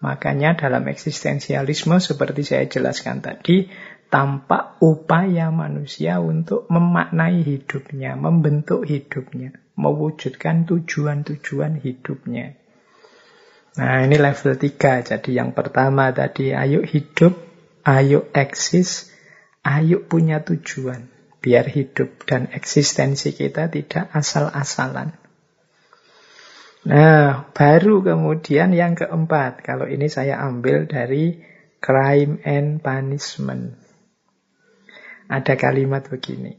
[0.00, 3.68] Makanya dalam eksistensialisme seperti saya jelaskan tadi,
[4.10, 12.58] tampak upaya manusia untuk memaknai hidupnya, membentuk hidupnya, mewujudkan tujuan-tujuan hidupnya.
[13.78, 15.06] Nah, ini level 3.
[15.06, 17.38] Jadi yang pertama tadi, ayo hidup,
[17.86, 19.14] ayo eksis,
[19.62, 21.06] ayo punya tujuan.
[21.40, 25.16] Biar hidup dan eksistensi kita tidak asal-asalan.
[26.84, 29.64] Nah, baru kemudian yang keempat.
[29.64, 31.40] Kalau ini saya ambil dari
[31.80, 33.89] crime and punishment.
[35.30, 36.58] Ada kalimat begini.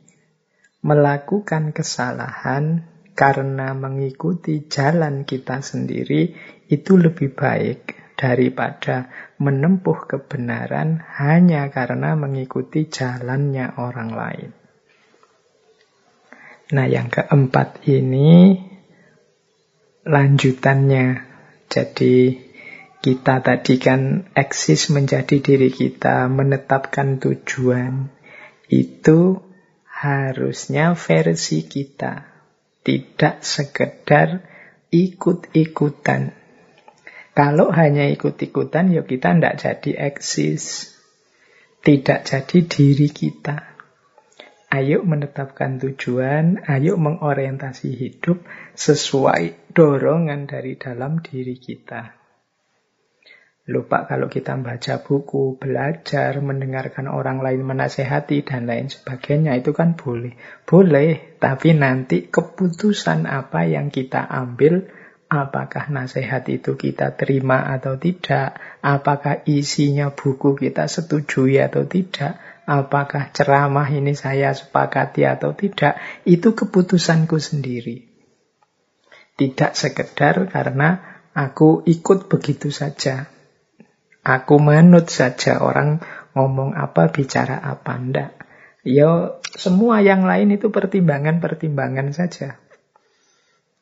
[0.82, 2.88] Melakukan kesalahan
[3.20, 6.34] karena mengikuti jalan kita sendiri
[6.72, 9.12] itu lebih baik daripada
[9.42, 14.50] menempuh kebenaran hanya karena mengikuti jalannya orang lain.
[16.72, 18.56] Nah, yang keempat ini
[20.08, 21.28] lanjutannya.
[21.68, 22.40] Jadi
[23.02, 28.21] kita tadi kan eksis menjadi diri kita, menetapkan tujuan.
[28.72, 29.44] Itu
[29.84, 32.24] harusnya versi kita.
[32.82, 34.48] Tidak sekedar
[34.88, 36.32] ikut-ikutan.
[37.36, 40.96] Kalau hanya ikut-ikutan, ya kita tidak jadi eksis.
[41.84, 43.76] Tidak jadi diri kita.
[44.72, 48.40] Ayo menetapkan tujuan, ayo mengorientasi hidup
[48.72, 52.21] sesuai dorongan dari dalam diri kita.
[53.70, 59.94] Lupa kalau kita membaca buku, belajar, mendengarkan orang lain menasehati, dan lain sebagainya, itu kan
[59.94, 60.34] boleh.
[60.66, 64.90] Boleh, tapi nanti keputusan apa yang kita ambil,
[65.30, 73.34] apakah nasihat itu kita terima atau tidak, apakah isinya buku kita setujui atau tidak, Apakah
[73.34, 75.98] ceramah ini saya sepakati atau tidak,
[76.30, 78.06] itu keputusanku sendiri.
[79.36, 81.02] Tidak sekedar karena
[81.34, 83.28] aku ikut begitu saja.
[84.22, 86.02] Aku manut saja orang
[86.38, 88.32] ngomong apa, bicara apa, ndak.
[88.86, 92.62] Ya, semua yang lain itu pertimbangan-pertimbangan saja.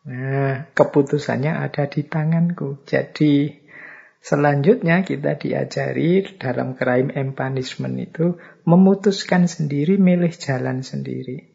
[0.08, 2.84] Nah, keputusannya ada di tanganku.
[2.88, 3.60] Jadi,
[4.20, 8.36] Selanjutnya kita diajari dalam crime and punishment itu
[8.68, 11.48] memutuskan sendiri, milih jalan sendiri.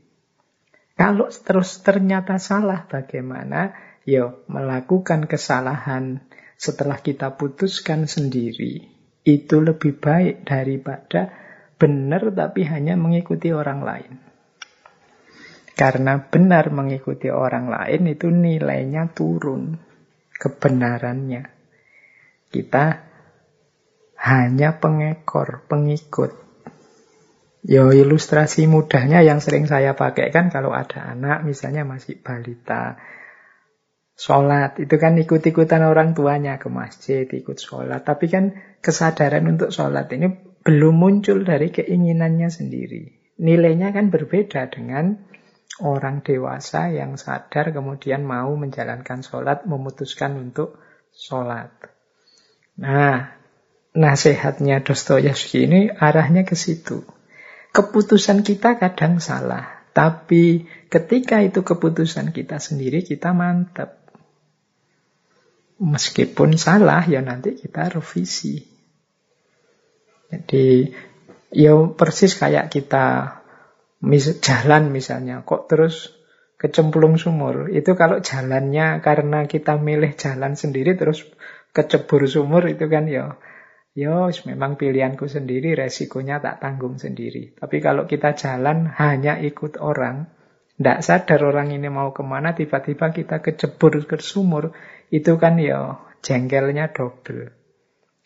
[0.96, 3.76] Kalau terus ternyata salah bagaimana?
[4.08, 6.24] Yo, melakukan kesalahan
[6.56, 8.86] setelah kita putuskan sendiri
[9.24, 11.32] itu lebih baik daripada
[11.80, 14.12] benar tapi hanya mengikuti orang lain.
[15.74, 19.74] Karena benar mengikuti orang lain itu nilainya turun
[20.38, 21.50] kebenarannya.
[22.46, 22.84] Kita
[24.22, 26.32] hanya pengekor, pengikut.
[27.64, 33.00] Yo ilustrasi mudahnya yang sering saya pakai kan kalau ada anak misalnya masih balita.
[34.14, 38.06] Sholat, itu kan ikut-ikutan orang tuanya ke masjid, ikut sholat.
[38.06, 40.30] Tapi kan kesadaran untuk sholat ini
[40.62, 43.34] belum muncul dari keinginannya sendiri.
[43.42, 45.18] Nilainya kan berbeda dengan
[45.82, 50.78] orang dewasa yang sadar kemudian mau menjalankan sholat, memutuskan untuk
[51.10, 51.74] sholat.
[52.78, 53.34] Nah,
[53.98, 57.02] nasihatnya Dostoyevsky ini arahnya ke situ.
[57.74, 64.03] Keputusan kita kadang salah, tapi ketika itu keputusan kita sendiri, kita mantap.
[65.82, 68.62] Meskipun salah, ya nanti kita revisi.
[70.30, 70.86] Jadi,
[71.50, 73.38] ya persis kayak kita
[74.06, 76.14] mis jalan misalnya, kok terus
[76.58, 77.68] kecemplung sumur.
[77.74, 81.26] Itu kalau jalannya karena kita milih jalan sendiri terus
[81.74, 83.36] kecebur sumur itu kan ya
[83.94, 87.54] ya memang pilihanku sendiri, resikonya tak tanggung sendiri.
[87.54, 90.26] Tapi kalau kita jalan hanya ikut orang,
[90.74, 94.74] tidak sadar orang ini mau ke mana, tiba-tiba kita kecebur ke sumur,
[95.06, 97.54] itu kan ya jengkelnya double.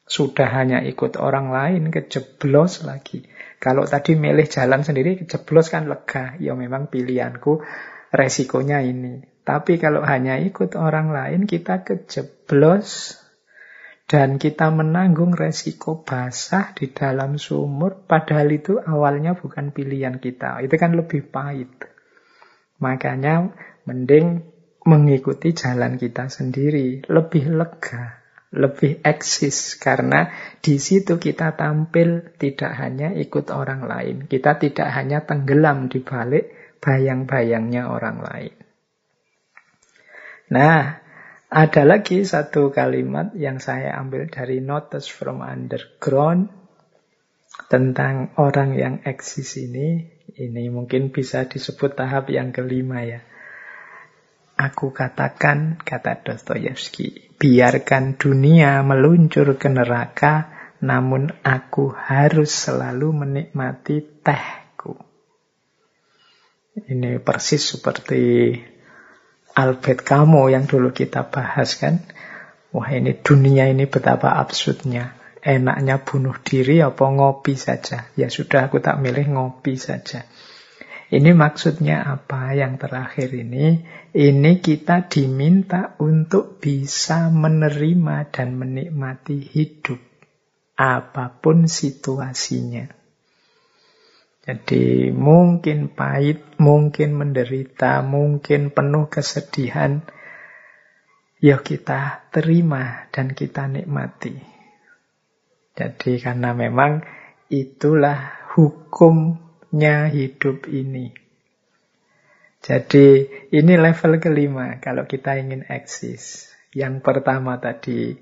[0.09, 3.29] Sudah hanya ikut orang lain, kejeblos lagi.
[3.61, 6.41] Kalau tadi milih jalan sendiri, kejeblos kan lega.
[6.41, 7.61] Ya memang pilihanku,
[8.17, 9.21] resikonya ini.
[9.45, 13.21] Tapi kalau hanya ikut orang lain, kita kejeblos
[14.09, 20.65] dan kita menanggung resiko basah di dalam sumur, padahal itu awalnya bukan pilihan kita.
[20.65, 21.88] Itu kan lebih pahit.
[22.79, 23.51] Makanya
[23.85, 24.47] mending
[24.87, 28.25] mengikuti jalan kita sendiri, lebih lega,
[28.55, 30.33] lebih eksis karena
[30.65, 36.79] di situ kita tampil tidak hanya ikut orang lain, kita tidak hanya tenggelam di balik
[36.81, 38.57] bayang-bayangnya orang lain.
[40.49, 41.05] Nah,
[41.49, 46.49] ada lagi satu kalimat yang saya ambil dari Notes from Underground
[47.69, 50.18] tentang orang yang eksis ini.
[50.39, 53.27] Ini mungkin bisa disebut tahap yang kelima ya.
[54.55, 64.95] Aku katakan, kata Dostoyevsky, biarkan dunia meluncur ke neraka, namun aku harus selalu menikmati tehku.
[66.87, 68.55] Ini persis seperti
[69.59, 71.99] Albert Camus yang dulu kita bahas kan.
[72.71, 75.18] Wah ini dunia ini betapa absurdnya.
[75.49, 78.13] Enaknya bunuh diri apa ngopi saja.
[78.21, 80.29] Ya sudah aku tak milih ngopi saja.
[81.09, 83.81] Ini maksudnya apa yang terakhir ini?
[84.13, 89.97] Ini kita diminta untuk bisa menerima dan menikmati hidup.
[90.77, 92.85] Apa pun situasinya.
[94.45, 100.05] Jadi mungkin pahit, mungkin menderita, mungkin penuh kesedihan.
[101.41, 104.58] Ya kita terima dan kita nikmati.
[105.79, 107.07] Jadi karena memang
[107.47, 109.39] itulah hukum
[109.71, 111.15] nya hidup ini.
[112.59, 116.51] Jadi ini level kelima kalau kita ingin eksis.
[116.75, 118.19] Yang pertama tadi,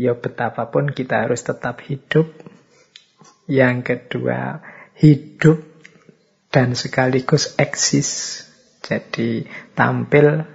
[0.00, 2.32] ya betapapun kita harus tetap hidup.
[3.44, 4.64] Yang kedua,
[4.96, 5.60] hidup
[6.48, 8.40] dan sekaligus eksis.
[8.80, 9.44] Jadi
[9.76, 10.48] tampil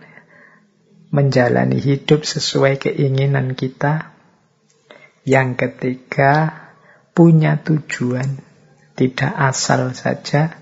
[1.14, 4.19] menjalani hidup sesuai keinginan kita.
[5.30, 6.58] Yang ketiga,
[7.14, 8.50] punya tujuan
[9.00, 10.58] tidak asal saja.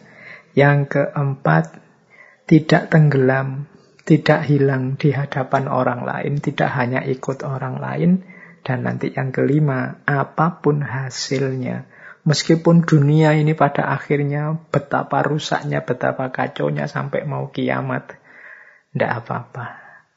[0.51, 1.79] Yang keempat,
[2.51, 3.71] tidak tenggelam,
[4.03, 8.11] tidak hilang di hadapan orang lain, tidak hanya ikut orang lain.
[8.61, 11.87] Dan nanti yang kelima, apa pun hasilnya,
[12.27, 18.19] meskipun dunia ini pada akhirnya betapa rusaknya, betapa kacaunya sampai mau kiamat,
[18.91, 19.65] tidak apa-apa.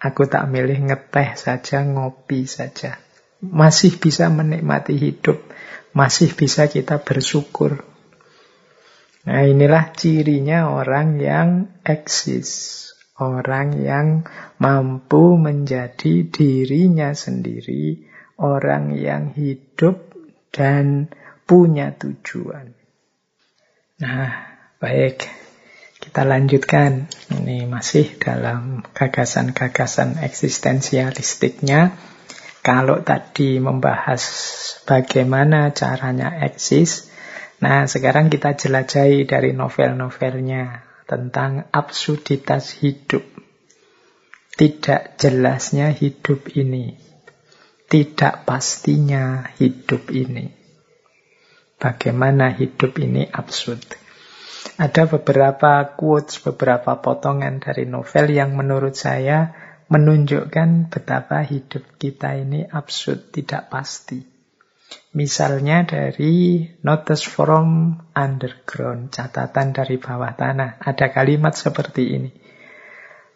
[0.01, 2.99] Aku tak milih ngeteh saja, ngopi saja.
[3.41, 5.41] Masih bisa menikmati hidup,
[5.97, 7.81] masih bisa kita bersyukur,
[9.21, 12.79] Nah inilah cirinya orang yang eksis.
[13.21, 14.25] Orang yang
[14.57, 18.09] mampu menjadi dirinya sendiri.
[18.41, 20.17] Orang yang hidup
[20.49, 21.13] dan
[21.45, 22.73] punya tujuan.
[24.01, 25.29] Nah, baik.
[26.01, 27.13] Kita lanjutkan.
[27.29, 31.93] Ini masih dalam gagasan-gagasan eksistensialistiknya.
[32.61, 34.23] Kalau tadi membahas
[34.85, 37.11] bagaimana caranya eksis,
[37.61, 43.21] Nah, sekarang kita jelajahi dari novel-novelnya tentang absurditas hidup.
[44.57, 46.97] Tidak jelasnya hidup ini.
[47.85, 50.49] Tidak pastinya hidup ini.
[51.77, 53.85] Bagaimana hidup ini absurd.
[54.81, 59.53] Ada beberapa quotes, beberapa potongan dari novel yang menurut saya
[59.91, 64.23] menunjukkan betapa hidup kita ini absurd, tidak pasti.
[65.11, 70.79] Misalnya dari Notes from Underground, catatan dari bawah tanah.
[70.79, 72.31] Ada kalimat seperti ini.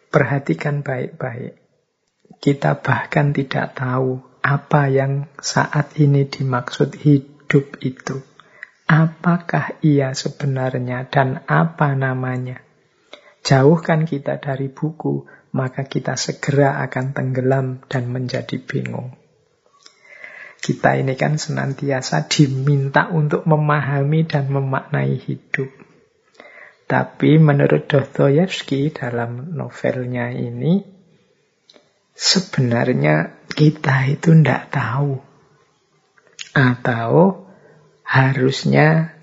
[0.07, 1.59] Perhatikan baik-baik.
[2.39, 8.23] Kita bahkan tidak tahu apa yang saat ini dimaksud hidup itu.
[8.87, 12.63] Apakah ia sebenarnya dan apa namanya?
[13.45, 19.15] Jauhkan kita dari buku, maka kita segera akan tenggelam dan menjadi bingung.
[20.59, 25.71] Kita ini kan senantiasa diminta untuk memahami dan memaknai hidup.
[26.85, 30.83] Tapi menurut Dostoyevsky dalam novelnya ini,
[32.11, 35.23] sebenarnya kita itu tidak tahu.
[36.51, 37.45] Atau
[38.03, 39.15] harusnya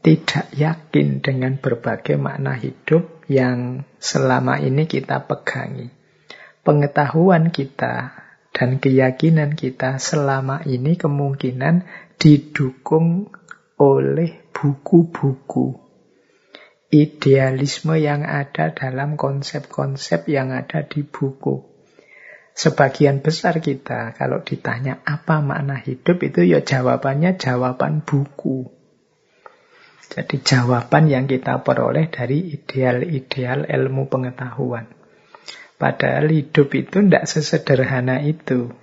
[0.00, 5.86] tidak yakin dengan berbagai makna hidup yang selama ini kita pegangi.
[6.66, 8.10] Pengetahuan kita
[8.50, 11.86] dan keyakinan kita selama ini kemungkinan
[12.18, 13.30] didukung
[13.78, 15.78] oleh buku-buku.
[16.90, 21.70] Idealisme yang ada dalam konsep-konsep yang ada di buku.
[22.50, 28.79] Sebagian besar kita kalau ditanya apa makna hidup itu ya jawabannya jawaban buku.
[30.10, 34.90] Jadi jawaban yang kita peroleh dari ideal-ideal ilmu pengetahuan.
[35.78, 38.74] Padahal hidup itu tidak sesederhana itu.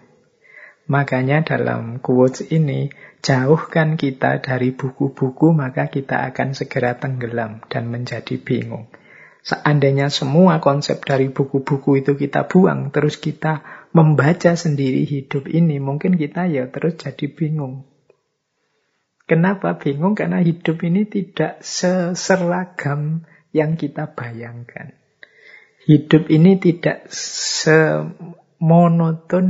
[0.88, 2.88] Makanya dalam quotes ini,
[3.20, 8.88] jauhkan kita dari buku-buku, maka kita akan segera tenggelam dan menjadi bingung.
[9.44, 16.16] Seandainya semua konsep dari buku-buku itu kita buang, terus kita membaca sendiri hidup ini, mungkin
[16.16, 17.84] kita ya terus jadi bingung.
[19.28, 20.16] Kenapa bingung?
[20.16, 24.96] Karena hidup ini tidak seseragam yang kita bayangkan.
[25.84, 28.66] Hidup ini tidak semonoton,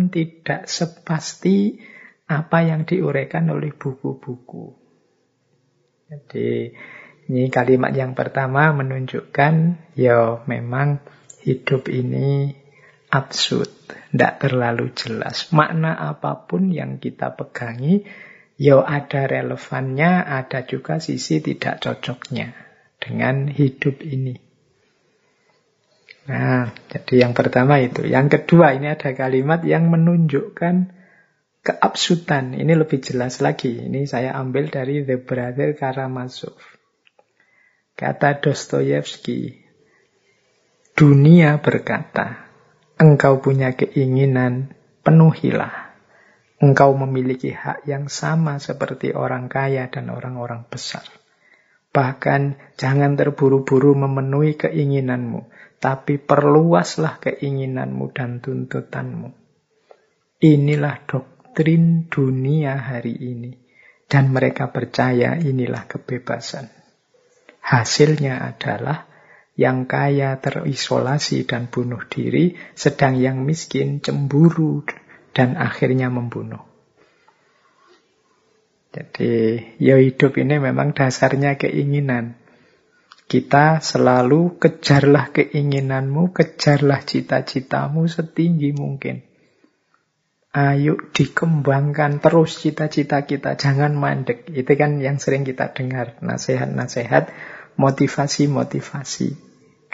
[0.10, 1.78] tidak sepasti
[2.26, 4.74] apa yang diuraikan oleh buku-buku.
[6.10, 6.74] Jadi
[7.28, 9.54] ini kalimat yang pertama menunjukkan
[9.94, 11.04] ya memang
[11.44, 12.56] hidup ini
[13.12, 13.72] absurd,
[14.12, 15.52] tidak terlalu jelas.
[15.56, 18.04] Makna apa pun yang kita pegangi,
[18.58, 22.54] ya ada relevannya, ada juga sisi tidak cocoknya
[22.98, 24.36] dengan hidup ini.
[26.28, 28.04] Nah, jadi yang pertama itu.
[28.04, 30.92] Yang kedua, ini ada kalimat yang menunjukkan
[31.64, 32.52] keabsutan.
[32.52, 33.88] Ini lebih jelas lagi.
[33.88, 36.60] Ini saya ambil dari The Brother Karamazov.
[37.98, 39.58] Kata Dostoyevsky,
[40.94, 42.46] dunia berkata,
[43.00, 45.87] engkau punya keinginan, penuhilah.
[46.58, 51.06] Engkau memiliki hak yang sama seperti orang kaya dan orang-orang besar.
[51.94, 59.30] Bahkan jangan terburu-buru memenuhi keinginanmu, tapi perluaslah keinginanmu dan tuntutanmu.
[60.42, 63.54] Inilah doktrin dunia hari ini.
[64.08, 66.72] Dan mereka percaya inilah kebebasan.
[67.60, 69.04] Hasilnya adalah
[69.60, 74.88] yang kaya terisolasi dan bunuh diri, sedang yang miskin cemburu
[75.38, 76.66] dan akhirnya membunuh.
[78.90, 82.42] Jadi, ya hidup ini memang dasarnya keinginan.
[83.30, 89.22] Kita selalu kejarlah keinginanmu, kejarlah cita-citamu setinggi mungkin.
[90.58, 94.50] Ayo dikembangkan terus cita-cita kita, jangan mandek.
[94.50, 97.30] Itu kan yang sering kita dengar, nasihat-nasihat,
[97.78, 99.47] motivasi-motivasi.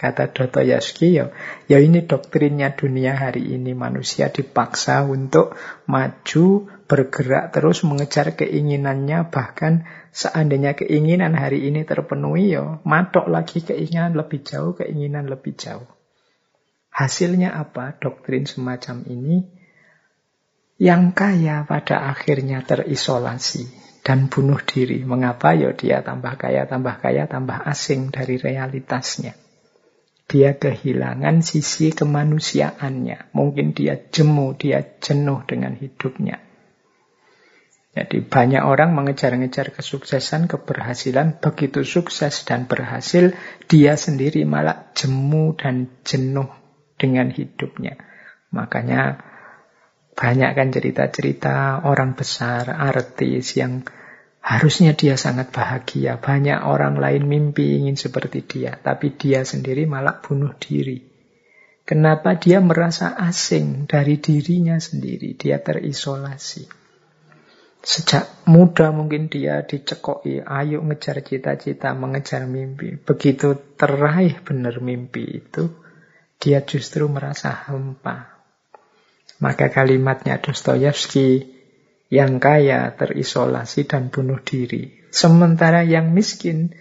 [0.03, 1.31] Kata Dostoyevsky, ya,
[1.71, 3.71] ya ini doktrinnya dunia hari ini.
[3.71, 5.55] Manusia dipaksa untuk
[5.87, 14.13] maju, bergerak terus mengejar keinginannya, bahkan Seandainya keinginan hari ini terpenuhi, ya matok lagi keinginan
[14.13, 15.89] lebih jauh, keinginan lebih jauh.
[16.93, 17.97] Hasilnya apa?
[17.97, 19.41] Doktrin semacam ini
[20.77, 23.73] yang kaya pada akhirnya terisolasi
[24.05, 25.01] dan bunuh diri.
[25.01, 25.57] Mengapa?
[25.57, 29.33] Ya dia tambah kaya, tambah kaya, tambah asing dari realitasnya.
[30.33, 33.37] Dia kehilangan sisi kemanusiaannya.
[33.37, 36.41] Mungkin dia jemu, dia jenuh dengan hidupnya.
[37.93, 43.37] Jadi banyak orang mengejar-ngejar kesuksesan, keberhasilan, begitu sukses dan berhasil,
[43.69, 46.49] dia sendiri malah jemu dan jenuh
[46.97, 48.01] dengan hidupnya.
[48.49, 49.21] Makanya
[50.17, 53.85] banyak kan cerita-cerita orang besar, artis yang
[54.43, 56.19] harusnya dia sangat bahagia.
[56.19, 60.99] Banyak orang lain mimpi ingin seperti dia, tapi dia sendiri malah bunuh diri.
[61.83, 65.35] Kenapa dia merasa asing dari dirinya sendiri?
[65.39, 66.83] Dia terisolasi.
[67.83, 72.95] Sejak muda mungkin dia dicekoi, ayo ngejar cita-cita, mengejar mimpi.
[72.95, 75.67] Begitu teraih benar mimpi itu,
[76.39, 78.39] dia justru merasa hampa.
[79.43, 81.52] Maka kalimatnya Dostoyevsky,
[82.11, 85.03] yang kaya terisolasi dan bunuh diri.
[85.13, 86.73] Sementara yang miskin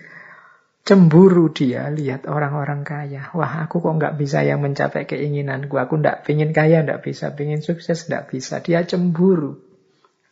[0.82, 3.30] cemburu dia lihat orang-orang kaya.
[3.36, 5.78] Wah aku kok nggak bisa yang mencapai keinginanku.
[5.78, 7.32] Aku nggak pingin kaya, nggak bisa.
[7.36, 8.64] Pingin sukses, nggak bisa.
[8.64, 9.62] Dia cemburu.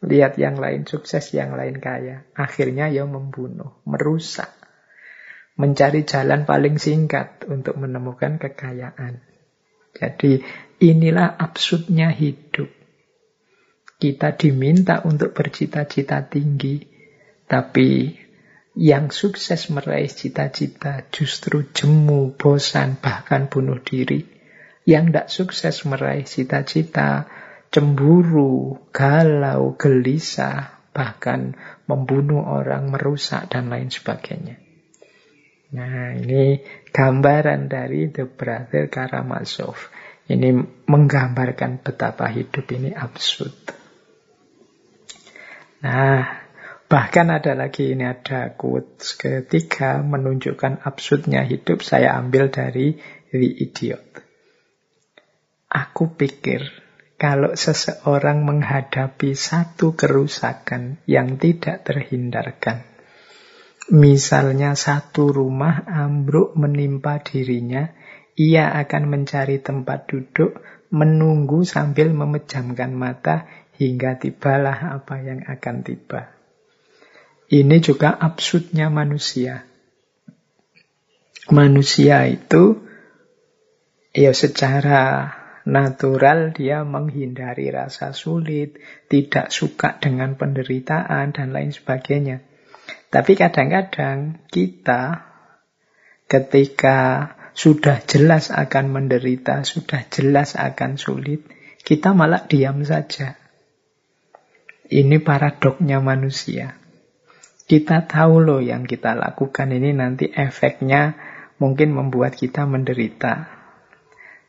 [0.01, 2.25] Lihat yang lain sukses, yang lain kaya.
[2.33, 4.49] Akhirnya ya membunuh, merusak.
[5.61, 9.21] Mencari jalan paling singkat untuk menemukan kekayaan.
[9.93, 10.41] Jadi
[10.81, 12.80] inilah absurdnya hidup.
[14.01, 16.81] Kita diminta untuk bercita-cita tinggi,
[17.45, 18.17] tapi
[18.81, 24.25] yang sukses meraih cita-cita justru jemu, bosan, bahkan bunuh diri.
[24.89, 27.29] Yang tidak sukses meraih cita-cita
[27.69, 31.55] cemburu, galau, gelisah, bahkan
[31.85, 34.59] membunuh orang, merusak, dan lain sebagainya.
[35.71, 36.59] Nah, ini
[36.91, 39.79] gambaran dari The Brother Karamazov.
[40.27, 40.51] Ini
[40.87, 43.80] menggambarkan betapa hidup ini absurd.
[45.81, 46.29] Nah,
[46.93, 51.81] bahkan ada lagi ini ada quotes ketiga menunjukkan absurdnya hidup.
[51.81, 53.01] Saya ambil dari
[53.33, 54.09] The Idiot.
[55.71, 56.69] Aku pikir
[57.21, 62.85] kalau seseorang menghadapi satu kerusakan yang tidak terhindarkan,
[63.93, 67.93] misalnya satu rumah ambruk menimpa dirinya,
[68.41, 73.47] ia akan mencari tempat duduk, menunggu sambil memejamkan mata
[73.81, 76.29] hingga tibalah apa yang akan tiba.
[77.49, 79.65] Ini juga absurdnya manusia.
[81.49, 82.85] Manusia itu
[84.13, 85.33] ya secara
[85.65, 88.77] natural dia menghindari rasa sulit,
[89.09, 92.45] tidak suka dengan penderitaan, dan lain sebagainya.
[93.09, 95.27] Tapi kadang-kadang kita
[96.31, 96.99] ketika
[97.57, 101.43] sudah jelas akan menderita, sudah jelas akan sulit,
[101.83, 103.40] kita malah diam saja.
[104.91, 106.75] Ini paradoknya manusia.
[107.71, 111.15] Kita tahu loh yang kita lakukan ini nanti efeknya
[111.63, 113.47] mungkin membuat kita menderita.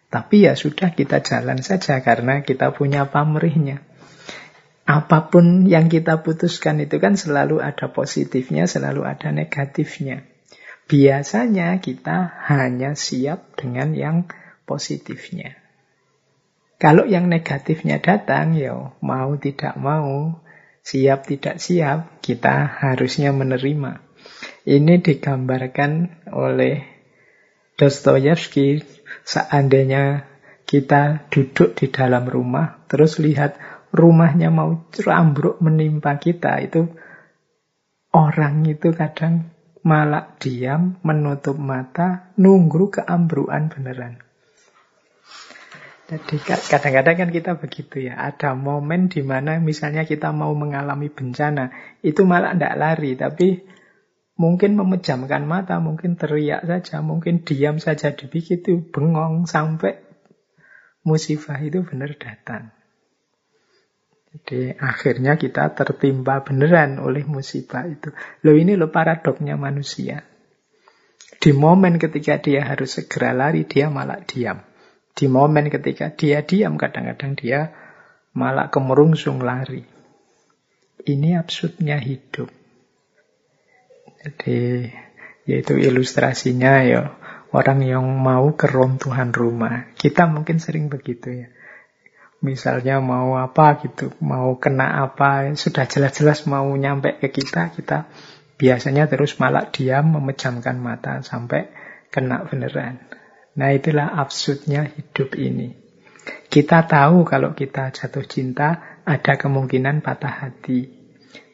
[0.09, 3.85] Tapi ya sudah kita jalan saja karena kita punya pamrihnya.
[4.89, 10.25] Apa pun yang kita putuskan itu kan selalu ada positifnya, selalu ada negatifnya.
[10.89, 14.25] Biasanya kita hanya siap dengan yang
[14.65, 15.60] positifnya.
[16.81, 20.41] Kalau yang negatifnya datang, ya mau tidak mau,
[20.81, 24.01] siap tidak siap, kita harusnya menerima.
[24.65, 26.81] Ini digambarkan oleh
[27.77, 28.81] Dostoyevsky
[29.21, 30.25] seandainya
[30.65, 33.61] kita duduk di dalam rumah, terus lihat
[33.93, 36.89] rumahnya mau rambruk menimpa kita, itu
[38.09, 39.53] orang itu kadang
[39.85, 44.30] malah diam, menutup mata, nunggu keambruan beneran.
[46.11, 51.71] Jadi kadang-kadang kan kita begitu ya, ada momen di mana misalnya kita mau mengalami bencana,
[52.03, 53.63] itu malah tidak lari, tapi
[54.41, 60.01] Mungkin memejamkan mata, mungkin teriak saja, mungkin diam saja begitu, bengong sampai
[61.05, 62.73] musibah itu benar datang.
[64.33, 68.09] Jadi akhirnya kita tertimpa beneran oleh musibah itu.
[68.41, 70.25] Loh ini loh paradoknya manusia.
[71.37, 74.57] Di momen ketika dia harus segera lari, dia malah diam.
[75.11, 77.75] Di momen ketika dia diam, kadang-kadang dia
[78.31, 79.83] malah kemerungsung lari.
[81.01, 82.47] Ini absurdnya hidup.
[84.21, 84.87] Jadi
[85.49, 87.01] yaitu ilustrasinya ya
[87.51, 89.91] orang yang mau keruntuhan rumah.
[89.97, 91.47] Kita mungkin sering begitu ya.
[92.41, 98.09] Misalnya mau apa gitu, mau kena apa, sudah jelas-jelas mau nyampe ke kita, kita
[98.57, 101.69] biasanya terus malah diam, memejamkan mata sampai
[102.09, 103.10] kena beneran.
[103.57, 105.75] Nah itulah absurdnya hidup ini.
[106.51, 110.87] Kita tahu kalau kita jatuh cinta, ada kemungkinan patah hati.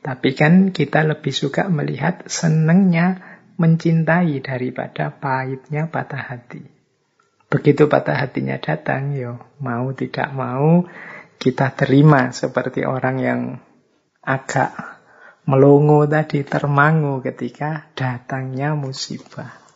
[0.02, 6.64] Tapi kan kita lebih suka melihat senengnya mencintai daripada pahitnya patah hati.
[7.48, 10.86] Begitu patah hatinya datang, yo mau tidak mau
[11.38, 13.42] kita terima seperti orang yang
[14.26, 14.74] agak
[15.48, 19.67] melongo tadi, termangu ketika datangnya musibah.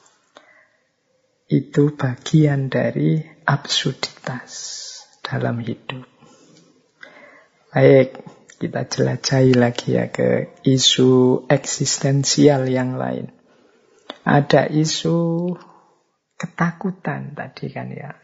[1.51, 4.51] Itu bagian dari absurditas
[5.19, 6.07] dalam hidup.
[7.75, 8.23] Baik,
[8.55, 13.35] kita jelajahi lagi ya ke isu eksistensial yang lain.
[14.23, 15.51] Ada isu
[16.39, 18.15] ketakutan tadi kan ya,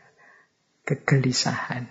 [0.88, 1.90] kegelisahan.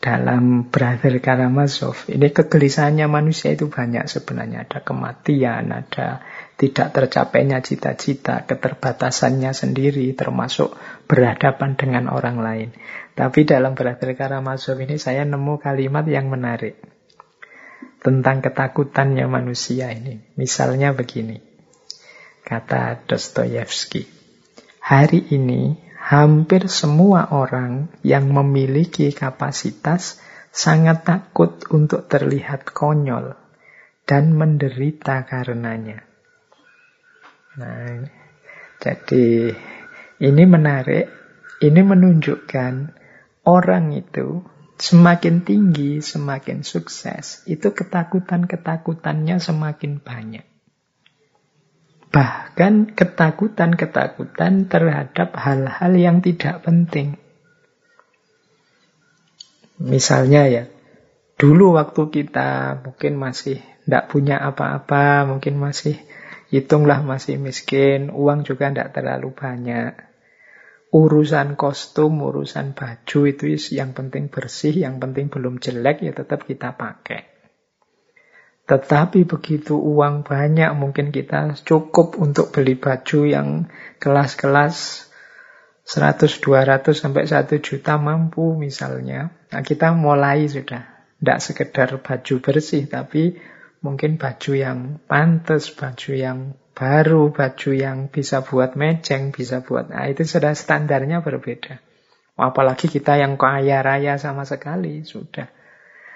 [0.00, 4.64] Dalam Brother Karamazov, ini kegelisahannya manusia itu banyak sebenarnya.
[4.64, 6.24] Ada kematian, ada
[6.60, 10.76] tidak tercapainya cita-cita, keterbatasannya sendiri, termasuk
[11.08, 12.68] berhadapan dengan orang lain.
[13.16, 16.76] Tapi dalam Brother Karamazov ini saya nemu kalimat yang menarik
[18.04, 20.20] tentang ketakutannya manusia ini.
[20.36, 21.40] Misalnya begini,
[22.44, 24.04] kata Dostoyevsky,
[24.84, 30.20] hari ini hampir semua orang yang memiliki kapasitas
[30.52, 33.32] sangat takut untuk terlihat konyol
[34.04, 36.09] dan menderita karenanya.
[37.60, 38.08] Nah,
[38.80, 39.52] jadi
[40.16, 41.12] ini menarik,
[41.60, 42.96] ini menunjukkan
[43.44, 44.40] orang itu
[44.80, 50.48] Semakin tinggi, semakin sukses, itu ketakutan-ketakutannya semakin banyak.
[52.08, 57.20] Bahkan ketakutan-ketakutan terhadap hal-hal yang tidak penting.
[59.76, 60.64] Misalnya ya,
[61.36, 66.00] dulu waktu kita mungkin masih tidak punya apa-apa, mungkin masih
[66.50, 70.10] hitunglah masih miskin, uang juga tidak terlalu banyak
[70.90, 76.74] urusan kostum, urusan baju itu yang penting bersih, yang penting belum jelek ya tetap kita
[76.74, 77.30] pakai.
[78.66, 83.48] Tetapi begitu uang banyak mungkin kita cukup untuk beli baju yang
[83.98, 85.06] kelas-kelas
[85.82, 89.34] 100, 200 sampai 1 juta mampu misalnya.
[89.50, 90.86] Nah kita mulai sudah.
[91.18, 93.36] Tidak sekedar baju bersih tapi
[93.80, 96.38] mungkin baju yang pantas, baju yang
[96.80, 99.92] baru baju yang bisa buat mejeng, bisa buat...
[99.92, 101.76] Nah, itu sudah standarnya berbeda.
[102.40, 105.52] Apalagi kita yang kaya raya sama sekali, sudah.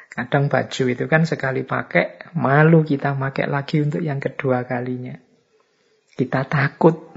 [0.09, 5.20] Kadang baju itu kan sekali pakai, malu kita pakai lagi untuk yang kedua kalinya.
[6.16, 7.12] Kita takut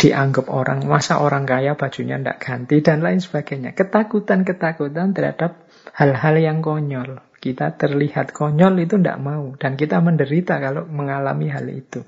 [0.00, 3.76] dianggap orang, masa orang kaya bajunya tidak ganti, dan lain sebagainya.
[3.76, 7.27] Ketakutan-ketakutan terhadap hal-hal yang konyol.
[7.38, 12.02] Kita terlihat konyol itu tidak mau, dan kita menderita kalau mengalami hal itu.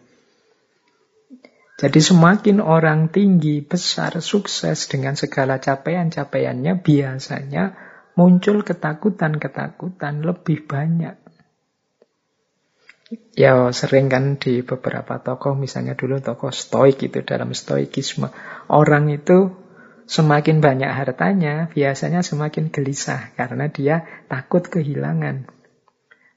[1.81, 7.73] Jadi semakin orang tinggi, besar, sukses dengan segala capaian-capaiannya, biasanya
[8.21, 11.17] muncul ketakutan-ketakutan lebih banyak.
[13.35, 18.31] Ya sering kan di beberapa tokoh, misalnya dulu tokoh stoik itu dalam stoikisme.
[18.69, 19.51] Orang itu
[20.11, 25.47] semakin banyak hartanya, biasanya semakin gelisah karena dia takut kehilangan.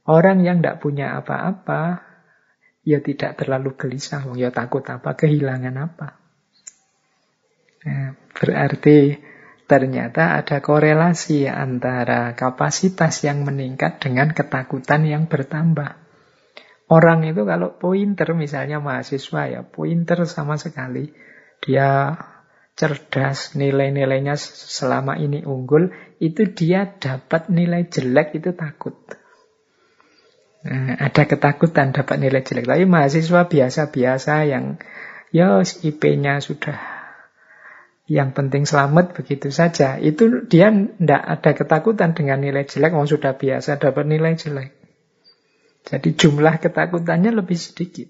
[0.06, 2.06] Orang yang tidak punya apa-apa,
[2.86, 6.22] ya tidak terlalu gelisah, ya takut apa, kehilangan apa.
[7.84, 9.18] Nah, berarti
[9.66, 15.98] ternyata ada korelasi antara kapasitas yang meningkat dengan ketakutan yang bertambah.
[16.94, 21.10] Orang itu kalau pointer misalnya mahasiswa ya, pointer sama sekali.
[21.64, 22.14] Dia
[22.74, 28.98] cerdas, nilai-nilainya selama ini unggul, itu dia dapat nilai jelek itu takut.
[30.64, 32.66] Nah, ada ketakutan dapat nilai jelek.
[32.66, 34.80] Tapi mahasiswa biasa-biasa yang
[35.36, 36.80] ya IP-nya sudah
[38.08, 40.00] yang penting selamat begitu saja.
[40.00, 44.72] Itu dia tidak ada ketakutan dengan nilai jelek, mau sudah biasa dapat nilai jelek.
[45.84, 48.08] Jadi jumlah ketakutannya lebih sedikit.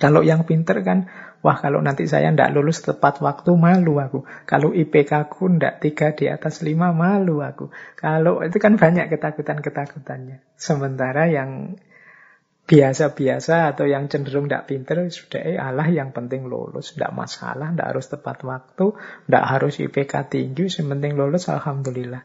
[0.00, 1.06] Kalau yang pinter kan
[1.44, 4.24] Wah kalau nanti saya tidak lulus tepat waktu malu aku.
[4.48, 7.68] Kalau IPK ku tidak tiga di atas lima malu aku.
[8.00, 10.40] Kalau itu kan banyak ketakutan-ketakutannya.
[10.56, 11.76] Sementara yang
[12.64, 16.96] biasa-biasa atau yang cenderung tidak pinter sudah eh Allah yang penting lulus.
[16.96, 18.86] Tidak masalah, tidak harus tepat waktu,
[19.28, 22.24] tidak harus IPK tinggi, yang penting lulus Alhamdulillah.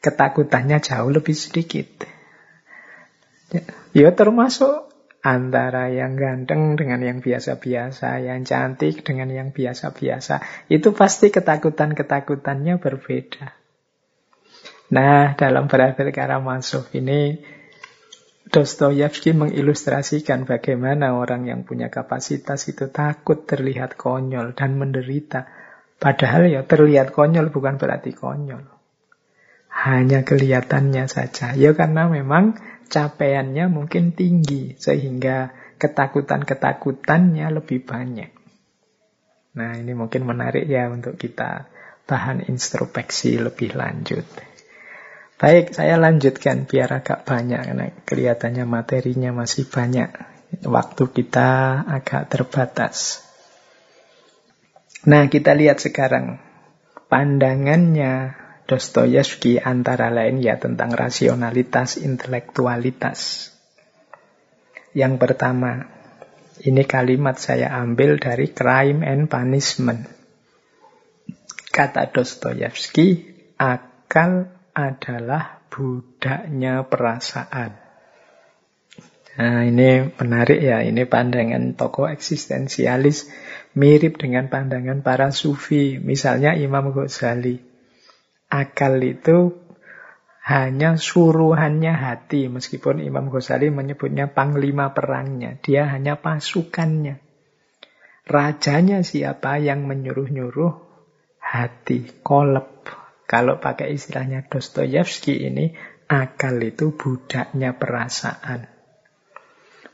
[0.00, 2.08] Ketakutannya jauh lebih sedikit.
[3.52, 3.62] Ya,
[3.92, 4.89] ya termasuk
[5.20, 10.40] antara yang ganteng dengan yang biasa-biasa, yang cantik dengan yang biasa-biasa.
[10.72, 13.46] Itu pasti ketakutan-ketakutannya berbeda.
[14.90, 17.38] Nah, dalam Berakhir Karamazov ini
[18.50, 25.46] Dostoyevsky mengilustrasikan bagaimana orang yang punya kapasitas itu takut terlihat konyol dan menderita.
[26.02, 28.66] Padahal ya terlihat konyol bukan berarti konyol.
[29.70, 31.54] Hanya kelihatannya saja.
[31.54, 32.58] Ya karena memang
[32.90, 38.30] capaiannya mungkin tinggi sehingga ketakutan-ketakutannya lebih banyak.
[39.56, 41.70] Nah, ini mungkin menarik ya untuk kita
[42.04, 44.26] bahan introspeksi lebih lanjut.
[45.40, 50.12] Baik, saya lanjutkan biar agak banyak karena kelihatannya materinya masih banyak.
[50.66, 53.24] Waktu kita agak terbatas.
[55.08, 56.36] Nah, kita lihat sekarang
[57.08, 58.36] pandangannya
[58.70, 63.50] Dostoyevsky antara lain ya tentang rasionalitas, intelektualitas.
[64.94, 65.90] Yang pertama,
[66.62, 70.06] ini kalimat saya ambil dari Crime and Punishment.
[71.74, 73.26] Kata Dostoyevsky,
[73.58, 77.74] akal adalah budaknya perasaan.
[79.34, 83.26] Nah, ini menarik ya, ini pandangan tokoh eksistensialis
[83.74, 87.69] mirip dengan pandangan para sufi, misalnya Imam Ghazali.
[88.50, 89.54] Akal itu
[90.42, 95.54] hanya suruhannya hati, meskipun Imam Ghazali menyebutnya panglima perangnya.
[95.62, 97.22] Dia hanya pasukannya.
[98.26, 100.74] Rajanya siapa yang menyuruh-nyuruh?
[101.38, 102.90] Hati, kolep.
[103.30, 105.70] Kalau pakai istilahnya Dostoyevsky ini,
[106.10, 108.66] akal itu budaknya perasaan.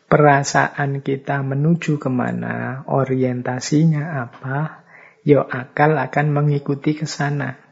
[0.08, 4.86] Perasaan kita menuju ke mana, orientasinya apa,
[5.20, 7.65] yo akal akan mengikuti ke sana.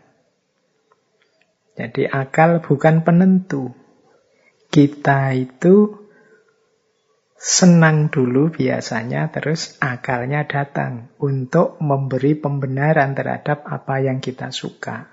[1.75, 3.75] Jadi akal bukan penentu.
[4.71, 6.05] Kita itu
[7.35, 15.11] senang dulu biasanya terus akalnya datang untuk memberi pembenaran terhadap apa yang kita suka.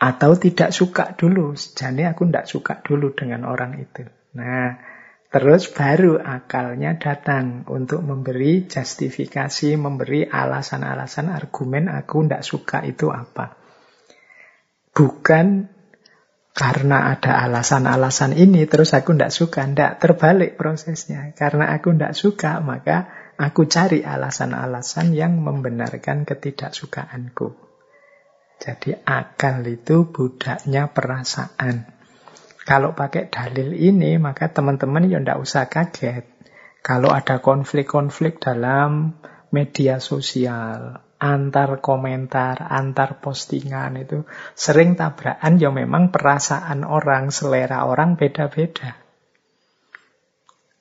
[0.00, 1.52] Atau tidak suka dulu.
[1.52, 4.08] Jadi aku tidak suka dulu dengan orang itu.
[4.32, 4.80] Nah,
[5.28, 13.60] terus baru akalnya datang untuk memberi justifikasi, memberi alasan-alasan argumen aku tidak suka itu apa.
[14.96, 15.68] Bukan
[16.50, 19.62] karena ada alasan-alasan ini terus aku tidak suka.
[19.64, 21.30] Tidak terbalik prosesnya.
[21.32, 23.06] Karena aku tidak suka maka
[23.38, 27.54] aku cari alasan-alasan yang membenarkan ketidaksukaanku.
[28.60, 31.88] Jadi akal itu budaknya perasaan.
[32.68, 36.28] Kalau pakai dalil ini maka teman-teman ya tidak usah kaget.
[36.84, 39.16] Kalau ada konflik-konflik dalam
[39.48, 44.24] media sosial, antar komentar, antar postingan itu
[44.56, 48.96] sering tabrakan ya memang perasaan orang, selera orang beda-beda.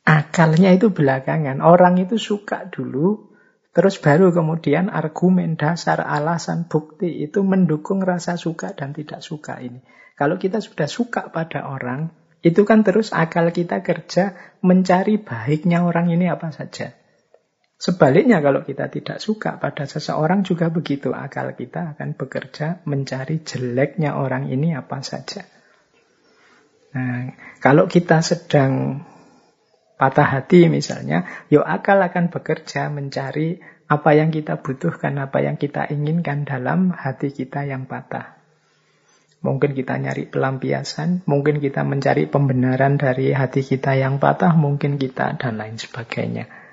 [0.08, 1.62] Akalnya itu belakangan.
[1.62, 3.30] Orang itu suka dulu,
[3.76, 9.86] terus baru kemudian argumen dasar, alasan, bukti itu mendukung rasa suka dan tidak suka ini.
[10.18, 12.10] Kalau kita sudah suka pada orang,
[12.40, 14.34] itu kan terus akal kita kerja
[14.64, 16.96] mencari baiknya orang ini apa saja.
[17.80, 21.16] Sebaliknya kalau kita tidak suka pada seseorang juga begitu.
[21.16, 25.48] Akal kita akan bekerja mencari jeleknya orang ini apa saja.
[26.92, 27.32] Nah,
[27.64, 29.00] kalau kita sedang
[29.96, 35.88] patah hati misalnya, yuk akal akan bekerja mencari apa yang kita butuhkan, apa yang kita
[35.88, 38.44] inginkan dalam hati kita yang patah.
[39.40, 45.40] Mungkin kita nyari pelampiasan, mungkin kita mencari pembenaran dari hati kita yang patah, mungkin kita
[45.40, 46.69] dan lain sebagainya.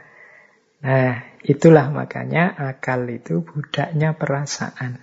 [0.87, 5.03] Nah, itulah makanya akal itu budaknya perasaan.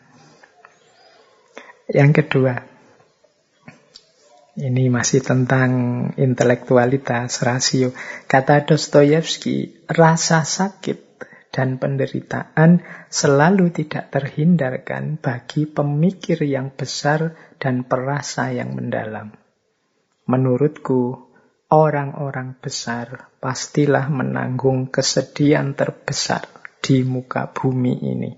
[1.91, 2.55] Yang kedua,
[4.53, 5.71] Ini masih tentang
[6.13, 7.89] intelektualitas, rasio.
[8.29, 18.53] Kata Dostoyevsky, rasa sakit dan penderitaan selalu tidak terhindarkan bagi pemikir yang besar dan perasa
[18.53, 19.33] yang mendalam.
[20.29, 21.32] Menurutku,
[21.73, 26.45] orang-orang besar pastilah menanggung kesedihan terbesar
[26.77, 28.31] di muka bumi ini.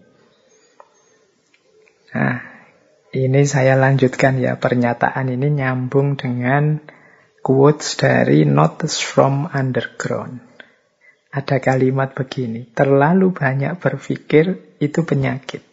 [2.15, 2.39] Nah,
[3.11, 6.79] ini saya lanjutkan ya, pernyataan ini nyambung dengan
[7.43, 10.39] quotes dari Notes from Underground.
[11.35, 15.67] Ada kalimat begini, terlalu banyak berpikir itu penyakit.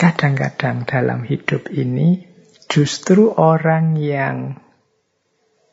[0.00, 2.24] Kadang-kadang dalam hidup ini
[2.72, 4.56] justru orang yang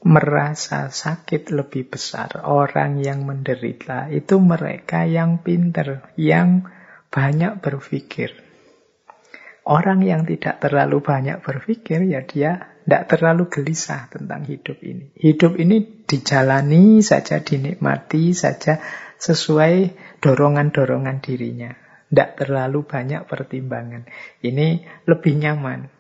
[0.08, 6.64] merasa sakit lebih besar, orang yang menderita, itu mereka yang pinter, yang
[7.12, 8.32] banyak berpikir.
[9.68, 15.12] Orang yang tidak terlalu banyak berpikir, ya dia tidak terlalu gelisah tentang hidup ini.
[15.12, 18.80] Hidup ini dijalani saja, dinikmati saja
[19.20, 19.92] sesuai
[20.24, 21.76] dorongan-dorongan dirinya.
[22.08, 24.08] Tidak terlalu banyak pertimbangan.
[24.40, 25.92] Ini lebih nyaman,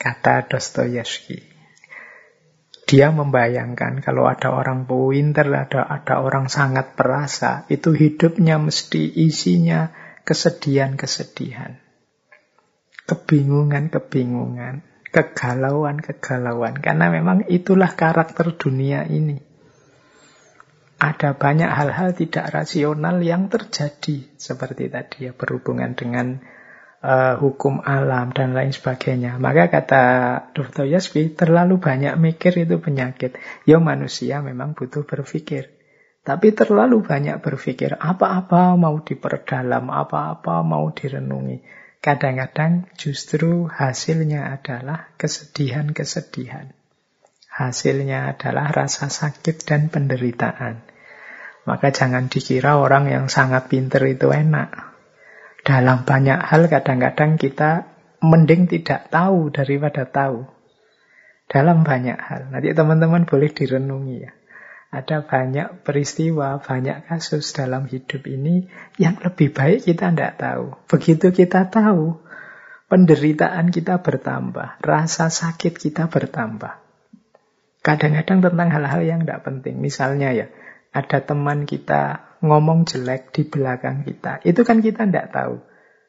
[0.00, 1.57] kata Dostoyevsky.
[2.88, 9.92] Dia membayangkan kalau ada orang pinter, ada, ada orang sangat perasa, itu hidupnya mesti isinya
[10.24, 11.88] kesedihan-kesedihan
[13.08, 16.76] kebingungan-kebingungan, kegalauan-kegalauan.
[16.78, 19.40] Karena memang itulah karakter dunia ini.
[21.00, 24.28] Ada banyak hal-hal tidak rasional yang terjadi.
[24.36, 26.44] Seperti tadi ya, berhubungan dengan
[27.02, 29.38] uh, hukum alam dan lain sebagainya.
[29.38, 30.02] Maka kata
[30.54, 30.86] Dr.
[30.88, 33.38] Yasbi, terlalu banyak mikir itu penyakit.
[33.64, 35.74] Ya manusia memang butuh berpikir.
[36.26, 41.64] Tapi terlalu banyak berpikir, apa-apa mau diperdalam, apa-apa mau direnungi.
[42.04, 46.76] Kadang-kadang justru hasilnya adalah kesedihan-kesedihan.
[47.48, 50.84] Hasilnya adalah rasa sakit dan penderitaan.
[51.66, 54.97] Maka jangan dikira orang yang sangat pinter itu enak.
[55.68, 57.84] Dalam banyak hal kadang-kadang kita
[58.24, 60.48] mending tidak tahu daripada tahu.
[61.44, 62.48] Dalam banyak hal.
[62.48, 64.32] Nanti teman-teman boleh direnungi ya.
[64.88, 68.64] Ada banyak peristiwa, banyak kasus dalam hidup ini
[68.96, 70.72] yang lebih baik kita tidak tahu.
[70.88, 72.16] Begitu kita tahu,
[72.88, 76.80] penderitaan kita bertambah, rasa sakit kita bertambah.
[77.84, 79.84] Kadang-kadang tentang hal-hal yang tidak penting.
[79.84, 80.48] Misalnya ya,
[80.92, 84.40] ada teman kita ngomong jelek di belakang kita.
[84.46, 85.54] Itu kan kita tidak tahu.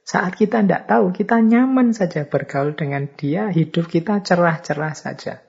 [0.06, 5.46] Saat kita tidak tahu, kita nyaman saja bergaul dengan dia, hidup kita cerah-cerah saja.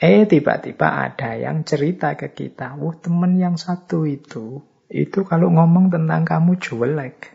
[0.00, 5.92] Eh tiba-tiba ada yang cerita ke kita, wah temen yang satu itu, itu kalau ngomong
[5.92, 7.32] tentang kamu jelek.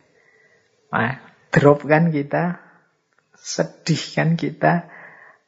[0.89, 1.21] Nah,
[1.53, 2.61] drop kan kita,
[3.37, 4.89] sedih kan kita.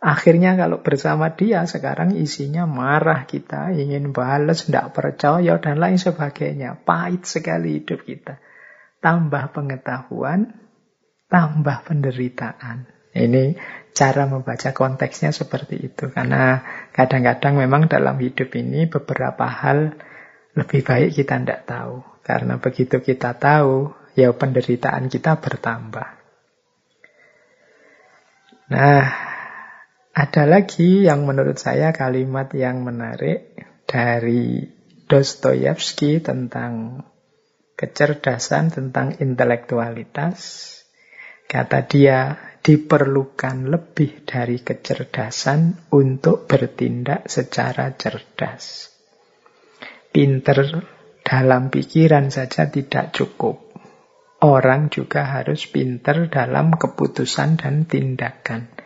[0.01, 6.81] Akhirnya kalau bersama dia sekarang isinya marah kita, ingin balas, tidak percaya, dan lain sebagainya.
[6.81, 8.41] Pahit sekali hidup kita.
[8.97, 10.57] Tambah pengetahuan,
[11.29, 12.89] tambah penderitaan.
[13.13, 13.53] Ini
[13.93, 16.09] cara membaca konteksnya seperti itu.
[16.09, 19.93] Karena kadang-kadang memang dalam hidup ini beberapa hal
[20.57, 22.01] lebih baik kita tidak tahu.
[22.25, 26.09] Karena begitu kita tahu, ya penderitaan kita bertambah.
[28.71, 29.30] Nah,
[30.11, 33.55] ada lagi yang menurut saya kalimat yang menarik
[33.87, 34.67] dari
[35.07, 37.03] Dostoyevsky tentang
[37.79, 40.39] kecerdasan, tentang intelektualitas.
[41.47, 48.93] Kata dia, diperlukan lebih dari kecerdasan untuk bertindak secara cerdas.
[50.11, 50.85] Pinter
[51.25, 53.71] dalam pikiran saja tidak cukup.
[54.41, 58.80] Orang juga harus pinter dalam keputusan dan tindakan.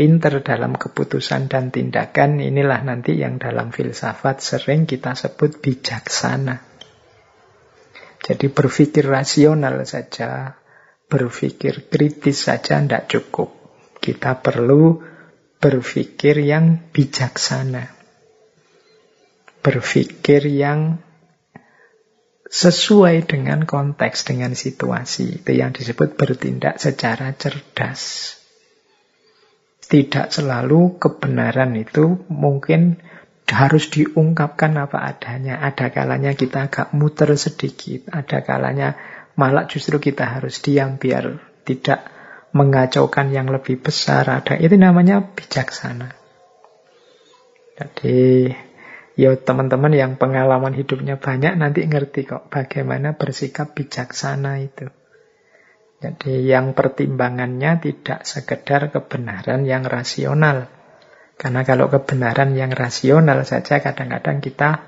[0.00, 6.56] Pinter dalam keputusan dan tindakan inilah nanti yang dalam filsafat sering kita sebut bijaksana.
[8.24, 10.56] Jadi berpikir rasional saja
[11.04, 13.52] berpikir kritis saja tidak cukup.
[14.00, 15.04] Kita perlu
[15.60, 17.92] berpikir yang bijaksana.
[19.60, 20.96] Berpikir yang
[22.48, 25.44] sesuai dengan konteks, dengan situasi.
[25.44, 28.39] Itu yang disebut bertindak secara cerdas.
[29.90, 33.02] Tidak selalu kebenaran itu mungkin
[33.50, 35.58] harus diungkapkan apa adanya.
[35.58, 38.06] Ada kalanya kita agak muter sedikit.
[38.06, 38.94] Ada kalanya
[39.40, 42.04] Malah justru kita harus diam biar tidak
[42.52, 44.28] mengacaukan yang lebih besar.
[44.28, 46.12] Ada itu namanya bijaksana.
[47.80, 48.52] Jadi
[49.16, 54.92] ya teman-teman yang pengalaman hidupnya banyak nanti ngerti kok bagaimana bersikap bijaksana itu.
[56.00, 60.72] Jadi yang pertimbangannya tidak sekedar kebenaran yang rasional.
[61.36, 64.80] Karena kalau kebenaran yang rasional saja kadang-kadang kita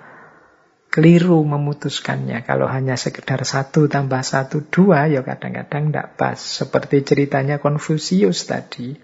[0.92, 2.44] keliru memutuskannya.
[2.44, 6.36] Kalau hanya sekedar satu tambah satu dua, ya kadang-kadang tidak pas.
[6.36, 8.96] Seperti ceritanya Konfusius tadi.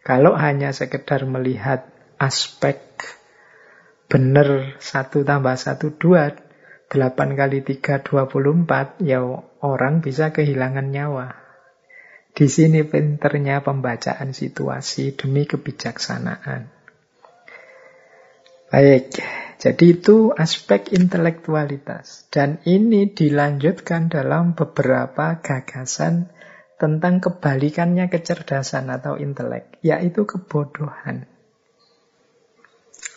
[0.00, 2.80] Kalau hanya sekedar melihat aspek
[4.08, 6.36] benar satu tambah satu dua,
[6.90, 9.22] delapan kali tiga dua puluh empat, ya
[9.62, 11.38] orang bisa kehilangan nyawa.
[12.34, 16.70] Di sini pinternya pembacaan situasi demi kebijaksanaan.
[18.70, 19.18] Baik,
[19.58, 22.30] jadi itu aspek intelektualitas.
[22.30, 26.30] Dan ini dilanjutkan dalam beberapa gagasan
[26.78, 31.26] tentang kebalikannya kecerdasan atau intelek, yaitu kebodohan.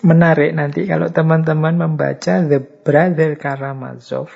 [0.03, 4.35] Menarik nanti kalau teman-teman membaca The Brother Karamazov.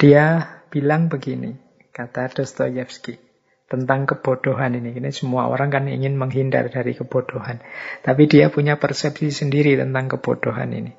[0.00, 0.40] Dia
[0.72, 1.52] bilang begini,
[1.92, 3.20] kata Dostoyevsky
[3.68, 4.96] tentang kebodohan ini.
[4.96, 7.60] Ini semua orang kan ingin menghindar dari kebodohan.
[8.00, 10.96] Tapi dia punya persepsi sendiri tentang kebodohan ini.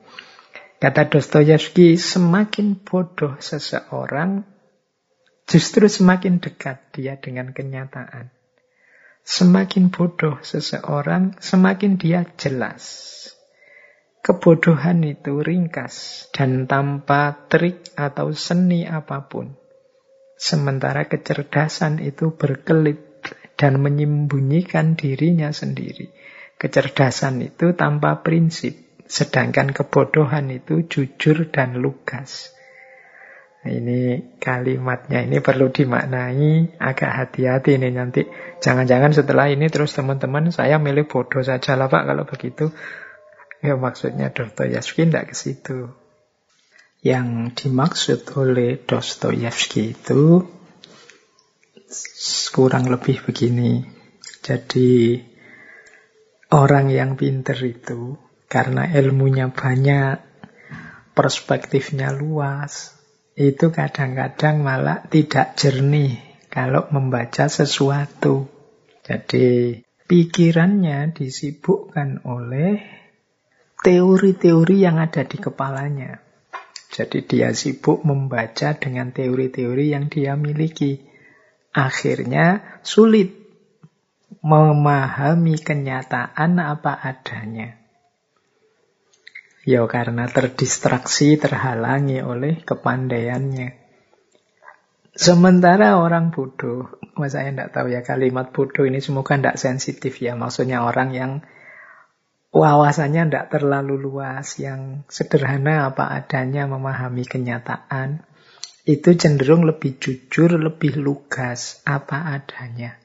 [0.77, 4.45] Kata Dostoyevsky, semakin bodoh seseorang,
[5.49, 8.36] justru semakin dekat dia dengan kenyataan.
[9.27, 13.03] Semakin bodoh seseorang, semakin dia jelas.
[14.23, 19.51] Kebodohan itu ringkas dan tanpa trik atau seni apa pun.
[20.39, 23.03] Sementara kecerdasan itu berkelit
[23.59, 26.07] dan menyembunyikan dirinya sendiri.
[26.55, 28.79] Kecerdasan itu tanpa prinsip,
[29.11, 32.55] sedangkan kebodohan itu jujur dan lugas.
[33.67, 33.99] Ini
[34.41, 38.25] kalimatnya ini perlu dimaknai agak hati-hati ini nanti.
[38.63, 42.73] Jangan-jangan setelah ini terus teman-teman saya milih bodoh saja lah Pak kalau begitu.
[43.61, 45.93] Ya maksudnya Dostoyevsky tidak ke situ.
[47.05, 50.41] Yang dimaksud oleh Dostoyevsky itu
[52.51, 53.85] kurang lebih begini.
[54.41, 55.21] Jadi
[56.49, 58.17] orang yang pinter itu
[58.47, 60.17] karena ilmunya banyak,
[61.13, 62.96] perspektifnya luas,
[63.37, 66.17] itu kadang-kadang malah tidak jernih
[66.49, 68.49] kalau membaca sesuatu.
[69.05, 69.77] Jadi
[70.09, 72.81] pikirannya disibukkan oleh
[73.85, 76.17] teori-teori yang ada di kepalanya.
[76.89, 81.05] Jadi dia sibuk membaca dengan teori-teori yang dia miliki.
[81.77, 83.37] Akhirnya sulit
[84.41, 87.86] memahami kenyataan apa adanya.
[89.67, 93.75] Ya karena terdistraksi, terhalangi oleh kepandaiannya.
[95.11, 96.87] Sementara orang bodoh,
[97.27, 100.39] saya tidak tahu ya kalimat bodoh ini semoga tidak sensitif ya.
[100.39, 101.31] Maksudnya orang yang
[102.55, 108.23] wawasannya tidak terlalu luas, yang sederhana apa adanya memahami kenyataan,
[108.87, 112.95] itu cenderung lebih jujur, lebih lugas apa adanya.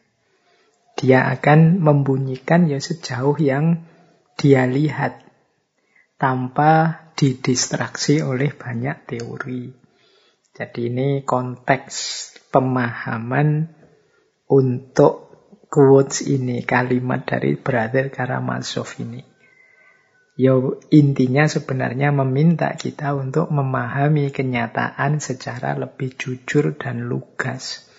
[0.94, 3.82] Dia akan membunyikan ya sejauh yang
[4.39, 5.32] dia lihat
[6.23, 9.74] tanpa didistraksi oleh banyak teori.
[10.55, 11.94] Jadi ini konteks
[12.55, 13.66] pemahaman
[14.47, 15.35] untuk
[15.66, 19.19] quotes ini, kalimat dari Brother Karamazov ini.
[20.39, 20.55] Ya
[20.94, 27.90] intinya sebenarnya meminta kita untuk memahami kenyataan secara lebih jujur dan lugas.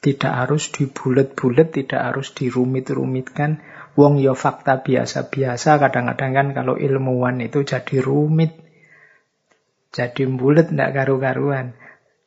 [0.00, 3.58] Tidak harus dibulet-bulet, tidak harus dirumit-rumitkan,
[3.96, 8.52] Wong yo ya fakta biasa-biasa, kadang-kadang kan kalau ilmuwan itu jadi rumit.
[9.88, 11.72] Jadi bulat ndak karu-karuan.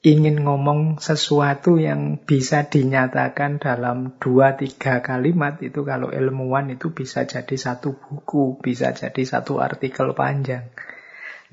[0.01, 7.29] Ingin ngomong sesuatu yang bisa dinyatakan dalam dua tiga kalimat itu kalau ilmuwan itu bisa
[7.29, 10.73] jadi satu buku, bisa jadi satu artikel panjang.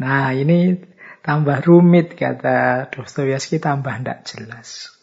[0.00, 0.80] Nah ini
[1.20, 4.94] tambah rumit kata Dostoyevsky tambah ndak jelas.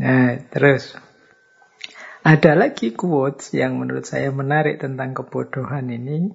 [0.00, 0.94] Nah terus
[2.28, 6.28] ada lagi quotes yang menurut saya menarik tentang kebodohan ini.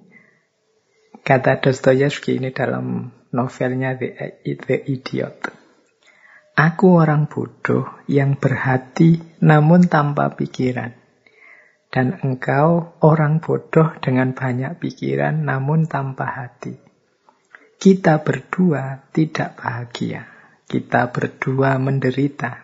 [1.22, 5.38] Kata Dostoyevsky ini dalam novelnya The, The Idiot.
[6.58, 10.98] Aku orang bodoh yang berhati namun tanpa pikiran.
[11.94, 16.74] Dan engkau orang bodoh dengan banyak pikiran namun tanpa hati.
[17.78, 20.26] Kita berdua tidak bahagia.
[20.66, 22.63] Kita berdua menderita.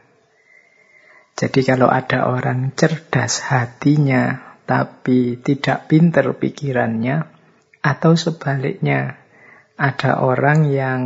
[1.41, 7.25] Jadi kalau ada orang cerdas hatinya tapi tidak pinter pikirannya,
[7.81, 9.17] atau sebaliknya
[9.81, 11.03] ada orang yang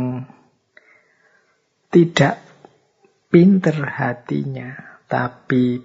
[1.87, 2.43] tidak
[3.31, 5.79] pinter hatinya tapi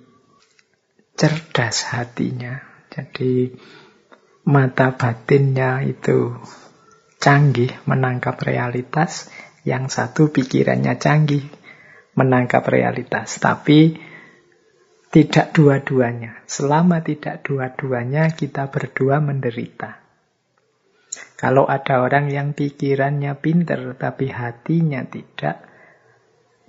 [1.14, 2.59] cerdas hatinya.
[2.90, 3.55] Jadi
[4.51, 6.35] mata batinnya itu
[7.22, 9.31] canggih menangkap realitas,
[9.62, 11.47] yang satu pikirannya canggih
[12.18, 13.39] menangkap realitas.
[13.39, 14.10] Tapi
[15.11, 16.47] tidak dua-duanya.
[16.47, 19.99] Selama tidak dua-duanya, kita berdua menderita.
[21.35, 25.66] Kalau ada orang yang pikirannya pinter tapi hatinya tidak,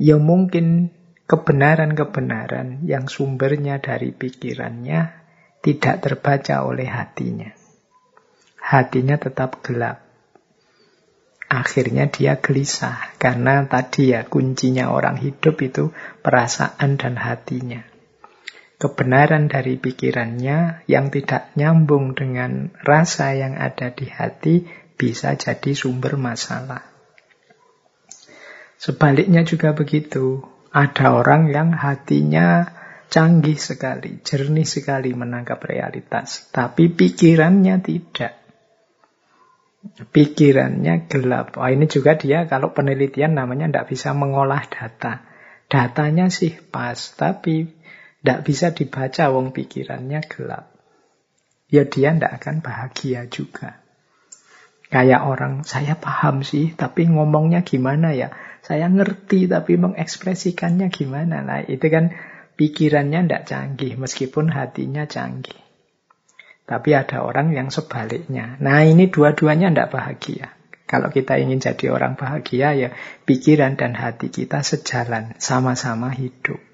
[0.02, 0.90] ya mungkin
[1.30, 5.22] kebenaran-kebenaran yang sumbernya dari pikirannya
[5.62, 7.54] tidak terbaca oleh hatinya.
[8.58, 10.02] Hatinya tetap gelap.
[11.52, 15.92] Akhirnya dia gelisah karena tadi ya kuncinya orang hidup itu
[16.24, 17.91] perasaan dan hatinya
[18.82, 24.66] kebenaran dari pikirannya yang tidak nyambung dengan rasa yang ada di hati
[24.98, 26.90] bisa jadi sumber masalah.
[28.82, 30.42] Sebaliknya juga begitu.
[30.74, 32.66] Ada orang yang hatinya
[33.12, 38.34] canggih sekali, jernih sekali menangkap realitas, tapi pikirannya tidak.
[40.10, 41.60] Pikirannya gelap.
[41.60, 45.28] Wah, ini juga dia kalau penelitian namanya tidak bisa mengolah data.
[45.68, 47.81] Datanya sih pas, tapi
[48.22, 50.70] tidak bisa dibaca wong pikirannya gelap.
[51.74, 53.82] Ya dia tidak akan bahagia juga.
[54.92, 58.36] Kayak orang, saya paham sih, tapi ngomongnya gimana ya?
[58.62, 61.42] Saya ngerti, tapi mengekspresikannya gimana?
[61.42, 62.12] Nah itu kan
[62.60, 65.58] pikirannya tidak canggih, meskipun hatinya canggih.
[66.68, 68.60] Tapi ada orang yang sebaliknya.
[68.62, 70.54] Nah ini dua-duanya tidak bahagia.
[70.86, 72.92] Kalau kita ingin jadi orang bahagia ya
[73.24, 76.71] pikiran dan hati kita sejalan, sama-sama hidup.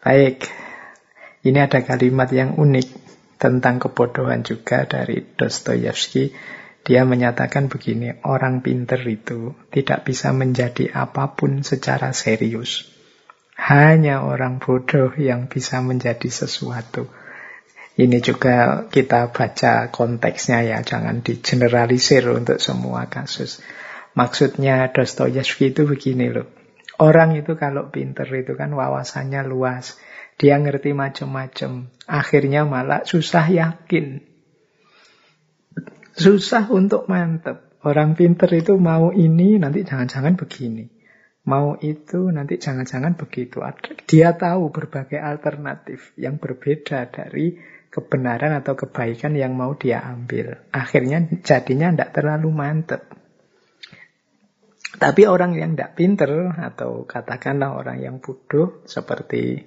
[0.00, 0.48] Baik,
[1.44, 2.88] ini ada kalimat yang unik
[3.36, 6.32] tentang kebodohan juga dari Dostoyevsky.
[6.80, 12.88] Dia menyatakan begini, orang pinter itu tidak bisa menjadi apa pun secara serius.
[13.60, 17.04] Hanya orang bodoh yang bisa menjadi sesuatu.
[18.00, 23.60] Ini juga kita baca konteksnya ya, jangan digeneralisir untuk semua kasus.
[24.16, 26.59] Maksudnya Dostoyevsky itu begini loh.
[27.00, 29.96] Orang itu kalau pinter itu kan wawasannya luas.
[30.36, 31.88] Dia ngerti macam-macam.
[32.04, 34.20] Akhirnya malah susah yakin.
[36.12, 37.80] Susah untuk mantep.
[37.80, 40.84] Orang pinter itu mau ini, nanti jangan-jangan begini.
[41.48, 43.64] Mau itu, nanti jangan-jangan begitu.
[44.04, 47.56] Dia tahu berbagai alternatif yang berbeda dari
[47.88, 50.60] kebenaran atau kebaikan yang mau dia ambil.
[50.68, 53.19] Akhirnya jadinya tidak terlalu mantep.
[55.00, 59.64] Tapi orang yang tidak pinter atau katakanlah orang yang bodoh seperti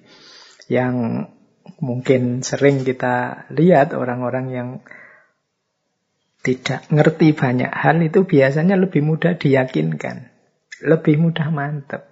[0.69, 1.25] yang
[1.81, 4.69] mungkin sering kita lihat orang-orang yang
[6.45, 10.29] tidak ngerti banyak hal itu biasanya lebih mudah diyakinkan,
[10.85, 12.03] lebih mudah mantep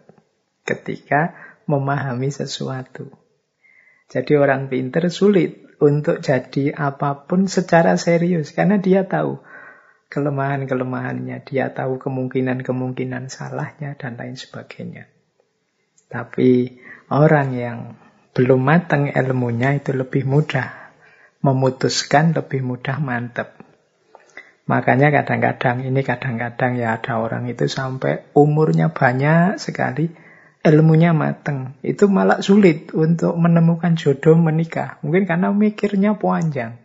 [0.66, 1.38] ketika
[1.70, 3.12] memahami sesuatu.
[4.10, 9.46] Jadi orang pinter sulit untuk jadi apa pun secara serius karena dia tahu
[10.12, 15.08] kelemahan-kelemahannya, dia tahu kemungkinan-kemungkinan salahnya, dan lain sebagainya.
[16.12, 16.76] Tapi
[17.08, 17.80] orang yang
[18.36, 20.92] belum matang ilmunya itu lebih mudah
[21.40, 23.56] memutuskan, lebih mudah mantep.
[24.68, 30.12] Makanya kadang-kadang ini kadang-kadang ya ada orang itu sampai umurnya banyak sekali,
[30.62, 31.76] ilmunya mateng.
[31.82, 35.02] Itu malah sulit untuk menemukan jodoh menikah.
[35.02, 36.78] Mungkin karena mikirnya panjang.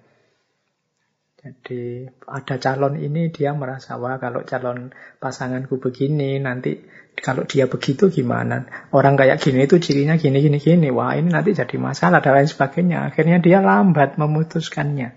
[1.46, 4.90] Jadi ada calon ini dia merasa wah kalau calon
[5.22, 6.82] pasanganku begini nanti
[7.14, 8.66] kalau dia begitu gimana?
[8.90, 10.90] Orang kayak gini itu cirinya gini gini gini.
[10.90, 13.14] Wah ini nanti jadi masalah dan lain sebagainya.
[13.14, 15.14] Akhirnya dia lambat memutuskannya.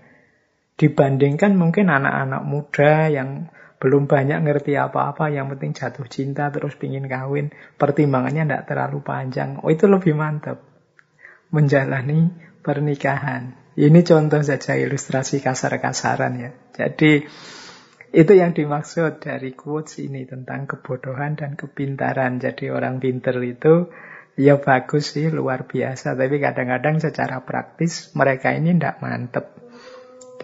[0.78, 3.50] Dibandingkan mungkin anak-anak muda yang
[3.80, 7.50] belum banyak ngerti apa-apa, yang penting jatuh cinta terus pingin kawin,
[7.80, 9.58] pertimbangannya tidak terlalu panjang.
[9.64, 10.62] Oh itu lebih mantap
[11.50, 12.30] menjalani
[12.62, 13.69] pernikahan.
[13.80, 16.50] Ini contoh saja ilustrasi kasar-kasaran ya.
[16.76, 17.24] Jadi
[18.12, 22.36] itu yang dimaksud dari quotes ini tentang kebodohan dan kepintaran.
[22.44, 23.88] Jadi orang pinter itu
[24.36, 26.12] ya bagus sih, luar biasa.
[26.12, 29.48] Tapi kadang-kadang secara praktis mereka ini tidak mantep.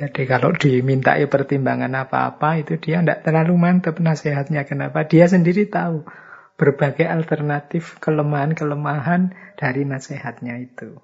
[0.01, 4.65] Jadi kalau dimintai pertimbangan apa-apa itu dia tidak terlalu mantep nasihatnya.
[4.65, 5.05] Kenapa?
[5.05, 6.09] Dia sendiri tahu
[6.57, 10.97] berbagai alternatif kelemahan-kelemahan dari nasihatnya itu.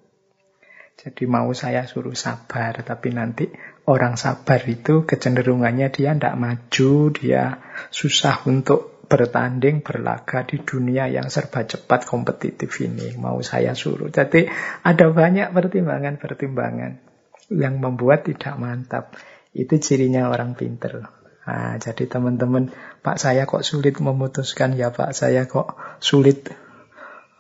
[1.03, 3.51] Jadi mau saya suruh sabar, tapi nanti
[3.91, 7.59] orang sabar itu kecenderungannya dia tidak maju, dia
[7.91, 13.19] susah untuk bertanding, berlaga di dunia yang serba cepat kompetitif ini.
[13.19, 14.15] Mau saya suruh.
[14.15, 14.47] Jadi
[14.87, 17.03] ada banyak pertimbangan-pertimbangan
[17.51, 19.19] yang membuat tidak mantap.
[19.51, 21.03] Itu cirinya orang pinter.
[21.43, 22.71] Nah, jadi teman-teman,
[23.03, 26.55] Pak saya kok sulit memutuskan ya Pak, saya kok sulit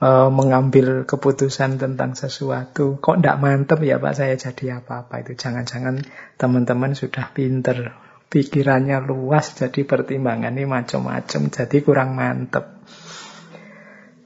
[0.02, 2.98] uh, mengambil keputusan tentang sesuatu.
[2.98, 5.38] Kok tidak mantep ya Pak saya jadi apa-apa itu.
[5.38, 6.02] Jangan-jangan
[6.34, 7.94] teman-teman sudah pinter.
[8.32, 12.82] Pikirannya luas jadi pertimbangan ini macam-macam jadi kurang mantep.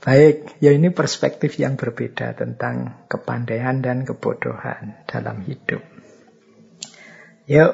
[0.07, 5.83] Baik, ya ini perspektif yang berbeda tentang kepandaian dan kebodohan dalam hidup.
[7.51, 7.73] Yuk,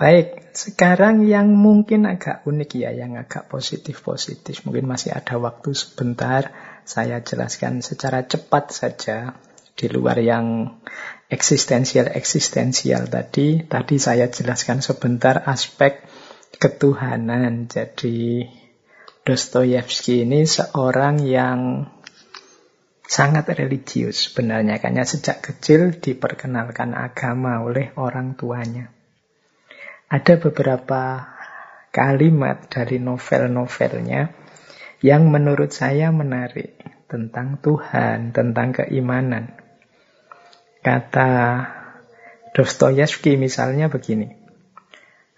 [0.00, 0.56] baik.
[0.56, 4.64] Sekarang yang mungkin agak unik ya, yang agak positif-positif.
[4.64, 6.63] Mungkin masih ada waktu sebentar.
[6.84, 9.36] Saya jelaskan secara cepat saja.
[9.74, 10.78] Di luar yang
[11.26, 13.66] eksistensial-eksistensial tadi.
[13.66, 16.04] Tadi saya jelaskan sebentar aspek
[16.62, 17.66] ketuhanan.
[17.66, 18.46] Jadi
[19.24, 21.88] Dostoyevsky ini seorang yang
[23.08, 24.78] sangat religius sebenarnya.
[24.78, 28.92] Karena sejak kecil diperkenalkan agama oleh orang tuanya.
[30.12, 31.34] Ada beberapa
[31.90, 34.43] kalimat dari novel-novelnya
[35.04, 36.80] yang menurut saya menarik
[37.12, 39.52] tentang Tuhan, tentang keimanan.
[40.80, 41.28] Kata
[42.56, 44.32] Dostoyevsky misalnya begini,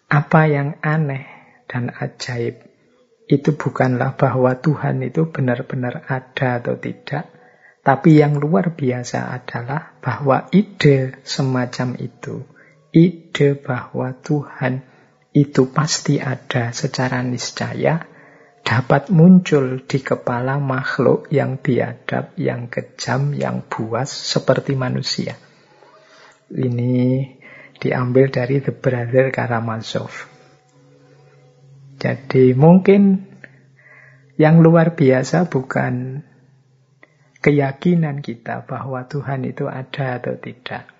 [0.06, 1.26] apa yang aneh
[1.66, 2.62] dan ajaib
[3.26, 7.26] itu bukanlah bahwa Tuhan itu benar-benar ada atau tidak,
[7.82, 12.46] tapi yang luar biasa adalah bahwa ide semacam itu,
[12.94, 14.86] ide bahwa Tuhan
[15.34, 18.06] itu pasti ada secara niscaya,
[18.66, 25.38] dapat muncul di kepala makhluk yang biadab, yang kejam, yang buas seperti manusia.
[26.50, 27.22] Ini
[27.78, 30.10] diambil dari The Brother Karamazov.
[32.02, 33.22] Jadi mungkin
[34.34, 36.26] yang luar biasa bukan
[37.38, 40.90] keyakinan kita bahwa Tuhan itu ada atau tidak.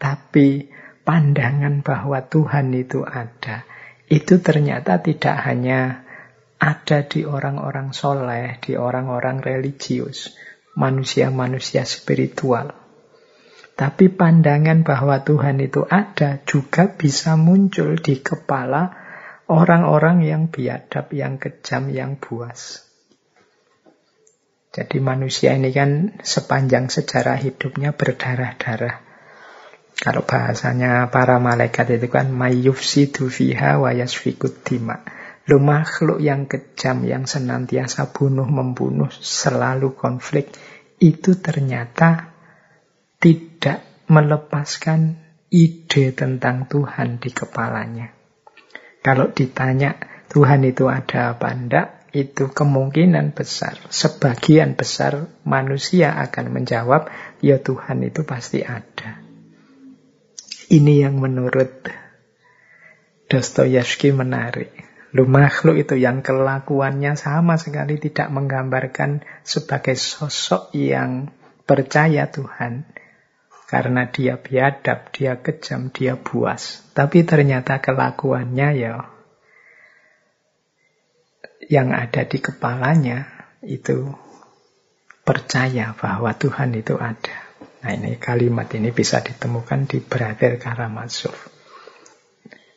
[0.00, 0.72] Tapi
[1.04, 3.68] pandangan bahwa Tuhan itu ada.
[4.08, 6.03] Itu ternyata tidak hanya
[6.64, 10.32] ada di orang-orang soleh, di orang-orang religius,
[10.80, 12.72] manusia-manusia spiritual.
[13.76, 18.96] Tapi pandangan bahwa Tuhan itu ada juga bisa muncul di kepala
[19.52, 22.80] orang-orang yang biadab, yang kejam, yang buas.
[24.72, 29.04] Jadi manusia ini kan sepanjang sejarah hidupnya berdarah-darah.
[29.94, 34.66] Kalau bahasanya para malaikat itu kan mayyufsidu fiha wa yasfikut.
[35.44, 40.48] Lo makhluk yang kejam, yang senantiasa bunuh-membunuh, selalu konflik,
[40.96, 42.32] itu ternyata
[43.20, 45.20] tidak melepaskan
[45.52, 48.08] ide tentang Tuhan di kepalanya.
[49.04, 50.00] Kalau ditanya
[50.32, 57.10] Tuhan itu ada apa enggak, itu kemungkinan besar, sebagian besar manusia akan menjawab,
[57.44, 59.20] ya Tuhan itu pasti ada.
[60.72, 61.84] Ini yang menurut
[63.28, 64.93] Dostoyevsky menarik.
[65.14, 71.30] Lu makhluk itu yang kelakuannya sama sekali tidak menggambarkan sebagai sosok yang
[71.62, 72.82] percaya Tuhan.
[73.70, 76.82] Karena dia biadab, dia kejam, dia buas.
[76.98, 79.14] Tapi ternyata kelakuannya ya
[81.70, 83.24] yang ada di kepalanya
[83.64, 84.12] itu
[85.24, 87.38] percaya bahwa Tuhan itu ada.
[87.86, 91.36] Nah ini kalimat ini bisa ditemukan di Brother Karamazov.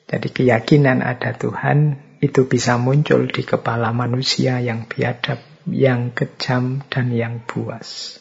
[0.08, 7.14] Jadi keyakinan ada Tuhan itu bisa muncul di kepala manusia yang biadab, yang kejam, dan
[7.14, 8.18] yang buas.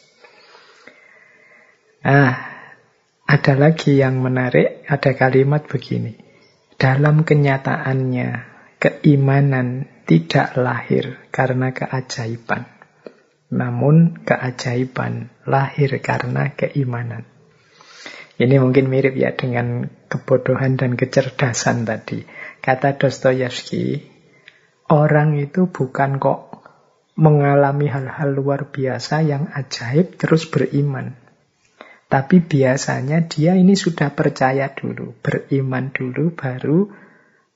[2.05, 2.33] Nah,
[3.27, 6.15] ada lagi yang menarik, ada kalimat begini.
[6.77, 8.29] Dalam kenyataannya,
[8.77, 12.69] keimanan tidak lahir karena keajaiban.
[13.51, 17.25] Namun keajaiban lahir karena keimanan.
[18.37, 22.21] Ini mungkin mirip ya dengan kebodohan dan kecerdasan tadi.
[22.67, 24.03] Kata Dostoyevsky,
[24.91, 26.51] orang itu bukan kok
[27.15, 31.15] mengalami hal-hal luar biasa yang ajaib terus beriman.
[32.11, 36.91] Tapi biasanya dia ini sudah percaya dulu, beriman dulu, baru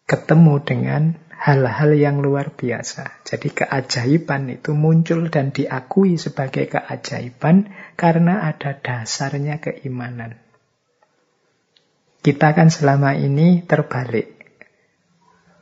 [0.08, 1.04] ketemu dengan
[1.36, 3.24] hal-hal yang luar biasa.
[3.28, 7.68] Jadi keajaiban itu muncul dan diakui sebagai keajaiban
[8.00, 10.40] karena ada dasarnya keimanan.
[12.24, 14.41] Kita kan selama ini terbalik.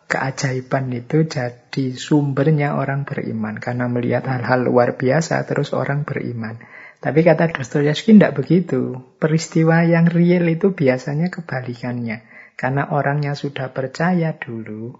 [0.09, 6.57] Keajaiban itu jadi sumbernya orang beriman karena melihat hal-hal luar biasa terus orang beriman.
[6.97, 8.99] Tapi kata Dostoyevsky tidak begitu.
[9.21, 12.25] Peristiwa yang real itu biasanya kebalikannya.
[12.59, 14.97] Karena orangnya sudah percaya dulu,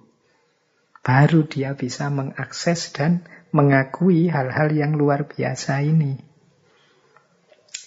[1.04, 6.24] baru dia bisa mengakses dan mengakui hal-hal yang luar biasa ini.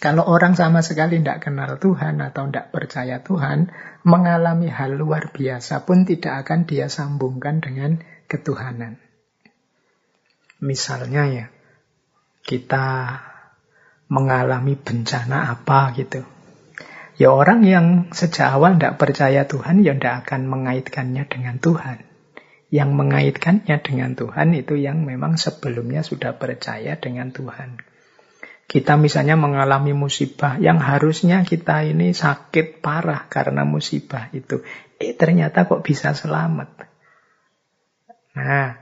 [0.02, 3.70] Kalau orang sama sekali tidak kenal Tuhan atau tidak percaya Tuhan,
[4.02, 8.98] mengalami hal luar biasa pun tidak akan dia sambungkan dengan ketuhanan.
[10.62, 11.46] Misalnya ya,
[12.42, 13.18] kita
[14.10, 16.26] mengalami bencana apa gitu.
[17.20, 22.02] Ya orang yang sejak awal tidak percaya Tuhan ya tidak akan mengaitkannya dengan Tuhan.
[22.72, 27.91] Yang mengaitkannya dengan Tuhan itu yang memang sebelumnya sudah percaya dengan Tuhan.
[28.72, 34.64] Kita misalnya mengalami musibah yang harusnya kita ini sakit parah karena musibah itu.
[34.96, 36.88] Eh ternyata kok bisa selamat.
[38.32, 38.80] Nah,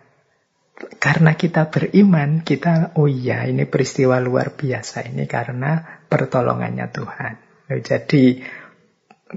[1.02, 7.34] karena kita beriman, kita, oh iya ini peristiwa luar biasa ini karena pertolongannya Tuhan.
[7.82, 8.46] Jadi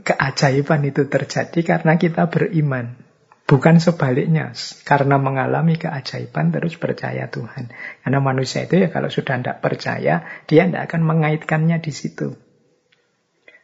[0.05, 3.02] keajaiban itu terjadi karena kita beriman.
[3.43, 4.55] Bukan sebaliknya,
[4.87, 7.75] karena mengalami keajaiban terus percaya Tuhan.
[7.99, 12.39] Karena manusia itu ya kalau sudah tidak percaya, dia tidak akan mengaitkannya di situ.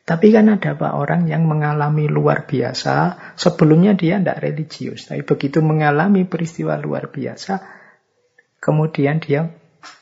[0.04, 5.08] Tapi kan ada pak orang yang mengalami luar biasa, sebelumnya dia tidak religius.
[5.08, 7.64] Tapi begitu mengalami peristiwa luar biasa,
[8.60, 9.54] kemudian dia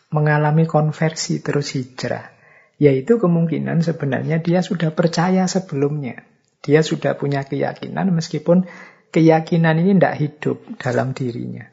[0.09, 2.33] mengalami konversi terus hijrah.
[2.81, 6.25] Yaitu kemungkinan sebenarnya dia sudah percaya sebelumnya.
[6.65, 8.65] Dia sudah punya keyakinan meskipun
[9.11, 11.67] keyakinan ini tidak hidup dalam dirinya.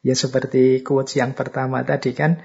[0.00, 2.40] Ya seperti quotes yang pertama tadi kan,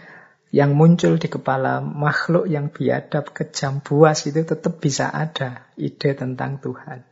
[0.51, 6.59] yang muncul di kepala makhluk yang biadab, kejam, buas itu tetap bisa ada ide tentang
[6.63, 7.03] Tuhan.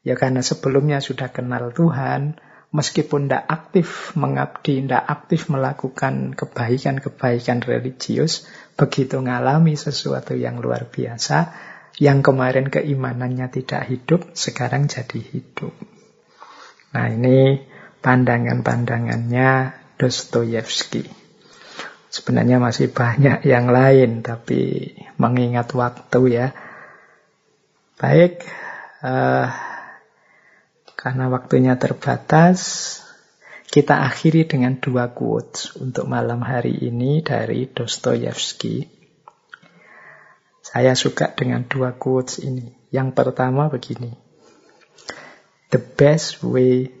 [0.00, 2.40] Ya karena sebelumnya sudah kenal Tuhan,
[2.72, 8.46] meskipun tidak aktif mengabdi, tidak aktif melakukan kebaikan-kebaikan religius,
[8.78, 11.52] begitu ngalami sesuatu yang luar biasa,
[12.00, 15.76] yang kemarin keimanannya tidak hidup, sekarang jadi hidup.
[16.96, 17.60] Nah ini
[18.00, 21.04] pandangan-pandangannya Dostoyevsky.
[22.08, 24.90] Sebenarnya masih banyak yang lain, tapi
[25.20, 26.48] mengingat waktu ya.
[28.00, 28.48] Baik,
[29.04, 29.52] uh,
[30.96, 32.58] karena waktunya terbatas,
[33.68, 38.99] kita akhiri dengan dua quotes untuk malam hari ini dari Dostoyevsky.
[40.70, 42.70] Saya suka dengan dua quotes ini.
[42.94, 44.14] Yang pertama begini.
[45.74, 46.94] The best way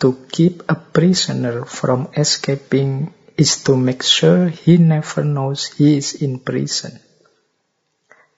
[0.00, 6.16] to keep a prisoner from escaping is to make sure he never knows he is
[6.24, 6.96] in prison.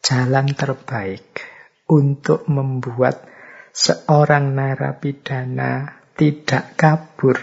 [0.02, 1.46] Jalan terbaik
[1.86, 3.22] untuk membuat
[3.70, 7.38] seorang narapidana tidak kabur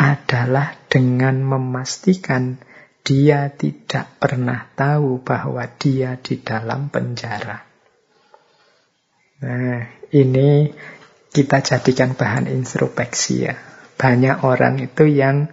[0.00, 2.64] adalah dengan memastikan
[3.08, 7.56] dia tidak pernah tahu bahwa dia di dalam penjara.
[9.40, 9.80] Nah,
[10.12, 10.68] ini
[11.32, 13.56] kita jadikan bahan introspeksi ya.
[13.96, 15.48] Banyak orang itu yang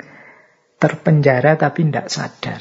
[0.75, 2.59] terpenjara tapi tidak sadar.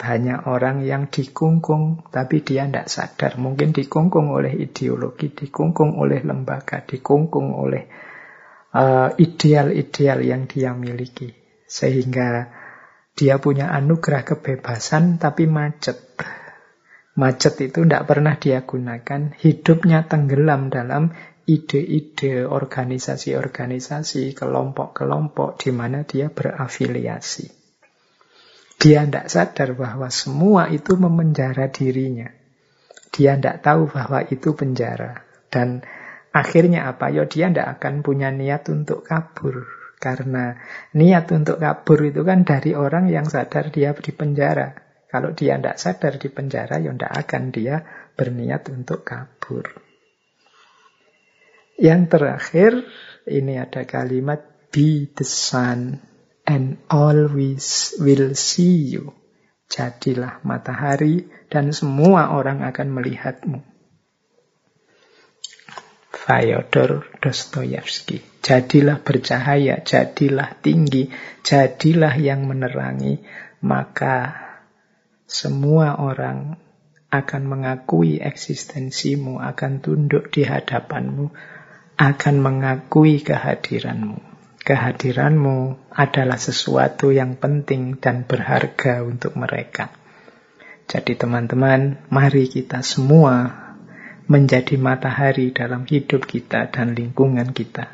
[0.00, 3.36] Banyak orang yang dikungkung tapi dia tidak sadar.
[3.36, 7.84] Mungkin dikungkung oleh ideologi, dikungkung oleh lembaga, dikungkung oleh
[8.72, 11.28] uh, ideal-ideal uh, yang dia miliki.
[11.68, 12.63] Sehingga
[13.14, 16.18] dia punya anugerah kebebasan tapi macet.
[17.14, 19.38] Macet itu tidak pernah dia gunakan.
[19.38, 21.14] Hidupnya tenggelam dalam
[21.46, 27.46] ide-ide organisasi-organisasi, kelompok-kelompok di mana dia berafiliasi.
[28.82, 32.26] Dia tidak sadar bahwa semua itu memenjara dirinya.
[33.14, 35.22] Dia tidak tahu bahwa itu penjara.
[35.46, 35.86] Dan
[36.34, 37.14] akhirnya apa?
[37.14, 39.83] Ya dia tidak akan punya niat untuk kabur.
[40.04, 40.52] Karena
[40.92, 44.76] niat untuk kabur itu kan dari orang yang sadar dia di penjara.
[45.08, 47.80] Kalau dia tidak sadar di penjara, ya tidak akan dia
[48.12, 49.64] berniat untuk kabur.
[51.80, 52.72] Yang terakhir,
[53.24, 56.04] ini ada kalimat be the sun
[56.44, 59.16] and always will see you.
[59.72, 63.73] Jadilah matahari dan semua orang akan melihatmu.
[66.24, 68.24] Fyodor Dostoyevsky.
[68.40, 71.12] Jadilah bercahaya, jadilah tinggi,
[71.44, 73.20] jadilah yang menerangi,
[73.60, 74.32] maka
[75.28, 76.56] semua orang
[77.12, 81.28] akan mengakui eksistensimu, akan tunduk di hadapanmu,
[82.00, 84.16] akan mengakui kehadiranmu.
[84.64, 89.92] Kehadiranmu adalah sesuatu yang penting dan berharga untuk mereka.
[90.88, 93.63] Jadi teman-teman, mari kita semua
[94.26, 97.92] menjadi matahari dalam hidup kita dan lingkungan kita.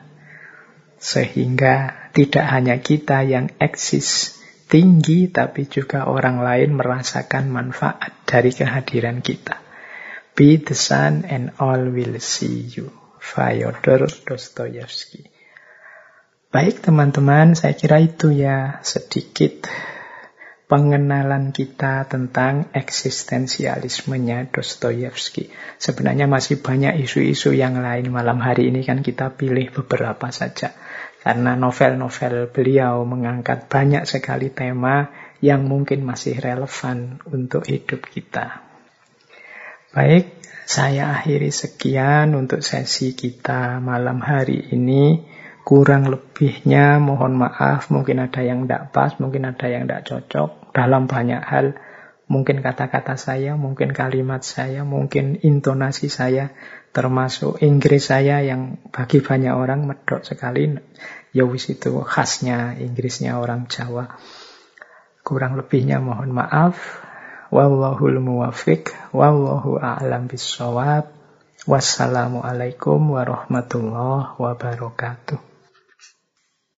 [1.00, 4.38] Sehingga tidak hanya kita yang eksis
[4.70, 9.58] tinggi, tapi juga orang lain merasakan manfaat dari kehadiran kita.
[10.38, 12.94] Be the sun and all will see you.
[13.20, 15.28] Fyodor Dostoyevsky.
[16.50, 19.70] Baik teman-teman, saya kira itu ya sedikit
[20.70, 25.50] pengenalan kita tentang eksistensialismenya Dostoyevsky.
[25.82, 30.70] Sebenarnya masih banyak isu-isu yang lain malam hari ini kan kita pilih beberapa saja.
[31.26, 35.10] Karena novel-novel beliau mengangkat banyak sekali tema
[35.42, 38.62] yang mungkin masih relevan untuk hidup kita.
[39.90, 40.38] Baik,
[40.70, 45.18] saya akhiri sekian untuk sesi kita malam hari ini.
[45.70, 50.74] Kurang lebihnya mohon maaf, mungkin ada yang tidak pas, mungkin ada yang tidak cocok.
[50.74, 51.78] Dalam banyak hal,
[52.26, 56.50] mungkin kata-kata saya, mungkin kalimat saya, mungkin intonasi saya,
[56.90, 60.74] termasuk Inggris saya yang bagi banyak orang medok sekali.
[61.30, 64.18] Ya wis itu khasnya Inggrisnya orang Jawa.
[65.22, 66.82] Kurang lebihnya mohon maaf.
[67.54, 68.90] Wallahul muwafiq.
[69.14, 71.14] Wallahu a'lam bisawab.
[71.62, 75.49] Wassalamualaikum warahmatullahi wabarakatuh.